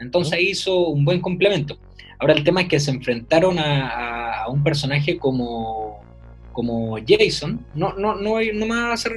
Entonces 0.00 0.40
hizo 0.40 0.88
un 0.88 1.04
buen 1.04 1.20
complemento. 1.20 1.78
Ahora 2.22 2.34
el 2.34 2.44
tema 2.44 2.60
es 2.60 2.68
que 2.68 2.78
se 2.78 2.92
enfrentaron 2.92 3.58
a, 3.58 4.44
un 4.48 4.62
personaje 4.62 5.18
como, 5.18 6.00
como 6.52 6.96
Jason. 7.04 7.66
No, 7.74 7.94
no, 7.94 8.14
no, 8.14 8.38
no 8.40 8.66
me 8.66 8.76
va 8.76 8.90
a 8.90 8.92
hacer, 8.92 9.14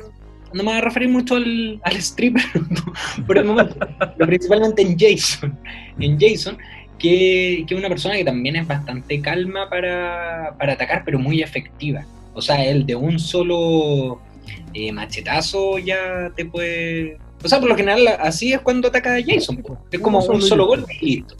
no 0.51 0.64
me 0.64 0.72
va 0.72 0.80
a 0.80 0.82
referir 0.82 1.10
mucho 1.10 1.36
al, 1.36 1.80
al 1.84 1.95
stripper 1.97 2.43
por 3.28 3.38
el 3.38 3.45
momento, 3.45 3.78
pero 3.99 4.26
principalmente 4.26 4.82
en 4.82 4.97
Jason. 4.97 5.56
En 5.99 6.20
Jason, 6.20 6.58
que, 6.97 7.64
que 7.68 7.76
es 7.76 7.80
una 7.80 7.89
persona 7.89 8.16
que 8.16 8.26
también 8.26 8.56
es 8.56 8.66
bastante 8.66 9.22
calma 9.22 9.70
para, 9.70 10.56
para 10.58 10.74
atacar, 10.74 11.03
pero 11.06 11.20
muy 11.20 11.43
efectiva. 11.43 12.03
O 12.34 12.41
sea, 12.41 12.66
él 12.66 12.88
de 12.88 12.95
un 12.95 13.20
solo 13.20 14.20
eh, 14.74 14.91
machetazo 14.91 15.78
ya 15.78 16.32
te 16.36 16.45
puede. 16.45 17.20
O 17.43 17.47
sea, 17.47 17.60
por 17.60 17.70
lo 17.70 17.76
general 17.76 18.08
así 18.20 18.51
es 18.51 18.62
cuando 18.62 18.88
ataca 18.88 19.14
a 19.14 19.22
Jason. 19.24 19.64
Es 19.91 19.99
como 19.99 20.26
un 20.26 20.41
solo 20.41 20.66
golpe 20.66 20.97
y 21.01 21.18
listo. 21.18 21.36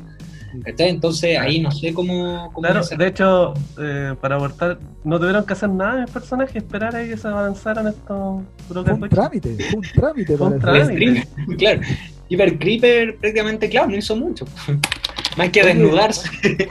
¿Cachai? 0.64 0.90
Entonces 0.90 1.38
ahí 1.38 1.60
no 1.60 1.72
sé 1.72 1.94
cómo. 1.94 2.50
cómo 2.54 2.66
Claro, 2.66 2.80
hacer. 2.82 2.98
de 2.98 3.08
hecho, 3.08 3.54
eh, 3.80 4.14
para 4.22 4.36
abortar, 4.36 4.80
no 5.04 5.20
tuvieron 5.20 5.46
que 5.46 5.54
hacer 5.54 5.70
nada 5.70 6.02
mis 6.02 6.12
personajes, 6.12 6.56
esperar 6.56 6.96
a 6.96 7.04
que 7.04 7.18
se 7.18 7.28
avanzaran 7.28 7.88
estos 7.88 8.42
un 8.70 9.10
trámite, 9.10 9.58
un 9.76 9.82
trámite 9.94 10.36
un 10.36 10.60
trámite. 10.60 11.28
Claro. 11.58 11.82
Hyper 12.28 12.58
Creeper 12.58 13.18
prácticamente, 13.18 13.70
claro, 13.70 13.90
no 13.90 13.96
hizo 13.98 14.16
mucho. 14.16 14.46
Más 15.38 15.50
que 15.50 15.64
desnudarse. 15.64 16.30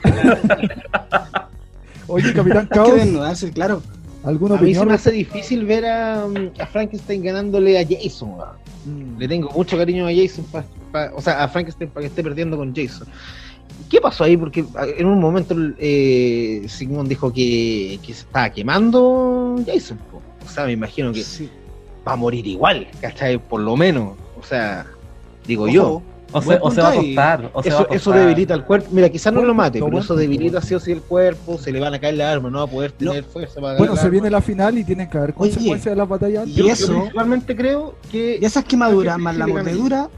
Oye, 2.07 2.33
Capitán 2.33 2.59
hay 2.63 2.69
que 2.69 2.75
Caos, 2.75 2.95
desnudarse, 2.95 3.51
claro. 3.53 3.83
¿alguna 4.25 4.57
A 4.57 4.59
mí 4.59 4.67
se 4.67 4.79
opinión? 4.81 4.89
me 4.89 4.95
hace 4.95 5.11
difícil 5.11 5.65
ver 5.65 5.87
a, 5.87 6.27
mm, 6.27 6.61
a 6.61 6.67
Frankenstein 6.67 7.23
ganándole 7.23 7.79
a 7.79 7.85
Jason. 7.87 8.31
Mm. 8.85 9.19
Le 9.19 9.29
tengo 9.29 9.51
mucho 9.51 9.77
cariño 9.79 10.07
a 10.07 10.11
Jason, 10.15 10.45
pa- 10.47 10.65
pa- 10.93 11.11
o 11.15 11.21
sea, 11.23 11.43
a 11.45 11.49
Frankenstein 11.49 11.91
para 11.91 12.03
que 12.03 12.09
esté 12.09 12.23
perdiendo 12.23 12.57
con 12.57 12.75
Jason. 12.75 13.07
¿Qué 13.95 14.01
pasó 14.01 14.25
ahí? 14.25 14.37
Porque 14.37 14.65
en 14.99 15.07
un 15.07 15.21
momento 15.21 15.55
eh, 15.79 16.65
Sigmund 16.69 17.09
dijo 17.09 17.33
que, 17.33 18.01
que 18.05 18.13
se 18.13 18.23
estaba 18.23 18.51
quemando 18.51 19.55
Jason. 19.65 19.99
po. 20.11 20.21
O 20.45 20.49
sea, 20.49 20.65
me 20.65 20.73
imagino 20.73 21.13
que 21.13 21.23
Sí. 21.23 21.49
va 22.07 22.15
a 22.15 22.17
morir 22.17 22.45
igual, 22.45 22.89
¿cachai? 23.01 23.39
Por 23.39 23.61
lo 23.61 23.77
menos. 23.77 24.15
O 24.37 24.43
sea, 24.43 24.85
digo 25.47 25.63
Ojo, 25.67 25.73
yo. 25.73 26.03
O 26.33 26.41
se, 26.41 26.47
Buen 26.47 26.59
o 26.61 26.71
se 26.73 26.81
va 26.81 26.89
a 26.89 26.91
punto 26.93 27.07
ahí. 27.07 27.17
acostar. 27.17 27.51
O 27.55 27.63
se 27.63 27.71
va 27.71 27.87
a 27.89 27.95
Eso, 27.95 28.11
debilita 28.11 28.55
el 28.55 28.65
cuerpo. 28.65 28.89
Mira, 28.91 29.09
quizás 29.09 29.33
no 29.33 29.43
lo 29.45 29.55
mate, 29.55 29.81
pero 29.81 29.97
eso 30.01 30.17
debilita 30.17 30.61
sí 30.61 30.75
o 30.75 30.81
sí 30.81 30.91
el 30.91 31.01
cuerpo, 31.01 31.57
se 31.57 31.71
le 31.71 31.79
van 31.79 31.95
a 31.95 32.01
caer 32.01 32.15
las 32.17 32.35
armas, 32.35 32.51
no 32.51 32.59
va 32.59 32.65
a 32.65 32.67
poder 32.67 32.91
tener 32.91 33.23
fuerza 33.23 33.61
para 33.61 33.79
Bueno, 33.79 33.95
se 33.95 34.11
viene 34.11 34.29
la 34.29 34.41
final 34.43 34.77
y 34.77 34.83
tienen 34.83 35.09
que 35.09 35.17
haber 35.19 35.31
Oye, 35.37 35.53
consecuencias 35.53 35.93
de 35.93 35.97
las 35.97 36.09
batallas. 36.09 36.49
y 36.49 36.55
Yo, 36.55 36.67
yo 36.67 36.73
eso- 36.73 36.93
principalmente 36.93 37.55
creo 37.55 37.95
que 38.11 38.39
Y 38.43 38.45
esas 38.45 38.65
quemaduras 38.65 39.17
más 39.21 39.37
la 39.37 39.47
mordedura, 39.47 40.11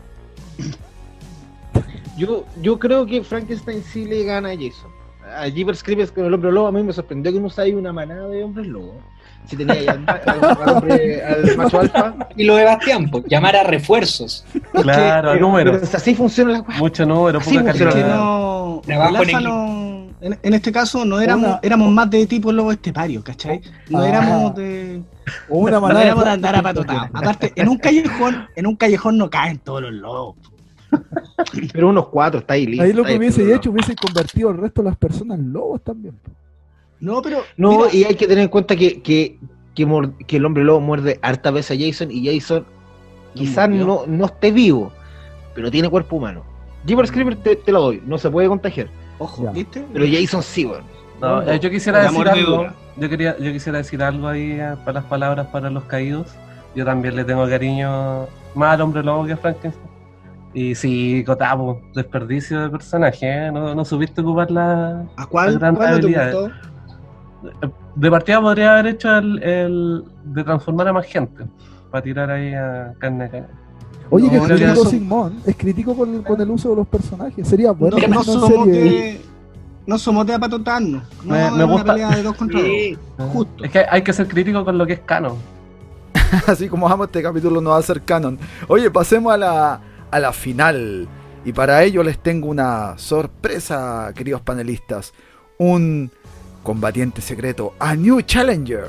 Yo, 2.17 2.45
yo 2.62 2.79
creo 2.79 3.05
que 3.07 3.23
Frankenstein 3.23 3.83
sí 3.83 4.05
le 4.05 4.25
gana 4.25 4.51
a 4.51 4.55
Jason. 4.55 4.91
a 5.39 5.49
Jeepers 5.49 5.83
Creepers 5.83 6.11
con 6.12 6.25
el 6.25 6.33
hombre 6.35 6.53
lobo, 6.53 6.69
a 6.69 6.73
mí 6.73 6.83
me 6.83 6.93
sorprendió 6.93 7.33
que 7.33 7.41
no 7.41 7.47
usáis 7.47 7.75
una 7.75 7.93
manada 7.93 8.29
de 8.29 8.45
hombres 8.45 8.67
lobo. 8.67 8.95
Si 9.47 9.57
tenía 9.57 9.75
ahí 9.75 9.87
al, 9.87 10.05
al- 10.09 10.23
al 10.62 10.69
hombre- 10.77 11.23
al 11.25 11.57
macho 11.57 11.81
alfa. 11.81 12.14
Y 12.37 12.45
lo 12.45 12.57
de 12.57 12.64
Bastián, 12.64 13.09
pues, 13.11 13.25
llamar 13.29 13.55
a 13.57 13.62
refuerzos. 13.64 14.45
Claro, 14.73 15.33
Pero- 15.33 15.41
números. 15.47 15.77
pero 15.83 15.97
así 15.97 16.14
funciona 16.14 16.53
la 16.53 16.61
weá. 16.61 16.79
Mucho 16.79 17.07
número, 17.07 17.39
Así 17.39 17.59
poca 17.59 17.73
calidad. 17.73 18.17
no, 18.17 18.83
en 18.87 19.01
alfa 19.01 19.23
equipo. 19.23 19.41
no- 19.41 19.97
en, 20.21 20.39
en 20.43 20.55
este 20.55 20.73
caso 20.73 21.05
no 21.05 21.21
éramos, 21.21 21.47
Una- 21.49 21.61
éramos 21.62 21.91
más 21.93 22.09
de 22.11 22.27
tipo 22.27 22.51
lobo 22.51 22.73
estepario, 22.73 23.23
¿cachai? 23.23 23.61
No 23.91 24.01
Ah. 24.01 24.09
éramos 24.09 24.55
de, 24.57 25.03
una 25.49 25.73
no 25.73 25.81
manada 25.83 26.05
éramos 26.05 26.25
de 26.25 26.31
de 26.31 26.35
andar 26.35 26.57
a 26.57 26.62
patotar. 26.62 27.11
Aparte, 27.12 27.53
en 27.55 27.69
un 27.69 27.77
callejón, 27.79 28.47
en 28.57 28.67
un 28.67 28.77
callejón 28.77 29.19
no 29.19 29.29
caen 29.29 29.59
todos 29.59 29.83
los 29.83 29.93
lobos. 29.93 30.37
Pero 31.72 31.89
unos 31.89 32.09
cuatro, 32.09 32.41
está 32.41 32.55
ahí 32.55 32.66
listo. 32.66 32.84
Ahí 32.84 32.93
lo 32.93 33.05
que 33.05 33.12
ahí, 33.12 33.18
hubiese 33.18 33.55
hecho 33.55 33.70
hubiese 33.70 33.95
convertido 33.97 34.51
al 34.51 34.59
resto 34.59 34.82
de 34.82 34.89
las 34.89 34.97
personas 34.97 35.39
en 35.39 35.53
lobos 35.53 35.82
también. 35.82 36.14
No, 36.99 37.20
pero 37.20 37.41
No, 37.57 37.70
mira, 37.78 37.95
y 37.95 38.05
hay 38.05 38.14
que 38.14 38.26
tener 38.26 38.45
en 38.45 38.49
cuenta 38.49 38.74
que, 38.74 39.03
que, 39.03 39.39
que, 39.74 39.87
que 40.26 40.37
el 40.39 40.45
hombre 40.45 40.64
lobo 40.64 40.80
muerde 40.80 41.18
harta 41.22 41.51
vez 41.51 41.70
a 41.70 41.74
Jason 41.78 42.11
y 42.11 42.26
Jason 42.26 42.64
quizás 43.34 43.68
no, 43.68 44.05
no 44.07 44.24
esté 44.26 44.51
vivo, 44.51 44.93
pero 45.55 45.70
tiene 45.70 45.91
cuerpo 45.91 46.16
humano. 46.16 46.43
Jeepers 46.87 47.11
Creepers 47.12 47.43
te, 47.43 47.57
te 47.57 47.72
lo 47.72 47.82
doy, 47.82 48.03
no 48.07 48.16
se 48.16 48.30
puede 48.30 48.49
contagiar. 48.49 48.89
ojo, 49.18 49.45
Ya. 49.45 49.51
¿viste? 49.51 49.84
Pero 49.93 50.07
Jason 50.11 50.43
sí. 50.43 50.66
No, 51.20 51.43
eh, 51.43 51.59
yo 51.61 51.70
quisiera 51.70 52.03
decir 52.03 52.28
algo. 52.28 52.66
Yo 52.97 53.09
quería, 53.11 53.37
yo 53.39 53.53
quisiera 53.53 53.78
decir 53.78 54.03
algo 54.03 54.28
ahí 54.28 54.53
eh, 54.53 54.74
para 54.84 55.01
las 55.01 55.05
palabras 55.05 55.49
para 55.49 55.68
los 55.68 55.84
caídos. 55.84 56.28
Yo 56.74 56.84
también 56.84 57.16
le 57.16 57.24
tengo 57.24 57.47
cariño 57.49 58.26
más 58.55 58.74
al 58.74 58.80
hombre 58.80 59.03
lobo 59.03 59.26
que 59.26 59.32
a 59.32 59.37
Frankenstein. 59.37 59.95
Y 60.59 60.74
sí, 60.74 61.22
Cotapo, 61.26 61.82
desperdicio 61.94 62.62
de 62.62 62.70
personaje, 62.70 63.26
¿eh? 63.46 63.52
no, 63.52 63.74
no 63.74 63.84
supiste 63.84 64.22
ocupar 64.22 64.50
la. 64.50 65.04
¿A 65.16 65.26
cuál? 65.26 65.59
gran 65.59 65.76
¿Cuál 65.76 65.90
no 65.90 65.96
te 65.96 66.02
habilidad. 66.07 66.32
gustó? 66.32 66.50
De 67.94 68.11
partida 68.11 68.40
podría 68.40 68.72
haber 68.72 68.86
hecho 68.94 69.18
el, 69.18 69.42
el 69.42 70.04
de 70.24 70.44
transformar 70.44 70.88
a 70.88 70.92
más 70.94 71.04
gente. 71.07 71.44
Para 71.90 72.02
tirar 72.02 72.30
ahí 72.30 72.54
a 72.54 72.94
carne 72.98 73.24
a. 73.26 73.46
Oye, 74.09 74.30
que 74.30 74.36
es 74.36 74.42
crítico 74.44 74.72
eso- 74.72 74.84
Sigmund, 74.86 75.46
es 75.46 75.57
crítico 75.57 75.94
con, 75.94 76.22
con 76.22 76.40
el 76.40 76.50
uso 76.50 76.70
de 76.70 76.76
los 76.76 76.86
personajes. 76.88 77.46
Sería 77.46 77.72
bueno 77.72 77.96
no, 77.96 78.00
que 78.00 78.09
no 78.09 78.22
somos 78.24 78.48
serie. 78.48 78.72
de, 78.90 79.20
no 79.86 79.98
somos 79.98 80.26
de 80.26 80.34
apatotarnos. 80.34 81.02
No, 81.22 81.34
Me- 81.34 81.44
es 81.46 81.52
me 81.52 81.64
una 81.64 81.72
gusta- 81.74 81.92
pelea 81.92 82.11
de 82.16 82.22
dos 82.22 82.34
contra 82.36 82.61
Sí. 82.61 82.96
dos. 83.18 83.30
Justo. 83.30 83.62
Es 83.64 83.70
que 83.70 83.84
hay 83.90 84.00
que 84.02 84.12
ser 84.14 84.26
crítico 84.26 84.64
con 84.64 84.78
lo 84.78 84.86
que 84.86 84.94
es 84.94 85.00
canon. 85.00 85.34
Así 86.46 86.66
como 86.68 86.88
vamos, 86.88 87.09
este 87.09 87.22
capítulo 87.22 87.61
no 87.61 87.70
va 87.70 87.78
a 87.78 87.82
ser 87.82 88.00
canon. 88.00 88.38
Oye, 88.68 88.90
pasemos 88.90 89.32
a 89.32 89.36
la, 89.36 89.80
a 90.11 90.18
la 90.18 90.32
final. 90.32 91.09
Y 91.44 91.52
para 91.52 91.82
ello 91.84 92.02
les 92.02 92.18
tengo 92.18 92.48
una 92.48 92.98
sorpresa, 92.98 94.12
queridos 94.14 94.40
panelistas. 94.40 95.12
Un 95.59 96.11
combatiente 96.62 97.20
secreto, 97.20 97.74
a 97.78 97.94
New 97.94 98.20
Challenger. 98.22 98.88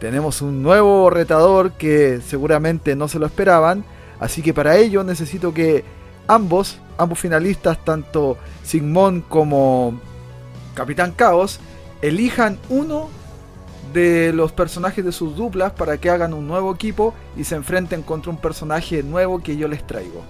Tenemos 0.00 0.40
un 0.40 0.62
nuevo 0.62 1.10
retador 1.10 1.72
que 1.72 2.20
seguramente 2.26 2.96
no 2.96 3.08
se 3.08 3.18
lo 3.18 3.26
esperaban. 3.26 3.84
Así 4.20 4.42
que 4.42 4.54
para 4.54 4.76
ello 4.76 5.04
necesito 5.04 5.52
que 5.52 5.84
ambos, 6.26 6.78
ambos 6.96 7.18
finalistas, 7.18 7.84
tanto 7.84 8.38
Sigmund 8.62 9.28
como 9.28 10.00
Capitán 10.74 11.12
Caos, 11.12 11.60
elijan 12.00 12.58
uno 12.68 13.10
de 13.92 14.32
los 14.32 14.52
personajes 14.52 15.04
de 15.04 15.12
sus 15.12 15.36
duplas 15.36 15.72
para 15.72 15.98
que 15.98 16.10
hagan 16.10 16.34
un 16.34 16.46
nuevo 16.46 16.74
equipo 16.74 17.14
y 17.36 17.44
se 17.44 17.56
enfrenten 17.56 18.02
contra 18.02 18.30
un 18.30 18.36
personaje 18.36 19.02
nuevo 19.02 19.40
que 19.40 19.56
yo 19.56 19.68
les 19.68 19.86
traigo. 19.86 20.22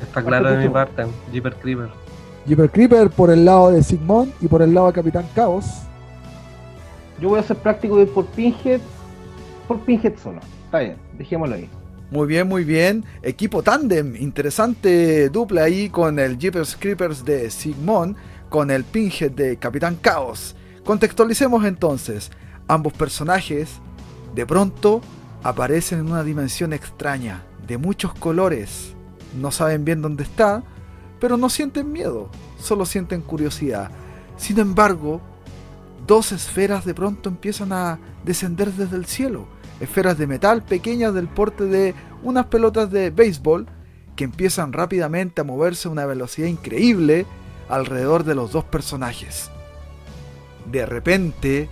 Está 0.00 0.22
claro 0.22 0.50
de 0.50 0.58
mi 0.58 0.68
parte. 0.68 1.06
Jeeper 1.32 1.54
Creeper. 1.56 1.88
Jeeper 2.46 2.70
Creeper 2.70 3.10
por 3.10 3.30
el 3.30 3.44
lado 3.44 3.70
de 3.70 3.82
Sigmund 3.82 4.32
y 4.40 4.48
por 4.48 4.62
el 4.62 4.72
lado 4.72 4.86
de 4.88 4.92
Capitán 4.92 5.26
Caos. 5.34 5.64
Yo 7.20 7.30
voy 7.30 7.40
a 7.40 7.42
ser 7.42 7.56
práctico 7.56 7.96
de 7.96 8.02
ir 8.02 8.08
por 8.10 8.26
Pinhead, 8.26 8.80
por 9.66 9.80
Pinhead 9.80 10.16
solo. 10.22 10.40
Está 10.66 10.78
bien, 10.78 10.96
dejémoslo 11.18 11.56
ahí. 11.56 11.68
Muy 12.10 12.26
bien, 12.26 12.48
muy 12.48 12.64
bien. 12.64 13.04
Equipo 13.22 13.62
Tandem, 13.62 14.16
interesante 14.16 15.28
dupla 15.28 15.64
ahí 15.64 15.90
con 15.90 16.18
el 16.18 16.38
Jeepers 16.38 16.76
Creepers 16.78 17.24
de 17.24 17.50
Sigmund, 17.50 18.16
con 18.48 18.70
el 18.70 18.84
Pinhead 18.84 19.32
de 19.32 19.56
Capitán 19.58 19.96
Caos. 20.00 20.54
Contextualicemos 20.84 21.64
entonces. 21.66 22.30
Ambos 22.68 22.92
personajes 22.92 23.80
de 24.34 24.46
pronto 24.46 25.00
aparecen 25.42 26.00
en 26.00 26.10
una 26.10 26.22
dimensión 26.22 26.72
extraña, 26.72 27.42
de 27.66 27.78
muchos 27.78 28.12
colores. 28.14 28.94
No 29.40 29.50
saben 29.50 29.84
bien 29.84 30.02
dónde 30.02 30.24
está, 30.24 30.62
pero 31.18 31.36
no 31.36 31.48
sienten 31.48 31.90
miedo, 31.90 32.30
solo 32.60 32.86
sienten 32.86 33.22
curiosidad. 33.22 33.90
Sin 34.36 34.58
embargo, 34.58 35.20
dos 36.06 36.32
esferas 36.32 36.84
de 36.84 36.94
pronto 36.94 37.28
empiezan 37.28 37.72
a 37.72 37.98
descender 38.24 38.72
desde 38.72 38.96
el 38.96 39.06
cielo. 39.06 39.48
Esferas 39.80 40.18
de 40.18 40.26
metal 40.26 40.64
pequeñas 40.64 41.14
del 41.14 41.28
porte 41.28 41.64
de 41.64 41.94
unas 42.22 42.46
pelotas 42.46 42.90
de 42.90 43.10
béisbol 43.10 43.66
que 44.16 44.24
empiezan 44.24 44.72
rápidamente 44.72 45.40
a 45.40 45.44
moverse 45.44 45.88
a 45.88 45.90
una 45.90 46.04
velocidad 46.04 46.48
increíble 46.48 47.26
alrededor 47.68 48.24
de 48.24 48.34
los 48.34 48.52
dos 48.52 48.64
personajes. 48.64 49.50
De 50.70 50.84
repente, 50.84 51.68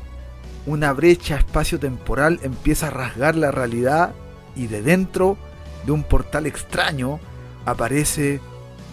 una 0.67 0.93
brecha 0.93 1.37
espacio-temporal 1.37 2.41
empieza 2.43 2.89
a 2.89 2.91
rasgar 2.91 3.37
la 3.37 3.53
realidad 3.53 4.12
y 4.57 4.67
de 4.67 4.83
dentro 4.83 5.37
de 5.85 5.93
un 5.93 6.03
portal 6.03 6.47
extraño 6.47 7.21
aparece 7.64 8.41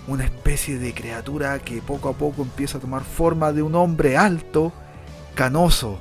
una 0.07 0.25
especie 0.25 0.77
de 0.77 0.93
criatura 0.93 1.59
que 1.59 1.81
poco 1.81 2.09
a 2.09 2.13
poco 2.13 2.43
empieza 2.43 2.77
a 2.77 2.81
tomar 2.81 3.03
forma 3.03 3.51
de 3.51 3.63
un 3.63 3.75
hombre 3.75 4.17
alto, 4.17 4.71
canoso. 5.33 5.99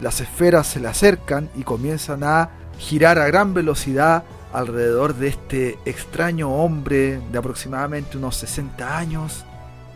Las 0.00 0.20
esferas 0.20 0.66
se 0.66 0.80
le 0.80 0.88
acercan 0.88 1.50
y 1.54 1.62
comienzan 1.62 2.24
a 2.24 2.50
girar 2.78 3.18
a 3.18 3.26
gran 3.26 3.54
velocidad 3.54 4.24
alrededor 4.52 5.14
de 5.14 5.28
este 5.28 5.78
extraño 5.84 6.50
hombre 6.50 7.20
de 7.30 7.38
aproximadamente 7.38 8.18
unos 8.18 8.36
60 8.36 8.98
años, 8.98 9.44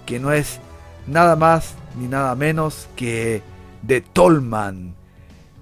que 0.05 0.21
no 0.21 0.33
es 0.33 0.61
nada 1.07 1.35
más 1.35 1.75
ni 1.99 2.07
nada 2.07 2.35
menos 2.35 2.89
que 2.95 3.43
de 3.83 4.01
Tolman, 4.01 4.95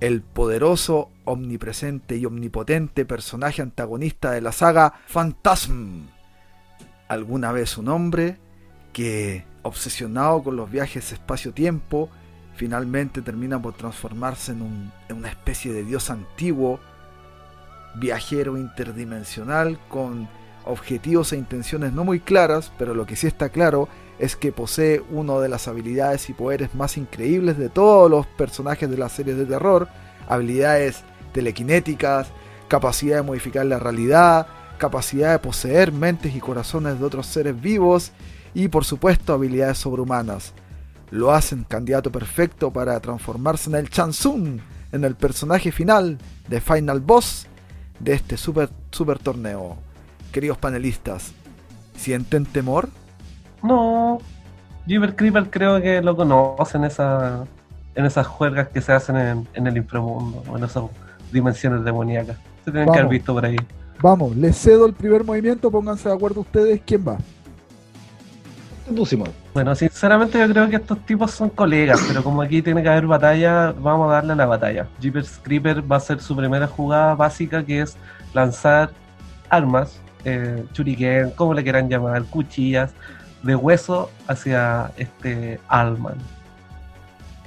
el 0.07 0.21
poderoso, 0.21 1.11
omnipresente 1.25 2.17
y 2.17 2.27
omnipotente 2.27 3.05
personaje 3.07 3.63
antagonista 3.63 4.31
de 4.33 4.41
la 4.43 4.53
saga 4.53 4.93
Phantasm. 5.09 6.03
Alguna 7.09 7.53
vez 7.53 7.79
un 7.79 7.89
hombre 7.89 8.37
que, 8.93 9.45
obsesionado 9.63 10.43
con 10.43 10.57
los 10.57 10.71
viajes 10.71 11.11
espacio-tiempo, 11.13 12.11
finalmente 12.55 13.23
termina 13.23 13.61
por 13.61 13.75
transformarse 13.75 14.53
en, 14.53 14.63
un- 14.63 14.93
en 15.09 15.17
una 15.17 15.29
especie 15.31 15.73
de 15.73 15.85
dios 15.85 16.11
antiguo, 16.11 16.81
viajero 17.95 18.59
interdimensional 18.59 19.79
con 19.89 20.29
objetivos 20.67 21.33
e 21.33 21.37
intenciones 21.37 21.93
no 21.93 22.05
muy 22.05 22.21
claras, 22.21 22.73
pero 22.79 22.95
lo 22.95 23.07
que 23.07 23.17
sí 23.17 23.27
está 23.27 23.49
claro 23.49 23.89
es 23.89 24.04
que 24.41 24.53
posee 24.53 25.03
una 25.11 25.39
de 25.39 25.49
las 25.49 25.69
habilidades 25.69 26.29
y 26.31 26.33
poderes 26.35 26.75
más 26.75 26.97
increíbles 26.97 27.59
de 27.59 27.69
todos 27.69 28.11
los 28.11 28.27
personajes 28.27 28.89
de 28.89 28.97
las 28.97 29.13
series 29.13 29.37
de 29.37 29.47
terror, 29.47 29.89
habilidades 30.29 31.03
telequinéticas, 31.33 32.29
capacidad 32.69 33.17
de 33.17 33.23
modificar 33.23 33.67
la 33.67 33.79
realidad, 33.79 34.47
capacidad 34.79 35.33
de 35.33 35.39
poseer 35.39 35.93
mentes 35.93 36.35
y 36.35 36.41
corazones 36.41 36.99
de 36.99 37.05
otros 37.05 37.27
seres 37.27 37.61
vivos 37.61 38.13
y 38.55 38.69
por 38.69 38.85
supuesto 38.85 39.35
habilidades 39.35 39.79
sobrehumanas. 39.79 40.53
Lo 41.11 41.33
hacen 41.33 41.65
candidato 41.65 42.11
perfecto 42.11 42.73
para 42.73 42.99
transformarse 43.01 43.71
en 43.71 43.77
el 43.77 43.91
Chansung, 43.91 44.61
en 44.93 45.05
el 45.05 45.17
personaje 45.17 45.73
final 45.73 46.19
de 46.49 46.61
Final 46.61 47.01
Boss 47.01 47.47
de 47.99 48.15
este 48.15 48.37
super, 48.37 48.71
super 48.91 49.19
torneo. 49.19 49.77
Queridos 50.33 50.59
panelistas, 50.59 51.33
¿sienten 51.97 52.47
temor? 52.47 52.89
No. 53.65 54.19
Jeeper 54.87 55.17
Creeper 55.17 55.51
creo 55.51 55.81
que 55.81 56.03
lo 56.03 56.15
conocen 56.15 56.85
esa, 56.85 57.45
en 57.95 58.05
esas 58.05 58.27
juergas 58.27 58.69
que 58.69 58.81
se 58.81 58.93
hacen 58.93 59.17
en, 59.17 59.49
en 59.55 59.67
el 59.67 59.79
inframundo 59.79 60.43
o 60.49 60.59
en 60.59 60.65
esas 60.65 60.85
dimensiones 61.33 61.83
demoníacas. 61.83 62.37
Se 62.65 62.71
tienen 62.71 62.93
que 62.93 62.99
haber 62.99 63.11
visto 63.11 63.33
por 63.33 63.45
ahí. 63.45 63.57
Vamos, 64.01 64.37
les 64.37 64.57
cedo 64.57 64.87
el 64.87 64.93
primer 64.93 65.25
movimiento, 65.25 65.71
pónganse 65.71 66.09
de 66.09 66.15
acuerdo 66.15 66.43
ustedes 66.43 66.81
quién 66.85 67.07
va. 67.09 67.17
Bueno, 69.55 69.75
sinceramente 69.75 70.39
yo 70.39 70.47
creo 70.49 70.69
que 70.69 70.77
estos 70.77 70.99
tipos 71.07 71.31
son 71.31 71.49
colegas, 71.49 72.05
pero 72.07 72.23
como 72.23 72.43
aquí 72.43 72.61
tiene 72.61 72.83
que 72.83 72.89
haber 72.89 73.07
batalla, 73.07 73.73
vamos 73.73 74.11
a 74.11 74.15
darle 74.15 74.37
la 74.37 74.45
batalla. 74.45 74.87
Jeepers 75.01 75.41
Creeper 75.43 75.91
va 75.91 75.97
a 75.97 76.01
ser 76.01 76.21
su 76.21 76.37
primera 76.37 76.67
jugada 76.67 77.15
básica, 77.15 77.65
que 77.65 77.81
es 77.81 77.97
lanzar 78.35 78.91
armas, 79.49 79.99
eh, 80.25 80.65
shuriken, 80.75 81.31
como 81.31 81.55
le 81.55 81.63
quieran 81.63 81.89
llamar, 81.89 82.25
cuchillas, 82.25 82.93
de 83.45 83.55
hueso 83.55 84.11
hacia 84.27 84.93
este 84.97 85.61
Alman. 85.69 86.17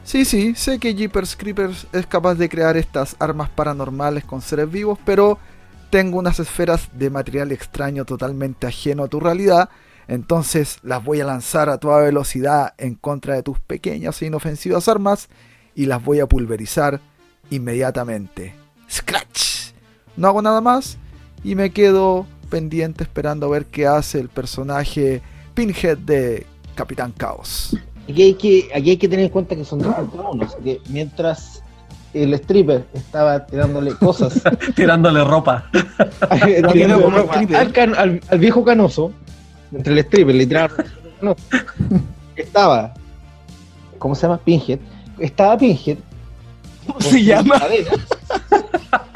Sí, 0.03 0.23
sí, 0.23 0.55
sé 0.55 0.79
que 0.79 0.95
Jeepers 0.95 1.35
Creepers 1.35 1.87
es 1.91 2.07
capaz 2.07 2.35
de 2.35 2.47
crear 2.47 2.77
estas 2.77 3.17
armas 3.19 3.49
paranormales 3.49 4.23
con 4.23 4.41
seres 4.41 4.71
vivos, 4.71 4.97
pero 5.03 5.37
tengo 5.89 6.19
unas 6.19 6.39
esferas 6.39 6.87
de 6.93 7.09
material 7.09 7.51
extraño 7.51 8.05
totalmente 8.05 8.67
ajeno 8.67 9.03
a 9.03 9.07
tu 9.07 9.19
realidad, 9.19 9.69
Entonces 10.09 10.79
las 10.83 11.03
voy 11.03 11.19
a 11.19 11.25
lanzar 11.25 11.67
a 11.67 11.79
toda 11.79 12.01
velocidad 12.01 12.73
en 12.77 12.95
contra 12.95 13.35
de 13.35 13.43
tus 13.43 13.59
pequeñas 13.59 14.21
e 14.21 14.27
inofensivas 14.27 14.87
armas 14.87 15.27
y 15.75 15.85
las 15.85 16.01
voy 16.01 16.21
a 16.21 16.27
pulverizar 16.27 17.01
inmediatamente. 17.49 18.55
Scratch. 18.89 19.73
No 20.15 20.29
hago 20.29 20.41
nada 20.41 20.61
más 20.61 20.97
y 21.43 21.55
me 21.55 21.71
quedo 21.71 22.25
pendiente 22.49 23.03
esperando 23.03 23.47
a 23.47 23.49
ver 23.49 23.65
qué 23.65 23.85
hace 23.85 24.21
el 24.21 24.29
personaje 24.29 25.21
Pinhead 25.61 25.97
de 25.97 26.45
Capitán 26.75 27.11
Caos. 27.17 27.75
Aquí 28.07 28.21
hay 28.21 28.33
que, 28.35 28.69
aquí 28.75 28.91
hay 28.91 28.97
que 28.97 29.07
tener 29.09 29.25
en 29.25 29.31
cuenta 29.31 29.55
que 29.55 29.65
son 29.65 29.79
dos 29.79 29.95
contra 29.95 30.21
uno, 30.29 30.45
así 30.45 30.55
que 30.63 30.79
mientras 30.89 31.63
el 32.13 32.31
stripper 32.35 32.85
estaba 32.93 33.43
tirándole 33.47 33.95
cosas 33.95 34.39
Tirándole 34.75 35.23
ropa. 35.23 35.65
tirándole 36.71 37.57
al, 37.57 37.71
can- 37.73 37.95
al- 37.95 38.21
al 38.29 38.39
viejo 38.39 38.63
canoso, 38.63 39.11
entre 39.73 39.93
el 39.93 39.99
stripper, 39.99 40.35
literal, 40.35 40.69
no, 41.23 41.35
estaba, 42.35 42.93
¿cómo 43.97 44.13
se 44.13 44.21
llama? 44.27 44.37
Pinhead. 44.37 44.77
Estaba 45.17 45.57
Pinhead 45.57 45.97
¿Cómo 46.85 46.93
con 46.93 47.01
se 47.01 47.09
sus 47.09 47.21
llama? 47.25 47.59
cadenas. 47.59 48.07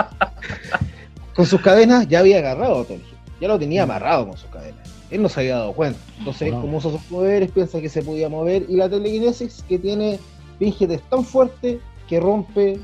con 1.36 1.46
sus 1.46 1.62
cadenas 1.62 2.08
ya 2.08 2.20
había 2.20 2.40
agarrado 2.40 2.82
a 2.82 2.86
Tolkien. 2.86 3.12
Ya 3.40 3.48
lo 3.48 3.60
tenía 3.60 3.84
amarrado 3.84 4.28
con 4.28 4.38
sus 4.38 4.50
cadenas. 4.50 4.81
Él 5.12 5.22
no 5.22 5.30
se 5.30 5.42
había 5.42 5.58
dado 5.58 5.74
cuenta. 5.74 6.00
Entonces, 6.20 6.52
Wow. 6.52 6.62
como 6.62 6.78
usa 6.78 6.92
sus 6.92 7.02
poderes, 7.04 7.52
piensa 7.52 7.80
que 7.82 7.90
se 7.90 8.02
podía 8.02 8.30
mover. 8.30 8.66
Y 8.70 8.76
la 8.78 8.90
telequinesis 8.90 9.64
que 9.68 9.78
tiene 9.78 10.20
Pinhead 10.58 10.92
es 10.92 11.02
tan 11.10 11.24
fuerte 11.24 11.80
que 12.08 12.20
rompe 12.20 12.80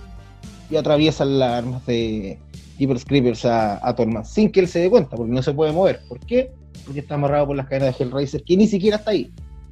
y 0.69 0.75
atraviesa 0.75 1.23
las 1.25 1.51
armas 1.63 1.85
de 1.85 2.37
Jeepers 2.77 3.05
Creepers 3.05 3.45
a, 3.45 3.87
a 3.87 3.95
Tormund 3.95 4.25
sin 4.25 4.51
que 4.51 4.59
él 4.59 4.67
se 4.67 4.79
dé 4.79 4.89
cuenta, 4.89 5.15
porque 5.15 5.31
no 5.31 5.41
se 5.41 5.53
puede 5.53 5.71
mover. 5.71 6.01
¿Por 6.09 6.19
qué? 6.19 6.51
Porque 6.85 6.99
está 6.99 7.15
amarrado 7.15 7.47
por 7.47 7.55
las 7.55 7.67
cadenas 7.67 7.97
de 7.97 8.03
Hellraiser, 8.03 8.43
que 8.43 8.57
ni 8.57 8.67
siquiera 8.67 8.97
está 8.97 9.11
ahí. 9.11 9.31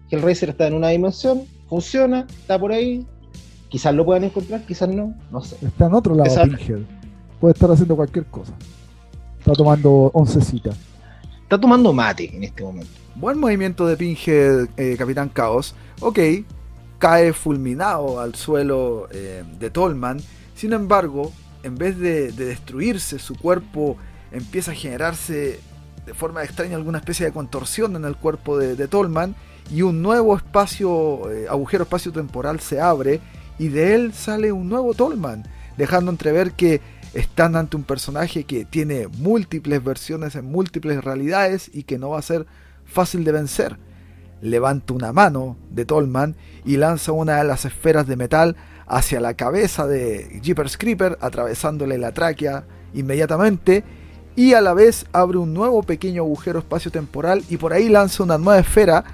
Hellraiser 0.09 0.49
está 0.49 0.67
en 0.67 0.73
una 0.75 0.89
dimensión, 0.89 1.43
funciona, 1.67 2.25
está 2.29 2.57
por 2.59 2.71
ahí. 2.71 3.05
Quizás 3.69 3.93
lo 3.93 4.05
puedan 4.05 4.23
encontrar, 4.23 4.65
quizás 4.65 4.87
no, 4.89 5.13
no 5.31 5.41
sé. 5.41 5.57
Está 5.65 5.87
en 5.87 5.93
otro 5.93 6.15
lado. 6.15 6.29
Puede 7.41 7.53
estar 7.53 7.69
haciendo 7.71 7.95
cualquier 7.95 8.25
cosa. 8.25 8.53
Está 9.39 9.53
tomando 9.53 10.11
oncecita. 10.13 10.71
Está 11.45 11.59
tomando 11.59 11.93
mate 11.93 12.35
en 12.35 12.43
este 12.43 12.63
momento. 12.63 12.89
Buen 13.13 13.37
movimiento 13.37 13.85
de 13.85 13.95
Pinhead, 13.95 14.67
eh, 14.77 14.95
Capitán 14.97 15.29
Caos. 15.29 15.75
Ok, 15.99 16.17
cae 16.97 17.33
fulminado 17.33 18.19
al 18.19 18.33
suelo 18.33 19.07
eh, 19.11 19.43
de 19.59 19.69
Tolman. 19.69 20.19
Sin 20.55 20.73
embargo, 20.73 21.31
en 21.61 21.75
vez 21.75 21.99
de, 21.99 22.31
de 22.31 22.45
destruirse, 22.45 23.19
su 23.19 23.35
cuerpo 23.35 23.95
empieza 24.31 24.71
a 24.71 24.73
generarse 24.73 25.59
de 26.03 26.13
forma 26.15 26.43
extraña 26.43 26.77
alguna 26.77 26.97
especie 26.97 27.27
de 27.27 27.31
contorsión 27.31 27.95
en 27.95 28.05
el 28.05 28.15
cuerpo 28.15 28.57
de, 28.57 28.87
Tolman. 28.87 29.35
Y 29.71 29.83
un 29.83 30.01
nuevo 30.01 30.35
espacio, 30.35 31.31
eh, 31.31 31.45
agujero 31.47 31.83
espacio-temporal 31.83 32.59
se 32.59 32.81
abre. 32.81 33.21
Y 33.59 33.67
de 33.67 33.93
él 33.93 34.13
sale 34.15 34.51
un 34.51 34.67
nuevo 34.67 34.95
Tolman. 34.95 35.43
Dejando 35.77 36.09
entrever 36.09 36.53
que 36.53 36.81
están 37.15 37.55
ante 37.55 37.77
un 37.77 37.83
personaje 37.83 38.43
que 38.43 38.65
tiene 38.65 39.07
múltiples 39.07 39.83
versiones 39.83 40.35
en 40.35 40.45
múltiples 40.45 41.03
realidades 41.03 41.71
y 41.73 41.83
que 41.83 41.97
no 41.97 42.09
va 42.09 42.19
a 42.19 42.21
ser 42.21 42.45
fácil 42.83 43.23
de 43.23 43.31
vencer. 43.31 43.77
Levanta 44.41 44.93
una 44.93 45.13
mano 45.13 45.57
de 45.71 45.85
Tolman 45.85 46.35
y 46.65 46.75
lanza 46.75 47.13
una 47.13 47.37
de 47.37 47.45
las 47.45 47.63
esferas 47.63 48.05
de 48.05 48.17
metal 48.17 48.57
hacia 48.85 49.21
la 49.21 49.33
cabeza 49.33 49.87
de 49.87 50.39
Jeepers 50.43 50.77
Creeper, 50.77 51.17
atravesándole 51.21 51.97
la 51.97 52.11
tráquea 52.13 52.65
inmediatamente. 52.93 53.85
Y 54.35 54.53
a 54.53 54.59
la 54.59 54.73
vez 54.73 55.05
abre 55.13 55.37
un 55.37 55.53
nuevo 55.53 55.83
pequeño 55.83 56.23
agujero 56.23 56.59
espacio-temporal 56.59 57.43
y 57.49 57.55
por 57.55 57.71
ahí 57.71 57.87
lanza 57.87 58.23
una 58.23 58.37
nueva 58.37 58.59
esfera 58.59 59.05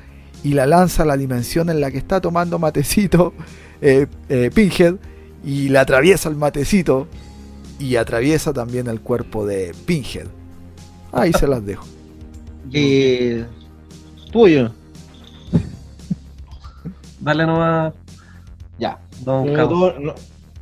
y 0.44 0.54
la 0.54 0.66
lanza 0.66 1.04
a 1.04 1.06
la 1.06 1.18
dimensión 1.18 1.70
en 1.70 1.80
la 1.80 1.92
que 1.92 2.00
está 2.00 2.20
tomando 2.20 2.58
matecito 2.58 3.36
eh, 3.82 4.08
eh, 4.28 4.50
Pinhead 4.52 4.96
y 5.44 5.70
la 5.70 5.82
atraviesa 5.82 6.30
el 6.30 6.36
matecito 6.36 7.08
y 7.82 7.96
atraviesa 7.96 8.54
también 8.54 8.88
el 8.88 9.02
cuerpo 9.02 9.46
de 9.46 9.74
Pinhead. 9.86 10.28
Ahí 11.12 11.34
se 11.34 11.48
las 11.48 11.66
dejo. 11.66 11.86
Eh, 12.74 13.44
tuyo. 14.32 14.72
Dale 17.20 17.46
nomás, 17.46 17.94
Ya. 18.80 18.98
don 19.26 19.52
No, 19.52 19.68
no, 19.68 20.00
no. 20.00 20.16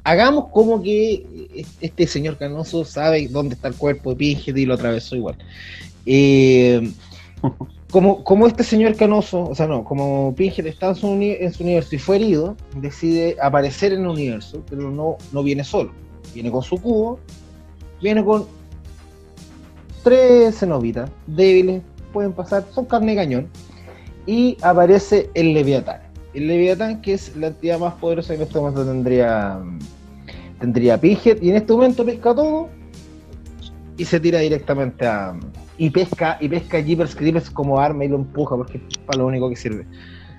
Hagamos 0.04 0.46
como 0.52 0.82
que 0.82 1.60
este 1.82 2.08
señor 2.08 2.38
Canoso 2.38 2.84
sabe 2.84 3.28
dónde 3.28 3.54
está 3.54 3.68
el 3.68 3.76
cuerpo 3.76 4.12
de 4.12 4.16
Pinhead 4.16 4.56
y 4.56 4.66
lo 4.66 4.74
atravesó 4.74 5.18
igual. 5.18 5.36
Eh, 6.08 6.92
como, 7.92 8.24
como 8.24 8.48
este 8.48 8.64
señor 8.64 8.96
Canoso, 8.96 9.44
o 9.44 9.54
sea, 9.54 9.68
no, 9.68 9.84
como 9.84 10.34
Pinhead 10.36 10.66
está 10.66 10.90
en 10.90 10.96
su, 10.96 11.08
en 11.14 11.54
su 11.54 11.64
universo 11.64 11.96
y 11.96 12.00
fue 12.00 12.16
herido, 12.16 12.58
decide 12.78 13.36
aparecer 13.40 13.94
en 13.94 14.02
el 14.02 14.08
universo, 14.08 14.64
pero 14.68 14.90
no, 14.90 15.18
no 15.32 15.44
viene 15.44 15.64
solo. 15.64 15.92
Viene 16.34 16.52
con 16.52 16.64
su 16.64 16.78
cubo, 16.78 17.20
viene 18.02 18.24
con 18.24 18.46
tres 20.04 20.60
cenobitas 20.60 21.10
débiles, 21.28 21.82
pueden 22.14 22.34
pasar, 22.34 22.66
son 22.72 22.86
carne 22.86 23.12
de 23.12 23.18
cañón, 23.18 23.48
y 24.26 24.58
aparece 24.62 25.30
el 25.34 25.54
Leviatán. 25.54 26.02
El 26.34 26.48
Leviatán, 26.48 27.02
que 27.02 27.14
es 27.14 27.36
la 27.36 27.48
entidad 27.48 27.80
más 27.80 27.96
poderosa 27.96 28.30
que 28.30 28.42
en 28.42 28.48
este 28.48 28.60
momento 28.60 28.86
tendría, 28.86 29.60
tendría 30.60 31.00
Pinhead, 31.00 31.42
y 31.42 31.50
en 31.50 31.56
este 31.58 31.74
momento 31.74 32.06
pesca 32.06 32.36
todo 32.36 32.70
y 33.98 34.06
se 34.06 34.20
tira 34.20 34.40
directamente 34.40 35.06
a. 35.06 35.38
Y 35.78 35.90
pesca, 35.90 36.38
y 36.40 36.50
pesca 36.50 36.80
Jeepers 36.80 37.16
Creepers 37.16 37.50
como 37.50 37.80
arma 37.80 38.04
y 38.06 38.08
lo 38.10 38.16
empuja 38.18 38.56
porque 38.56 38.82
es 38.90 38.98
para 39.00 39.20
lo 39.20 39.28
único 39.28 39.50
que 39.50 39.56
sirve. 39.56 39.86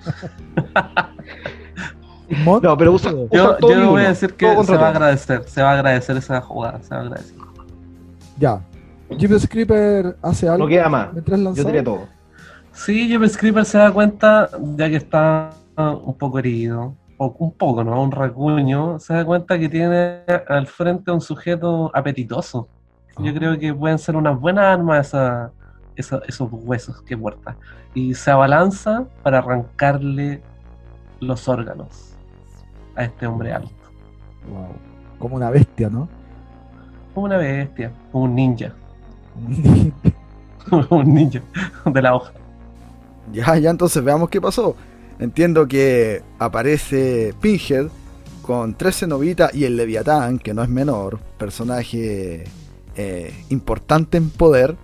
Mod, 2.43 2.63
No, 2.63 2.77
pero 2.77 2.93
usa, 2.93 3.11
Yo, 3.11 3.27
usa 3.31 3.57
todo 3.57 3.71
yo 3.71 3.77
y 3.77 3.79
voy 3.85 3.89
uno, 3.93 3.97
a 4.05 4.07
decir 4.09 4.33
que 4.33 4.63
se 4.63 4.77
va 4.77 4.87
a 4.87 4.89
agradecer, 4.89 5.43
se 5.47 5.61
va 5.61 5.71
a 5.71 5.73
agradecer 5.73 6.17
esa 6.17 6.41
jugada, 6.41 6.81
se 6.81 6.89
va 6.95 7.01
a 7.01 7.03
agradecer. 7.03 7.35
Ya. 8.37 8.61
Jeepers 9.17 9.47
Creeper 9.47 10.15
hace 10.21 10.47
algo. 10.47 10.67
Queda 10.67 10.87
más. 10.89 11.11
Mientras 11.13 11.39
Yo 11.55 11.65
tiré 11.65 11.83
todo. 11.83 12.07
Sí, 12.71 13.07
Jeepers 13.09 13.37
Creeper 13.37 13.65
se 13.65 13.77
da 13.77 13.91
cuenta, 13.91 14.49
ya 14.77 14.89
que 14.89 14.95
está 14.95 15.49
un 15.77 16.13
poco 16.17 16.39
herido, 16.39 16.95
o 17.17 17.35
un 17.39 17.51
poco, 17.51 17.83
¿no? 17.83 18.01
Un 18.01 18.11
rasguño, 18.11 18.99
se 18.99 19.13
da 19.13 19.25
cuenta 19.25 19.59
que 19.59 19.67
tiene 19.69 20.21
al 20.47 20.65
frente 20.67 21.11
un 21.11 21.21
sujeto 21.21 21.91
apetitoso. 21.93 22.67
Yo 23.19 23.33
creo 23.33 23.59
que 23.59 23.73
pueden 23.73 23.99
ser 23.99 24.15
unas 24.15 24.39
buenas 24.39 24.65
armas 24.65 25.07
esa- 25.07 25.51
esa- 25.95 26.21
esos 26.27 26.47
huesos 26.51 27.01
que 27.01 27.17
porta. 27.17 27.57
Y 27.93 28.13
se 28.15 28.31
abalanza 28.31 29.03
para 29.21 29.39
arrancarle 29.39 30.41
los 31.19 31.47
órganos 31.49 32.10
a 32.95 33.03
este 33.03 33.27
hombre 33.27 33.53
alto. 33.53 33.69
Wow. 34.49 34.69
Como 35.19 35.35
una 35.35 35.49
bestia, 35.49 35.89
¿no? 35.89 36.09
Como 37.13 37.25
una 37.25 37.37
bestia, 37.37 37.91
como 38.11 38.25
un 38.25 38.35
ninja. 38.35 38.73
un 40.89 41.13
ninja 41.13 41.41
de 41.85 42.01
la 42.01 42.15
hoja. 42.15 42.33
Ya, 43.31 43.57
ya 43.57 43.69
entonces 43.69 44.03
veamos 44.03 44.29
qué 44.29 44.41
pasó. 44.41 44.75
Entiendo 45.19 45.67
que 45.67 46.23
aparece 46.39 47.35
Pinhead 47.39 47.87
con 48.41 48.73
tres 48.73 48.97
cenobitas 48.97 49.53
y 49.53 49.65
el 49.65 49.77
Leviatán, 49.77 50.39
que 50.39 50.53
no 50.53 50.63
es 50.63 50.69
menor, 50.69 51.19
personaje 51.37 52.45
eh, 52.95 53.33
importante 53.49 54.17
en 54.17 54.29
poder. 54.29 54.75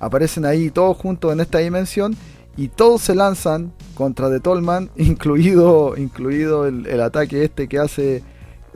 Aparecen 0.00 0.44
ahí 0.46 0.70
todos 0.70 0.96
juntos 0.96 1.32
en 1.32 1.40
esta 1.40 1.58
dimensión 1.58 2.16
y 2.56 2.68
todos 2.68 3.00
se 3.02 3.14
lanzan 3.14 3.72
contra 3.94 4.30
The 4.30 4.40
Tolman, 4.40 4.90
incluido, 4.96 5.96
incluido 5.96 6.66
el, 6.66 6.86
el 6.86 7.00
ataque 7.00 7.44
este 7.44 7.68
que 7.68 7.78
hace 7.78 8.22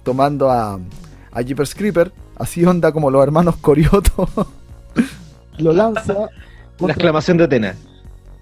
tomando 0.03 0.51
a, 0.51 0.79
a 1.33 1.43
Jeepers 1.43 1.75
Creeper. 1.75 2.13
Así 2.37 2.65
onda 2.65 2.93
como 2.93 3.11
los 3.11 3.23
hermanos 3.23 3.57
Corioto. 3.57 4.29
Lo 5.59 5.73
lanza. 5.73 6.13
La 6.15 6.29
contra- 6.79 6.95
exclamación 6.95 7.37
de 7.37 7.45
Atena. 7.45 7.75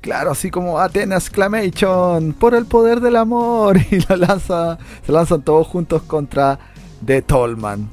Claro, 0.03 0.30
así 0.32 0.51
como 0.51 0.78
Athena 0.78 1.16
Exclamation, 1.16 2.32
por 2.34 2.55
el 2.55 2.66
poder 2.66 3.01
del 3.01 3.16
amor. 3.16 3.78
Y 3.91 4.01
lo 4.09 4.16
lanza, 4.16 4.78
se 5.05 5.11
lanzan 5.12 5.43
todos 5.43 5.66
juntos 5.66 6.03
contra 6.03 6.59
The 7.05 7.22
Tolman. 7.22 7.89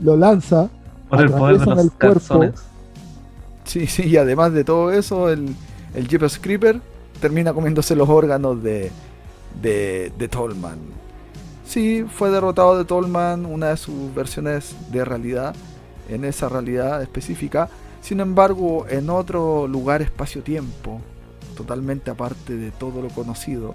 Lo 0.00 0.16
lanza. 0.16 0.68
Por 1.08 1.22
el 1.22 1.30
poder 1.30 1.58
de 1.58 1.66
los 1.66 1.78
el 1.78 1.90
cuerpo. 1.90 1.98
calzones. 1.98 2.54
Sí, 3.68 3.86
sí, 3.86 4.04
y 4.04 4.16
además 4.16 4.54
de 4.54 4.64
todo 4.64 4.90
eso, 4.90 5.28
el, 5.28 5.54
el 5.94 6.08
Jeepers 6.08 6.38
Creeper 6.38 6.80
termina 7.20 7.52
comiéndose 7.52 7.94
los 7.94 8.08
órganos 8.08 8.62
de, 8.62 8.90
de, 9.60 10.10
de 10.18 10.28
Tolman. 10.28 10.78
Sí, 11.66 12.02
fue 12.10 12.30
derrotado 12.30 12.78
de 12.78 12.86
Tolman, 12.86 13.44
una 13.44 13.68
de 13.68 13.76
sus 13.76 14.14
versiones 14.14 14.74
de 14.90 15.04
realidad, 15.04 15.54
en 16.08 16.24
esa 16.24 16.48
realidad 16.48 17.02
específica. 17.02 17.68
Sin 18.00 18.20
embargo, 18.20 18.86
en 18.88 19.10
otro 19.10 19.68
lugar 19.68 20.00
espacio-tiempo, 20.00 21.02
totalmente 21.54 22.10
aparte 22.10 22.56
de 22.56 22.70
todo 22.70 23.02
lo 23.02 23.10
conocido, 23.10 23.74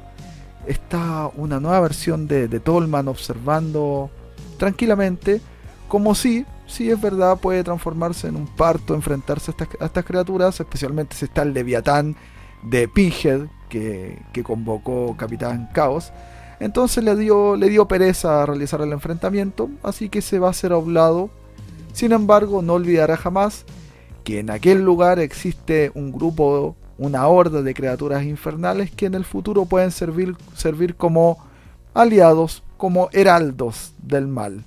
está 0.66 1.30
una 1.36 1.60
nueva 1.60 1.82
versión 1.82 2.28
de, 2.28 2.48
de 2.48 2.60
Tolman 2.60 3.08
observando 3.08 4.10
tranquilamente 4.58 5.40
como 5.88 6.16
si 6.16 6.48
sí 6.74 6.90
es 6.90 7.00
verdad, 7.00 7.38
puede 7.38 7.64
transformarse 7.64 8.28
en 8.28 8.36
un 8.36 8.48
parto, 8.48 8.96
enfrentarse 8.96 9.52
a 9.52 9.54
estas, 9.54 9.68
a 9.80 9.86
estas 9.86 10.06
criaturas, 10.06 10.60
especialmente 10.60 11.16
si 11.16 11.26
está 11.26 11.44
el 11.44 11.54
Leviatán 11.54 12.16
de 12.64 12.88
Pinhead 12.88 13.48
que, 13.70 14.20
que 14.34 14.44
convocó 14.44 15.16
Capitán 15.16 15.70
Caos. 15.72 16.12
Entonces 16.60 17.04
le 17.04 17.16
dio, 17.16 17.56
le 17.56 17.70
dio 17.70 17.88
pereza 17.88 18.42
a 18.42 18.46
realizar 18.46 18.82
el 18.82 18.92
enfrentamiento, 18.92 19.70
así 19.84 20.10
que 20.10 20.22
se 20.22 20.40
va 20.40 20.48
a 20.48 20.52
hacer 20.52 20.72
a 20.72 20.78
un 20.78 20.94
lado. 20.94 21.30
Sin 21.94 22.12
embargo, 22.12 22.62
no 22.62 22.74
olvidará 22.74 23.18
jamás 23.18 23.66
que 24.24 24.40
en 24.40 24.50
aquel 24.50 24.84
lugar 24.84 25.20
existe 25.20 25.92
un 25.94 26.12
grupo, 26.12 26.76
una 26.98 27.28
horda 27.28 27.62
de 27.62 27.74
criaturas 27.74 28.24
infernales 28.24 28.90
que 28.90 29.06
en 29.06 29.14
el 29.14 29.26
futuro 29.26 29.66
pueden 29.66 29.92
servir, 29.92 30.36
servir 30.56 30.96
como 30.96 31.38
aliados, 31.94 32.64
como 32.78 33.10
heraldos 33.12 33.94
del 34.02 34.28
mal. 34.28 34.66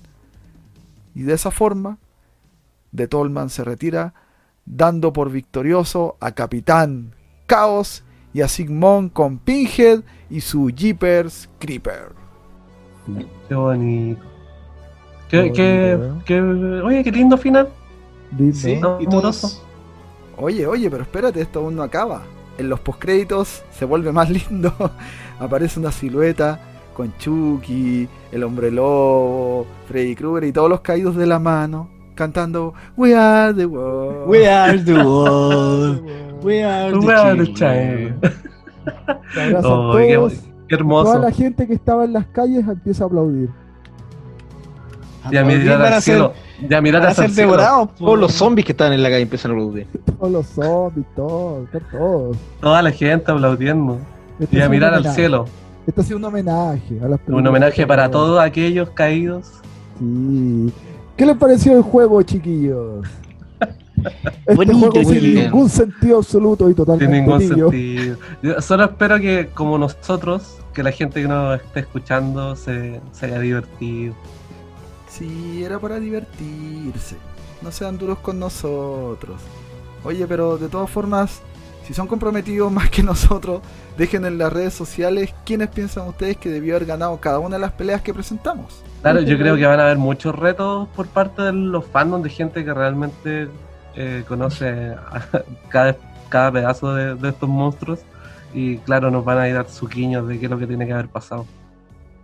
Y 1.17 1.23
de 1.23 1.35
esa 1.35 1.51
forma, 1.51 1.99
de 2.93 3.09
Tolman 3.09 3.51
se 3.51 3.65
retira, 3.65 4.15
dando 4.67 5.13
por 5.13 5.31
victorioso 5.33 6.17
a 6.21 6.33
Capitán 6.33 7.15
Caos 7.47 8.05
y 8.35 8.43
a 8.43 8.49
Sigmund 8.49 9.13
con 9.13 9.39
Pinhead 9.39 10.03
y 10.31 10.43
su 10.43 10.69
Jeepers 10.69 11.49
Creeper. 11.59 12.13
Qué 13.49 13.55
bonito. 13.55 14.23
Qué 15.29 15.43
Qué, 15.43 15.53
qué, 15.53 15.97
bonito, 15.97 16.21
¿eh? 16.21 16.23
qué- 16.27 16.41
oye, 16.41 17.05
qué 17.05 17.13
lindo 17.13 17.39
final. 17.39 17.69
Lindo. 18.37 18.55
Sí, 18.55 18.77
No, 18.77 19.01
y 19.01 19.07
amoroso. 19.07 19.49
todos, 19.49 19.63
Oye, 20.37 20.67
oye, 20.67 20.91
pero 20.91 21.03
espérate, 21.03 21.41
esto 21.41 21.61
aún 21.61 21.77
no 21.77 21.83
acaba. 21.83 22.23
En 22.59 22.69
los 22.69 22.81
postcréditos 22.81 23.65
se 23.71 23.85
vuelve 23.87 24.13
más 24.13 24.31
lindo. 24.51 24.75
Aparece 25.39 25.81
una 25.81 25.93
silueta 25.93 26.61
con 26.97 27.13
Chucky, 27.19 28.09
el 28.33 28.43
hombre 28.43 28.71
lobo, 28.71 29.67
Freddy 29.87 30.15
Krueger 30.15 30.45
y 30.49 30.53
todos 30.53 30.71
los 30.71 30.81
caídos 30.81 31.15
de 31.17 31.27
la 31.27 31.39
mano 31.39 31.91
cantando 32.15 32.73
We 32.97 33.15
are 33.15 33.53
the 33.53 33.67
world. 33.67 34.27
We 34.29 34.49
are 34.49 34.79
the 34.83 34.95
world. 34.95 36.03
We 36.43 36.65
are 36.65 36.91
the 36.93 36.99
We 36.99 37.13
are 37.15 37.37
the 37.37 37.53
children. 37.53 38.21
child. 38.21 38.35
Se 39.35 39.43
abrazan 39.43 39.71
Oh, 39.73 39.95
qué, 39.97 40.15
todos. 40.15 40.33
qué 40.33 40.39
Toda 40.39 40.79
hermoso. 40.79 41.19
la 41.19 41.31
gente 41.33 41.67
que 41.67 41.75
estaba 41.75 42.05
en 42.07 42.13
las 42.15 42.27
calles 42.29 42.67
empieza 42.67 43.05
a 43.05 43.07
aplaudir. 43.09 43.51
Ya 45.31 45.45
mirar 45.45 45.83
al 45.83 46.01
cielo. 46.03 46.33
Ya 46.69 46.81
mirar 46.81 47.03
hacia 47.03 47.15
ser 47.15 47.25
el 47.27 47.31
cielo. 47.33 47.51
devorados. 47.51 47.95
Todos 47.97 48.19
los 48.19 48.33
zombies 48.33 48.65
que 48.65 48.73
estaban 48.73 48.93
en 48.95 49.03
la 49.03 49.11
calle 49.11 49.23
empiezan 49.23 49.51
a 49.51 49.55
aplaudir. 49.55 49.87
Todos 50.19 50.33
los 50.33 50.47
zombies, 50.47 51.07
todos, 51.15 51.69
todos. 51.91 52.37
Toda 52.61 52.81
la 52.81 52.91
gente 52.93 53.31
aplaudiendo. 53.33 53.99
Este 54.39 54.57
Y 54.57 54.61
a 54.63 54.69
mirar 54.69 54.95
al 54.95 55.05
cielo. 55.13 55.47
Este 55.87 56.01
ha 56.01 56.05
sido 56.05 56.19
un 56.19 56.25
homenaje 56.25 57.01
a 57.03 57.09
las 57.09 57.21
Un 57.29 57.47
homenaje 57.47 57.87
para 57.87 58.11
todos 58.11 58.41
aquellos 58.41 58.91
caídos. 58.91 59.53
Sí. 59.99 60.73
¿Qué 61.17 61.25
les 61.25 61.37
pareció 61.37 61.77
el 61.77 61.83
juego, 61.83 62.23
chiquillos? 62.23 63.07
Este 64.47 64.55
Bonito, 64.55 64.79
juego 64.91 64.95
sin 64.97 65.05
muy 65.07 65.19
bien. 65.19 65.45
ningún 65.45 65.69
sentido 65.69 66.19
absoluto 66.19 66.65
y 66.67 66.69
Sin 66.69 66.77
totalmente 66.77 67.17
ningún 67.21 67.39
tibio. 67.39 67.71
sentido. 67.71 68.17
Yo 68.43 68.61
solo 68.61 68.85
espero 68.85 69.19
que, 69.19 69.49
como 69.55 69.79
nosotros, 69.79 70.59
que 70.75 70.83
la 70.83 70.93
gente 70.93 71.23
que 71.23 71.29
nos 71.29 71.61
esté 71.61 71.81
escuchando 71.81 72.55
se, 72.57 73.01
se 73.13 73.27
haya 73.27 73.39
divertido. 73.41 74.15
Sí, 75.09 75.63
era 75.65 75.79
para 75.79 75.99
divertirse. 75.99 77.17
No 77.63 77.73
sean 77.73 77.97
duros 77.97 78.19
con 78.19 78.39
nosotros. 78.39 79.41
Oye, 80.05 80.27
pero 80.27 80.59
de 80.59 80.69
todas 80.69 80.91
formas, 80.91 81.41
si 81.87 81.95
son 81.95 82.07
comprometidos 82.07 82.71
más 82.73 82.91
que 82.91 83.03
nosotros, 83.03 83.61
dejen 83.97 84.25
en 84.25 84.39
las 84.39 84.53
redes 84.53 84.75
sociales 84.75 85.33
quiénes 85.45 85.69
piensan 85.69 86.09
ustedes 86.09 86.37
que 86.37 86.49
debió 86.49 86.75
haber 86.77 86.87
ganado 86.87 87.19
cada 87.21 87.39
una 87.39 87.57
de 87.57 87.61
las 87.61 87.73
peleas 87.73 88.03
que 88.03 88.13
presentamos. 88.13 88.83
Claro, 89.03 89.21
yo 89.21 89.39
creo 89.39 89.57
que 89.57 89.67
van 89.67 89.79
a 89.79 89.85
haber 89.85 89.99
muchos 89.99 90.35
retos 90.35 90.89
por 90.97 91.07
parte 91.07 91.43
de 91.43 91.53
los 91.53 91.85
fandoms 91.87 92.25
de 92.25 92.31
gente 92.31 92.65
que 92.65 92.75
realmente 92.75 93.49
eh, 93.95 94.25
conoce 94.27 94.69
a- 94.69 95.29
cada, 95.69 95.97
cada 96.29 96.51
pedazo 96.53 96.95
de, 96.95 97.15
de 97.15 97.29
estos 97.29 97.49
monstruos. 97.49 98.01
Y 98.53 98.79
claro, 98.79 99.11
nos 99.11 99.25
van 99.25 99.39
a 99.39 99.47
dar 99.53 99.69
suquiños 99.69 100.27
de 100.27 100.39
qué 100.39 100.47
es 100.47 100.51
lo 100.51 100.59
que 100.59 100.67
tiene 100.67 100.87
que 100.87 100.93
haber 100.93 101.09
pasado. 101.09 101.47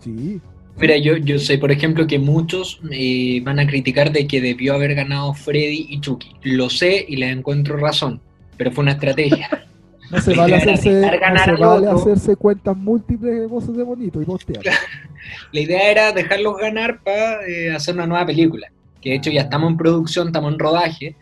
Sí. 0.00 0.40
Mira, 0.78 0.96
yo, 0.96 1.16
yo 1.18 1.38
sé, 1.38 1.58
por 1.58 1.70
ejemplo, 1.70 2.06
que 2.06 2.18
muchos 2.18 2.80
eh, 2.90 3.42
van 3.44 3.58
a 3.58 3.66
criticar 3.66 4.10
de 4.10 4.26
que 4.26 4.40
debió 4.40 4.74
haber 4.74 4.94
ganado 4.94 5.34
Freddy 5.34 5.86
y 5.90 6.00
Chucky. 6.00 6.34
Lo 6.42 6.70
sé 6.70 7.04
y 7.06 7.16
les 7.16 7.36
encuentro 7.36 7.76
razón, 7.76 8.20
pero 8.56 8.72
fue 8.72 8.82
una 8.82 8.92
estrategia. 8.92 9.48
No 10.10 10.20
se 10.20 10.34
vale 10.34 10.56
hacerse, 10.56 10.90
no 10.92 11.10
ganar 11.18 11.44
se 11.44 11.50
al 11.52 11.56
vale 11.56 11.88
hacerse 11.88 12.36
cuentas 12.36 12.76
múltiples 12.76 13.40
de 13.40 13.48
cosas 13.48 13.74
de 13.74 13.82
bonito 13.82 14.20
y 14.20 14.26
postear. 14.26 14.62
La 15.52 15.60
idea 15.60 15.90
era 15.90 16.12
dejarlos 16.12 16.58
ganar 16.58 17.02
para 17.02 17.38
hacer 17.74 17.94
una 17.94 18.06
nueva 18.06 18.26
película. 18.26 18.70
Que 19.00 19.10
de 19.10 19.16
hecho 19.16 19.30
ya 19.30 19.40
estamos 19.40 19.70
en 19.70 19.78
producción, 19.78 20.26
estamos 20.26 20.52
en 20.52 20.58
rodaje. 20.58 21.16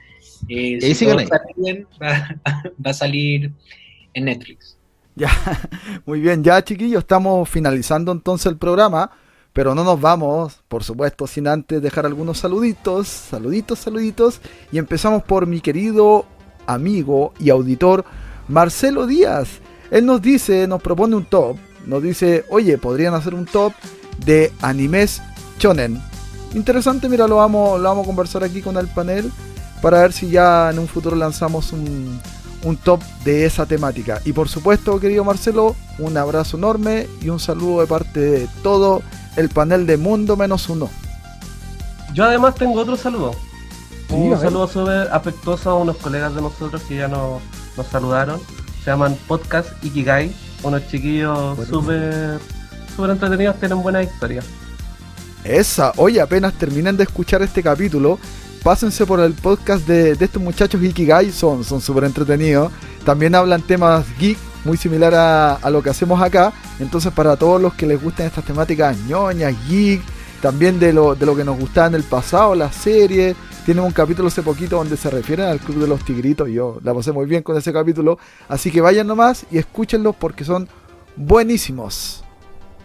Eh, 0.49 0.79
Y 0.81 0.85
ahí 0.85 0.95
si 0.95 1.07
todo 1.07 1.19
bien, 1.57 1.87
va, 2.03 2.37
va 2.85 2.91
a 2.91 2.95
salir 2.95 3.53
en 4.15 4.25
Netflix. 4.25 4.77
Ya, 5.15 5.31
muy 6.07 6.21
bien, 6.21 6.43
ya 6.43 6.63
chiquillos, 6.63 7.01
estamos 7.03 7.49
finalizando 7.49 8.13
entonces 8.13 8.47
el 8.47 8.57
programa, 8.57 9.11
pero 9.53 9.75
no 9.75 9.85
nos 9.85 10.01
vamos, 10.01 10.63
por 10.69 10.85
supuesto, 10.85 11.27
sin 11.27 11.47
antes 11.47 11.83
dejar 11.83 12.07
algunos 12.07 12.39
saluditos, 12.39 13.09
saluditos, 13.09 13.81
saluditos, 13.81 14.41
y 14.73 14.79
empezamos 14.79 15.23
por 15.23 15.47
mi 15.47 15.61
querido 15.61 16.27
amigo 16.67 17.33
y 17.39 17.51
auditor 17.51 18.05
Marcelo 18.49 19.07
Díaz. 19.07 19.49
Él 19.91 20.07
nos 20.07 20.23
dice, 20.23 20.67
nos 20.67 20.83
propone 20.83 21.17
un 21.17 21.25
top, 21.25 21.57
nos 21.87 22.03
dice, 22.03 22.45
oye, 22.49 22.79
podrían 22.79 23.15
hacer 23.15 23.35
un 23.35 23.47
top 23.47 23.73
de 24.25 24.53
animes 24.61 25.23
shonen. 25.59 26.01
Interesante, 26.55 27.09
mira, 27.09 27.27
lo 27.27 27.37
vamos, 27.37 27.81
lo 27.81 27.89
vamos 27.89 28.05
a 28.05 28.07
conversar 28.07 28.45
aquí 28.45 28.61
con 28.61 28.77
el 28.77 28.89
panel 28.89 29.31
para 29.83 30.03
ver 30.03 30.13
si 30.13 30.29
ya 30.31 30.71
en 30.71 30.79
un 30.79 30.89
futuro 30.89 31.17
lanzamos 31.17 31.73
un, 31.73 32.21
un 32.65 32.77
top 32.77 33.01
de 33.25 33.47
esa 33.47 33.67
temática. 33.67 34.21
Y 34.25 34.33
por 34.33 34.49
supuesto, 34.49 34.99
querido 35.01 35.25
Marcelo, 35.25 35.77
un 35.99 36.17
abrazo 36.17 36.57
enorme 36.57 37.07
y 37.23 37.29
un 37.29 37.41
saludo 37.41 37.81
de 37.81 37.87
parte 37.87 38.21
de 38.21 38.49
todo 38.63 39.03
el 39.37 39.49
panel 39.49 39.87
de 39.87 39.97
Mundo 39.97 40.37
Menos 40.37 40.69
Uno. 40.69 40.89
Yo 42.15 42.25
además 42.25 42.55
tengo 42.57 42.81
otro 42.81 42.97
saludo. 42.97 43.35
Sí, 44.11 44.17
un 44.17 44.41
saludo 44.41 44.67
súper 44.67 45.09
afectuoso 45.13 45.71
a 45.71 45.75
unos 45.77 45.97
colegas 45.97 46.35
de 46.35 46.43
nosotros 46.43 46.83
que 46.83 46.97
ya 46.97 47.09
nos, 47.09 47.41
nos 47.77 47.87
saludaron. 47.87 48.41
Se 48.85 48.91
llaman 48.91 49.17
Podcast 49.29 49.69
Ikigai. 49.85 50.35
Unos 50.63 50.87
chiquillos 50.89 51.57
Buenísimo. 51.57 51.81
súper 51.81 52.39
súper 52.95 53.11
entretenidos, 53.11 53.57
tienen 53.59 53.83
buena 53.83 54.03
historia. 54.03 54.43
Esa, 55.45 55.93
oye, 55.97 56.21
apenas 56.21 56.53
terminen 56.55 56.97
de 56.97 57.05
escuchar 57.05 57.41
este 57.41 57.63
capítulo, 57.63 58.19
pásense 58.63 59.07
por 59.07 59.21
el 59.21 59.33
podcast 59.33 59.87
de, 59.87 60.15
de 60.17 60.25
estos 60.25 60.43
muchachos 60.43 60.83
Ikigai, 60.83 61.31
son 61.33 61.65
son 61.65 61.81
súper 61.81 62.05
entretenidos. 62.05 62.71
También 63.05 63.35
hablan 63.35 63.63
temas 63.63 64.05
geek, 64.19 64.37
muy 64.65 64.77
similar 64.77 65.15
a, 65.15 65.55
a 65.55 65.71
lo 65.71 65.83
que 65.83 65.89
hacemos 65.91 66.21
acá. 66.21 66.53
Entonces, 66.79 67.11
para 67.13 67.37
todos 67.37 67.63
los 67.63 67.73
que 67.75 67.87
les 67.87 68.03
gustan 68.03 68.27
estas 68.27 68.45
temáticas 68.45 68.95
ñoñas, 69.09 69.55
geek, 69.69 70.03
también 70.41 70.79
de 70.81 70.93
lo, 70.93 71.15
de 71.15 71.27
lo 71.27 71.37
que 71.37 71.45
nos 71.45 71.59
gustaba 71.59 71.89
en 71.89 71.95
el 71.95 72.03
pasado, 72.03 72.55
la 72.55 72.73
serie. 72.73 73.35
Tienen 73.65 73.85
un 73.85 73.93
capítulo 73.93 74.29
hace 74.29 74.43
poquito 74.43 74.77
donde 74.77 74.97
se 74.97 75.11
refieren 75.11 75.47
al 75.47 75.61
Club 75.61 75.79
de 75.81 75.87
los 75.87 76.05
Tigritos. 76.05 76.49
Yo 76.49 76.79
la 76.83 76.95
pasé 76.95 77.13
muy 77.13 77.27
bien 77.27 77.43
con 77.43 77.57
ese 77.57 77.73
capítulo. 77.73 78.19
Así 78.49 78.71
que 78.71 78.81
vayan 78.81 79.07
nomás 79.07 79.45
y 79.51 79.59
escúchenlos 79.59 80.17
porque 80.17 80.45
son 80.45 80.69
buenísimos. 81.17 82.25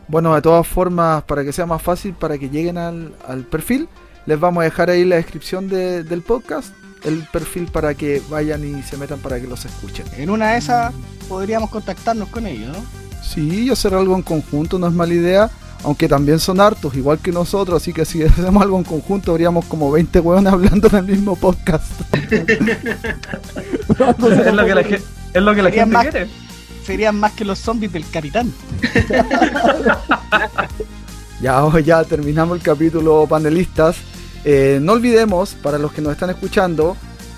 Bueno, 0.07 0.35
de 0.35 0.41
todas 0.41 0.67
formas, 0.67 1.23
para 1.23 1.43
que 1.43 1.51
sea 1.51 1.65
más 1.65 1.81
fácil, 1.81 2.13
para 2.13 2.37
que 2.37 2.49
lleguen 2.49 2.77
al, 2.77 3.15
al 3.27 3.43
perfil, 3.43 3.87
les 4.25 4.39
vamos 4.39 4.61
a 4.61 4.65
dejar 4.65 4.89
ahí 4.89 5.03
la 5.05 5.15
descripción 5.15 5.67
de- 5.67 6.03
del 6.03 6.21
podcast 6.21 6.73
el 7.03 7.23
perfil 7.31 7.67
para 7.67 7.93
que 7.93 8.21
vayan 8.29 8.63
y 8.63 8.81
se 8.81 8.97
metan 8.97 9.19
para 9.19 9.39
que 9.39 9.45
los 9.47 9.63
escuchen. 9.65 10.05
En 10.17 10.31
una 10.31 10.51
de 10.53 10.57
esas 10.57 10.91
podríamos 11.29 11.69
contactarnos 11.69 12.29
con 12.29 12.47
ellos, 12.47 12.75
¿no? 12.75 12.83
Sí, 13.23 13.69
hacer 13.69 13.93
algo 13.93 14.15
en 14.15 14.23
conjunto 14.23 14.79
no 14.79 14.87
es 14.87 14.93
mala 14.93 15.13
idea, 15.13 15.49
aunque 15.83 16.07
también 16.07 16.39
son 16.39 16.59
hartos, 16.59 16.95
igual 16.95 17.19
que 17.19 17.31
nosotros, 17.31 17.81
así 17.81 17.93
que 17.93 18.05
si 18.05 18.23
hacemos 18.23 18.61
algo 18.61 18.77
en 18.77 18.83
conjunto, 18.83 19.31
habríamos 19.31 19.65
como 19.65 19.91
20 19.91 20.19
hueones 20.19 20.53
hablando 20.53 20.87
en 20.87 20.95
el 20.95 21.03
mismo 21.05 21.35
podcast. 21.35 21.85
es 22.13 22.31
lo 24.53 24.65
que 24.65 24.75
la, 24.75 24.81
es 24.81 25.01
lo 25.41 25.55
que 25.55 25.61
la 25.61 25.71
gente 25.71 25.93
más- 25.93 26.03
quiere. 26.07 26.27
Serían 26.85 27.19
más 27.19 27.31
que 27.33 27.43
los 27.45 27.57
zombies 27.59 27.91
del 27.91 28.07
capitán. 28.09 28.53
Ya, 31.41 31.65
oh, 31.65 31.77
ya 31.79 32.01
terminamos 32.05 32.55
el 32.57 32.63
capítulo 32.63 33.27
panelistas. 33.27 33.97
Eh, 34.45 34.79
no 34.81 34.93
olvidemos, 34.93 35.53
para 35.53 35.77
los 35.77 35.91
que 35.91 36.01
nos 36.01 36.13
están 36.13 36.29
escuchando, 36.29 36.95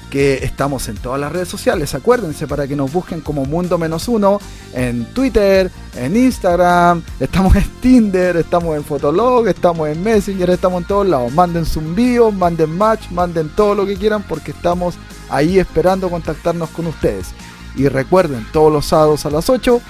que 0.09 0.35
estamos 0.43 0.87
en 0.87 0.95
todas 0.95 1.19
las 1.19 1.31
redes 1.31 1.47
sociales. 1.47 1.93
Acuérdense 1.93 2.47
para 2.47 2.67
que 2.67 2.75
nos 2.75 2.91
busquen 2.91 3.21
como 3.21 3.45
Mundo 3.45 3.77
Menos 3.77 4.07
Uno 4.07 4.39
en 4.73 5.05
Twitter, 5.13 5.69
en 5.95 6.15
Instagram, 6.15 7.03
estamos 7.19 7.55
en 7.55 7.65
Tinder, 7.81 8.37
estamos 8.37 8.75
en 8.75 8.83
Fotolog, 8.83 9.47
estamos 9.47 9.89
en 9.89 10.01
Messenger, 10.03 10.49
estamos 10.49 10.81
en 10.81 10.87
todos 10.87 11.07
lados. 11.07 11.33
Manden 11.33 11.65
envío, 11.75 12.31
manden 12.31 12.77
match, 12.77 13.09
manden 13.11 13.49
todo 13.49 13.75
lo 13.75 13.85
que 13.85 13.95
quieran 13.95 14.23
porque 14.23 14.51
estamos 14.51 14.95
ahí 15.29 15.59
esperando 15.59 16.09
contactarnos 16.09 16.69
con 16.69 16.87
ustedes. 16.87 17.27
Y 17.75 17.87
recuerden, 17.89 18.45
todos 18.51 18.71
los 18.71 18.85
sábados 18.85 19.25
a 19.25 19.29
las 19.29 19.49
8 19.49 19.81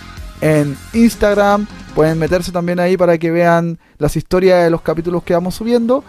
en 0.41 0.78
Instagram. 0.93 1.68
Pueden 1.95 2.20
meterse 2.20 2.51
también 2.51 2.80
ahí 2.80 2.97
para 2.97 3.18
que 3.18 3.32
vean 3.32 3.80
las 3.97 4.15
historias 4.15 4.63
de 4.63 4.70
los 4.70 4.82
capítulos 4.82 5.24
que 5.24 5.34
vamos 5.34 5.55
subiendo. 5.55 6.03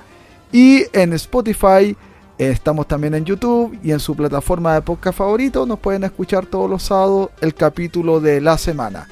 Y 0.53 0.85
en 0.93 1.13
Spotify 1.13 1.97
Estamos 2.39 2.86
también 2.86 3.14
en 3.14 3.24
YouTube 3.24 3.76
y 3.82 3.91
en 3.91 3.99
su 3.99 4.14
plataforma 4.14 4.74
de 4.74 4.82
podcast 4.82 5.18
favorito. 5.18 5.66
Nos 5.66 5.80
pueden 5.80 6.05
escuchar 6.05 6.47
todos 6.47 6.70
los 6.70 6.84
sábados 6.84 7.30
el 7.41 7.53
capítulo 7.55 8.20
de 8.20 8.41
la 8.41 8.57
semana. 8.59 9.09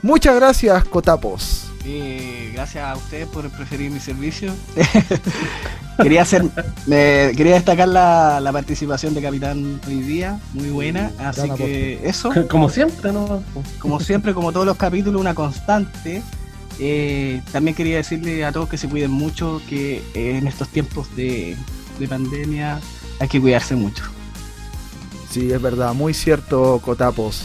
Muchas 0.00 0.36
gracias, 0.36 0.84
Cotapos. 0.84 1.68
Eh, 1.84 2.50
gracias 2.54 2.84
a 2.84 2.96
ustedes 2.96 3.26
por 3.26 3.48
preferir 3.50 3.90
mi 3.90 3.98
servicio. 3.98 4.52
quería 6.02 6.22
hacer, 6.22 6.44
me- 6.86 7.32
quería 7.36 7.54
destacar 7.54 7.88
la, 7.88 8.38
la 8.40 8.52
participación 8.52 9.14
de 9.14 9.22
Capitán 9.22 9.80
hoy 9.88 10.00
día, 10.00 10.38
muy 10.54 10.70
buena. 10.70 11.10
Así 11.18 11.50
que 11.56 12.00
eso, 12.04 12.30
Como 12.48 12.70
siempre, 12.70 13.12
¿no? 13.12 13.42
como 13.80 13.98
siempre, 13.98 14.34
como 14.34 14.52
todos 14.52 14.66
los 14.66 14.76
capítulos, 14.76 15.20
una 15.20 15.34
constante. 15.34 16.22
Eh, 16.78 17.42
también 17.50 17.74
quería 17.76 17.96
decirle 17.96 18.44
a 18.44 18.52
todos 18.52 18.68
que 18.68 18.78
se 18.78 18.88
cuiden 18.88 19.10
mucho, 19.10 19.60
que 19.68 19.96
eh, 20.14 20.38
en 20.38 20.46
estos 20.46 20.68
tiempos 20.68 21.14
de, 21.16 21.56
de 22.02 22.08
pandemia 22.08 22.80
hay 23.18 23.28
que 23.28 23.40
cuidarse 23.40 23.74
mucho. 23.74 24.04
Sí, 25.30 25.50
es 25.50 25.62
verdad, 25.62 25.94
muy 25.94 26.12
cierto, 26.12 26.80
Cotapos. 26.84 27.44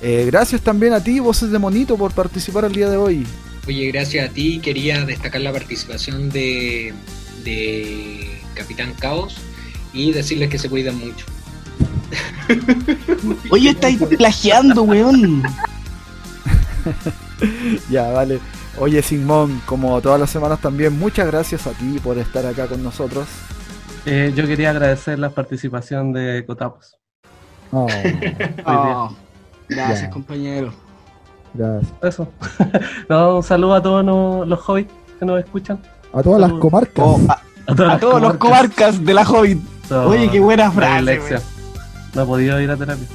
Eh, 0.00 0.24
gracias 0.26 0.60
también 0.60 0.92
a 0.92 1.02
ti, 1.02 1.18
Voces 1.18 1.50
de 1.50 1.58
Monito, 1.58 1.96
por 1.96 2.12
participar 2.12 2.66
el 2.66 2.72
día 2.72 2.88
de 2.88 2.96
hoy. 2.96 3.26
Oye, 3.66 3.90
gracias 3.90 4.28
a 4.28 4.32
ti 4.32 4.60
quería 4.60 5.04
destacar 5.04 5.40
la 5.40 5.50
participación 5.50 6.28
de, 6.28 6.92
de 7.42 8.38
Capitán 8.54 8.92
Caos 8.98 9.36
y 9.92 10.12
decirles 10.12 10.50
que 10.50 10.58
se 10.58 10.68
cuidan 10.68 10.98
mucho. 10.98 11.24
Oye, 13.50 13.70
estáis 13.70 13.98
plagiando, 14.18 14.82
weón. 14.82 15.42
Ya, 17.90 18.10
vale. 18.10 18.40
Oye, 18.78 19.02
Simón, 19.02 19.60
como 19.66 20.00
todas 20.00 20.20
las 20.20 20.30
semanas 20.30 20.60
también, 20.60 20.98
muchas 20.98 21.26
gracias 21.26 21.66
a 21.66 21.72
ti 21.72 21.98
por 22.02 22.18
estar 22.18 22.44
acá 22.46 22.66
con 22.66 22.82
nosotros. 22.82 23.26
Eh, 24.06 24.32
yo 24.34 24.46
quería 24.46 24.70
agradecer 24.70 25.18
la 25.18 25.30
participación 25.30 26.12
de 26.12 26.44
Cotapos. 26.46 26.96
Oh, 27.72 27.86
Oh, 28.66 29.10
gracias, 29.68 30.12
compañero. 30.12 30.72
gracias. 31.54 31.92
Eso. 32.02 32.28
no, 33.08 33.36
un 33.36 33.42
saludo 33.42 33.74
a 33.74 33.82
todos 33.82 34.04
no- 34.04 34.44
los 34.44 34.60
hobbits 34.68 34.92
que 35.18 35.24
nos 35.24 35.38
escuchan. 35.42 35.80
A 36.12 36.22
todas 36.22 36.40
las 36.40 36.52
comarcas. 36.54 37.04
Oh, 37.04 37.20
a, 37.28 37.40
A, 37.66 37.74
todas 37.74 37.80
a 37.80 37.92
las 37.94 38.00
todos 38.00 38.20
los 38.22 38.34
comarcas 38.36 39.04
de 39.04 39.14
la 39.14 39.22
Hobbit. 39.28 39.60
Todo- 39.88 40.08
Oye, 40.10 40.30
qué 40.30 40.38
buena 40.40 40.70
frase. 40.70 41.02
lección. 41.02 41.40
No 42.14 42.22
he 42.22 42.26
podido 42.26 42.60
ir 42.60 42.70
a 42.70 42.76
terapia. 42.76 43.06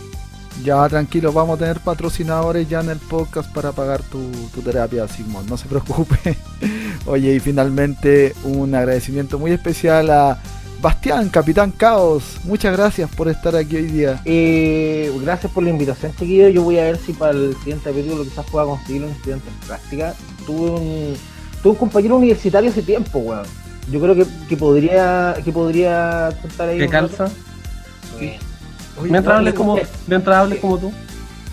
Ya, 0.64 0.90
tranquilo, 0.90 1.32
vamos 1.32 1.56
a 1.56 1.60
tener 1.60 1.80
patrocinadores 1.80 2.68
ya 2.68 2.82
en 2.82 2.90
el 2.90 2.98
podcast 2.98 3.50
para 3.54 3.72
pagar 3.72 4.02
tu, 4.04 4.30
tu 4.54 4.62
terapia, 4.62 5.08
Simón, 5.08 5.46
no 5.48 5.56
se 5.56 5.70
preocupe. 5.70 6.38
Oye, 7.06 7.36
y 7.36 7.40
finalmente 7.40 8.34
un 8.44 8.76
agradecimiento 8.76 9.40
muy 9.40 9.52
especial 9.52 10.10
a 10.10 10.38
Bastián, 10.82 11.28
Capitán 11.30 11.72
Caos. 11.72 12.38
Muchas 12.46 12.76
gracias 12.76 13.10
por 13.10 13.28
estar 13.28 13.56
aquí 13.56 13.76
hoy 13.76 13.88
día. 13.88 14.22
Eh, 14.24 15.12
gracias 15.22 15.52
por 15.52 15.64
la 15.64 15.72
invitación, 15.72 16.14
chiquillos. 16.18 16.54
Yo 16.54 16.64
voy 16.64 16.80
a 16.80 16.84
ver 16.84 16.98
si 16.98 17.12
para 17.12 17.34
el 17.34 17.54
siguiente 17.58 17.90
capítulo 17.90 18.24
quizás 18.24 18.46
pueda 18.50 18.66
conseguir 18.66 19.04
un 19.04 19.10
estudiante 19.10 19.50
en 19.50 19.68
práctica. 19.68 20.16
Tuve 20.46 20.70
un, 20.70 21.18
tuve 21.62 21.74
un 21.74 21.78
compañero 21.78 22.16
universitario 22.16 22.70
hace 22.70 22.82
tiempo, 22.82 23.20
weón. 23.20 23.46
Yo 23.92 24.00
creo 24.00 24.16
que, 24.16 24.26
que 24.48 24.56
podría 24.56 25.36
que 25.44 25.52
podría 25.52 26.30
estar 26.30 26.70
ahí. 26.70 26.78
¿Qué 26.78 26.88
calza? 26.88 27.28
Sí. 28.18 28.34
Oye, 28.98 29.12
Mientras 29.12 29.34
no, 29.34 29.40
hables 29.40 29.54
no, 29.54 29.58
como, 29.58 29.76
no. 29.78 29.82
mientras 30.08 30.38
hables 30.38 30.60
como 30.60 30.78
tú. 30.78 30.94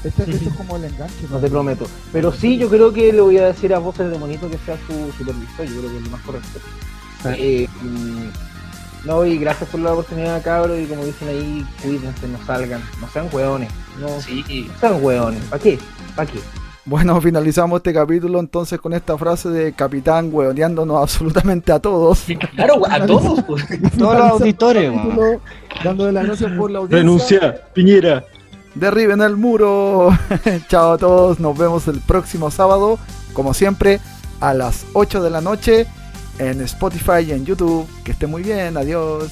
Este, 0.05 0.31
esto 0.31 0.51
es 0.51 0.55
como 0.57 0.77
el 0.77 0.85
enganche. 0.85 1.27
No 1.31 1.39
te 1.39 1.51
prometo. 1.51 1.87
Pero 2.13 2.31
sí, 2.33 2.59
yo 2.59 2.69
creo 2.69 2.93
que 2.93 3.13
le 3.13 3.21
voy 3.21 3.39
a 3.39 3.47
decir 3.47 3.75
a 3.75 3.81
Voces 3.81 4.09
de 4.09 4.19
Monito 4.19 4.49
que 4.49 4.59
sea 4.59 4.77
su 4.87 4.93
supervisor. 5.19 5.67
Yo 5.67 5.81
creo 5.81 5.91
que 5.91 5.97
es 5.97 6.05
lo 6.05 6.11
más 6.11 6.21
correcto. 6.23 6.61
Sí. 7.23 7.29
Eh, 7.39 7.69
mm, 7.83 8.29
no, 9.07 9.25
y 9.25 9.39
gracias 9.39 9.71
por 9.71 9.81
la 9.81 9.93
oportunidad, 9.93 10.43
cabros. 10.43 10.79
Y 10.79 10.87
como 10.87 11.05
dicen 11.05 11.29
ahí, 11.29 11.65
cuídense, 11.83 12.27
no 12.29 12.39
salgan. 12.45 12.83
No 13.01 13.09
sean 13.09 13.29
hueones. 13.33 13.71
No, 14.01 14.09
Sí, 14.21 14.69
no 14.69 14.79
sean 14.79 15.03
hueones. 15.03 15.43
¿Para 15.45 15.63
qué? 15.63 15.79
¿Para 16.15 16.31
qué? 16.31 16.39
Bueno, 16.85 17.21
finalizamos 17.21 17.79
este 17.79 17.93
capítulo 17.93 18.39
entonces 18.39 18.79
con 18.81 18.93
esta 18.93 19.19
frase 19.19 19.49
de 19.49 19.73
Capitán 19.73 20.29
hueoneándonos 20.33 21.03
absolutamente 21.03 21.73
a 21.73 21.79
todos. 21.79 22.25
claro, 22.55 22.83
a 22.89 23.05
todos. 23.07 23.43
pues. 23.45 23.65
Todos 23.99 24.19
los 24.19 24.31
auditores. 24.31 24.93
Capítulo, 24.93 25.41
Dándole 25.83 26.13
las 26.13 26.27
gracias 26.27 26.53
por 26.53 26.71
la 26.71 26.79
audiencia. 26.81 27.61
Piñera. 27.75 28.25
Derriben 28.75 29.21
el 29.23 29.37
muro. 29.37 30.11
Chao 30.69 30.93
a 30.93 30.99
todos, 30.99 31.41
nos 31.41 31.57
vemos 31.57 31.89
el 31.89 32.01
próximo 32.01 32.51
sábado, 32.51 32.99
como 33.33 33.55
siempre, 33.55 34.01
a 34.41 34.53
las 34.55 34.85
8 34.93 35.23
de 35.23 35.31
la 35.31 35.41
noche 35.41 35.87
en 36.39 36.61
Spotify 36.63 37.21
y 37.27 37.33
en 37.33 37.45
YouTube. 37.45 37.87
Que 38.05 38.13
esté 38.13 38.27
muy 38.27 38.43
bien, 38.43 38.77
adiós. 38.77 39.31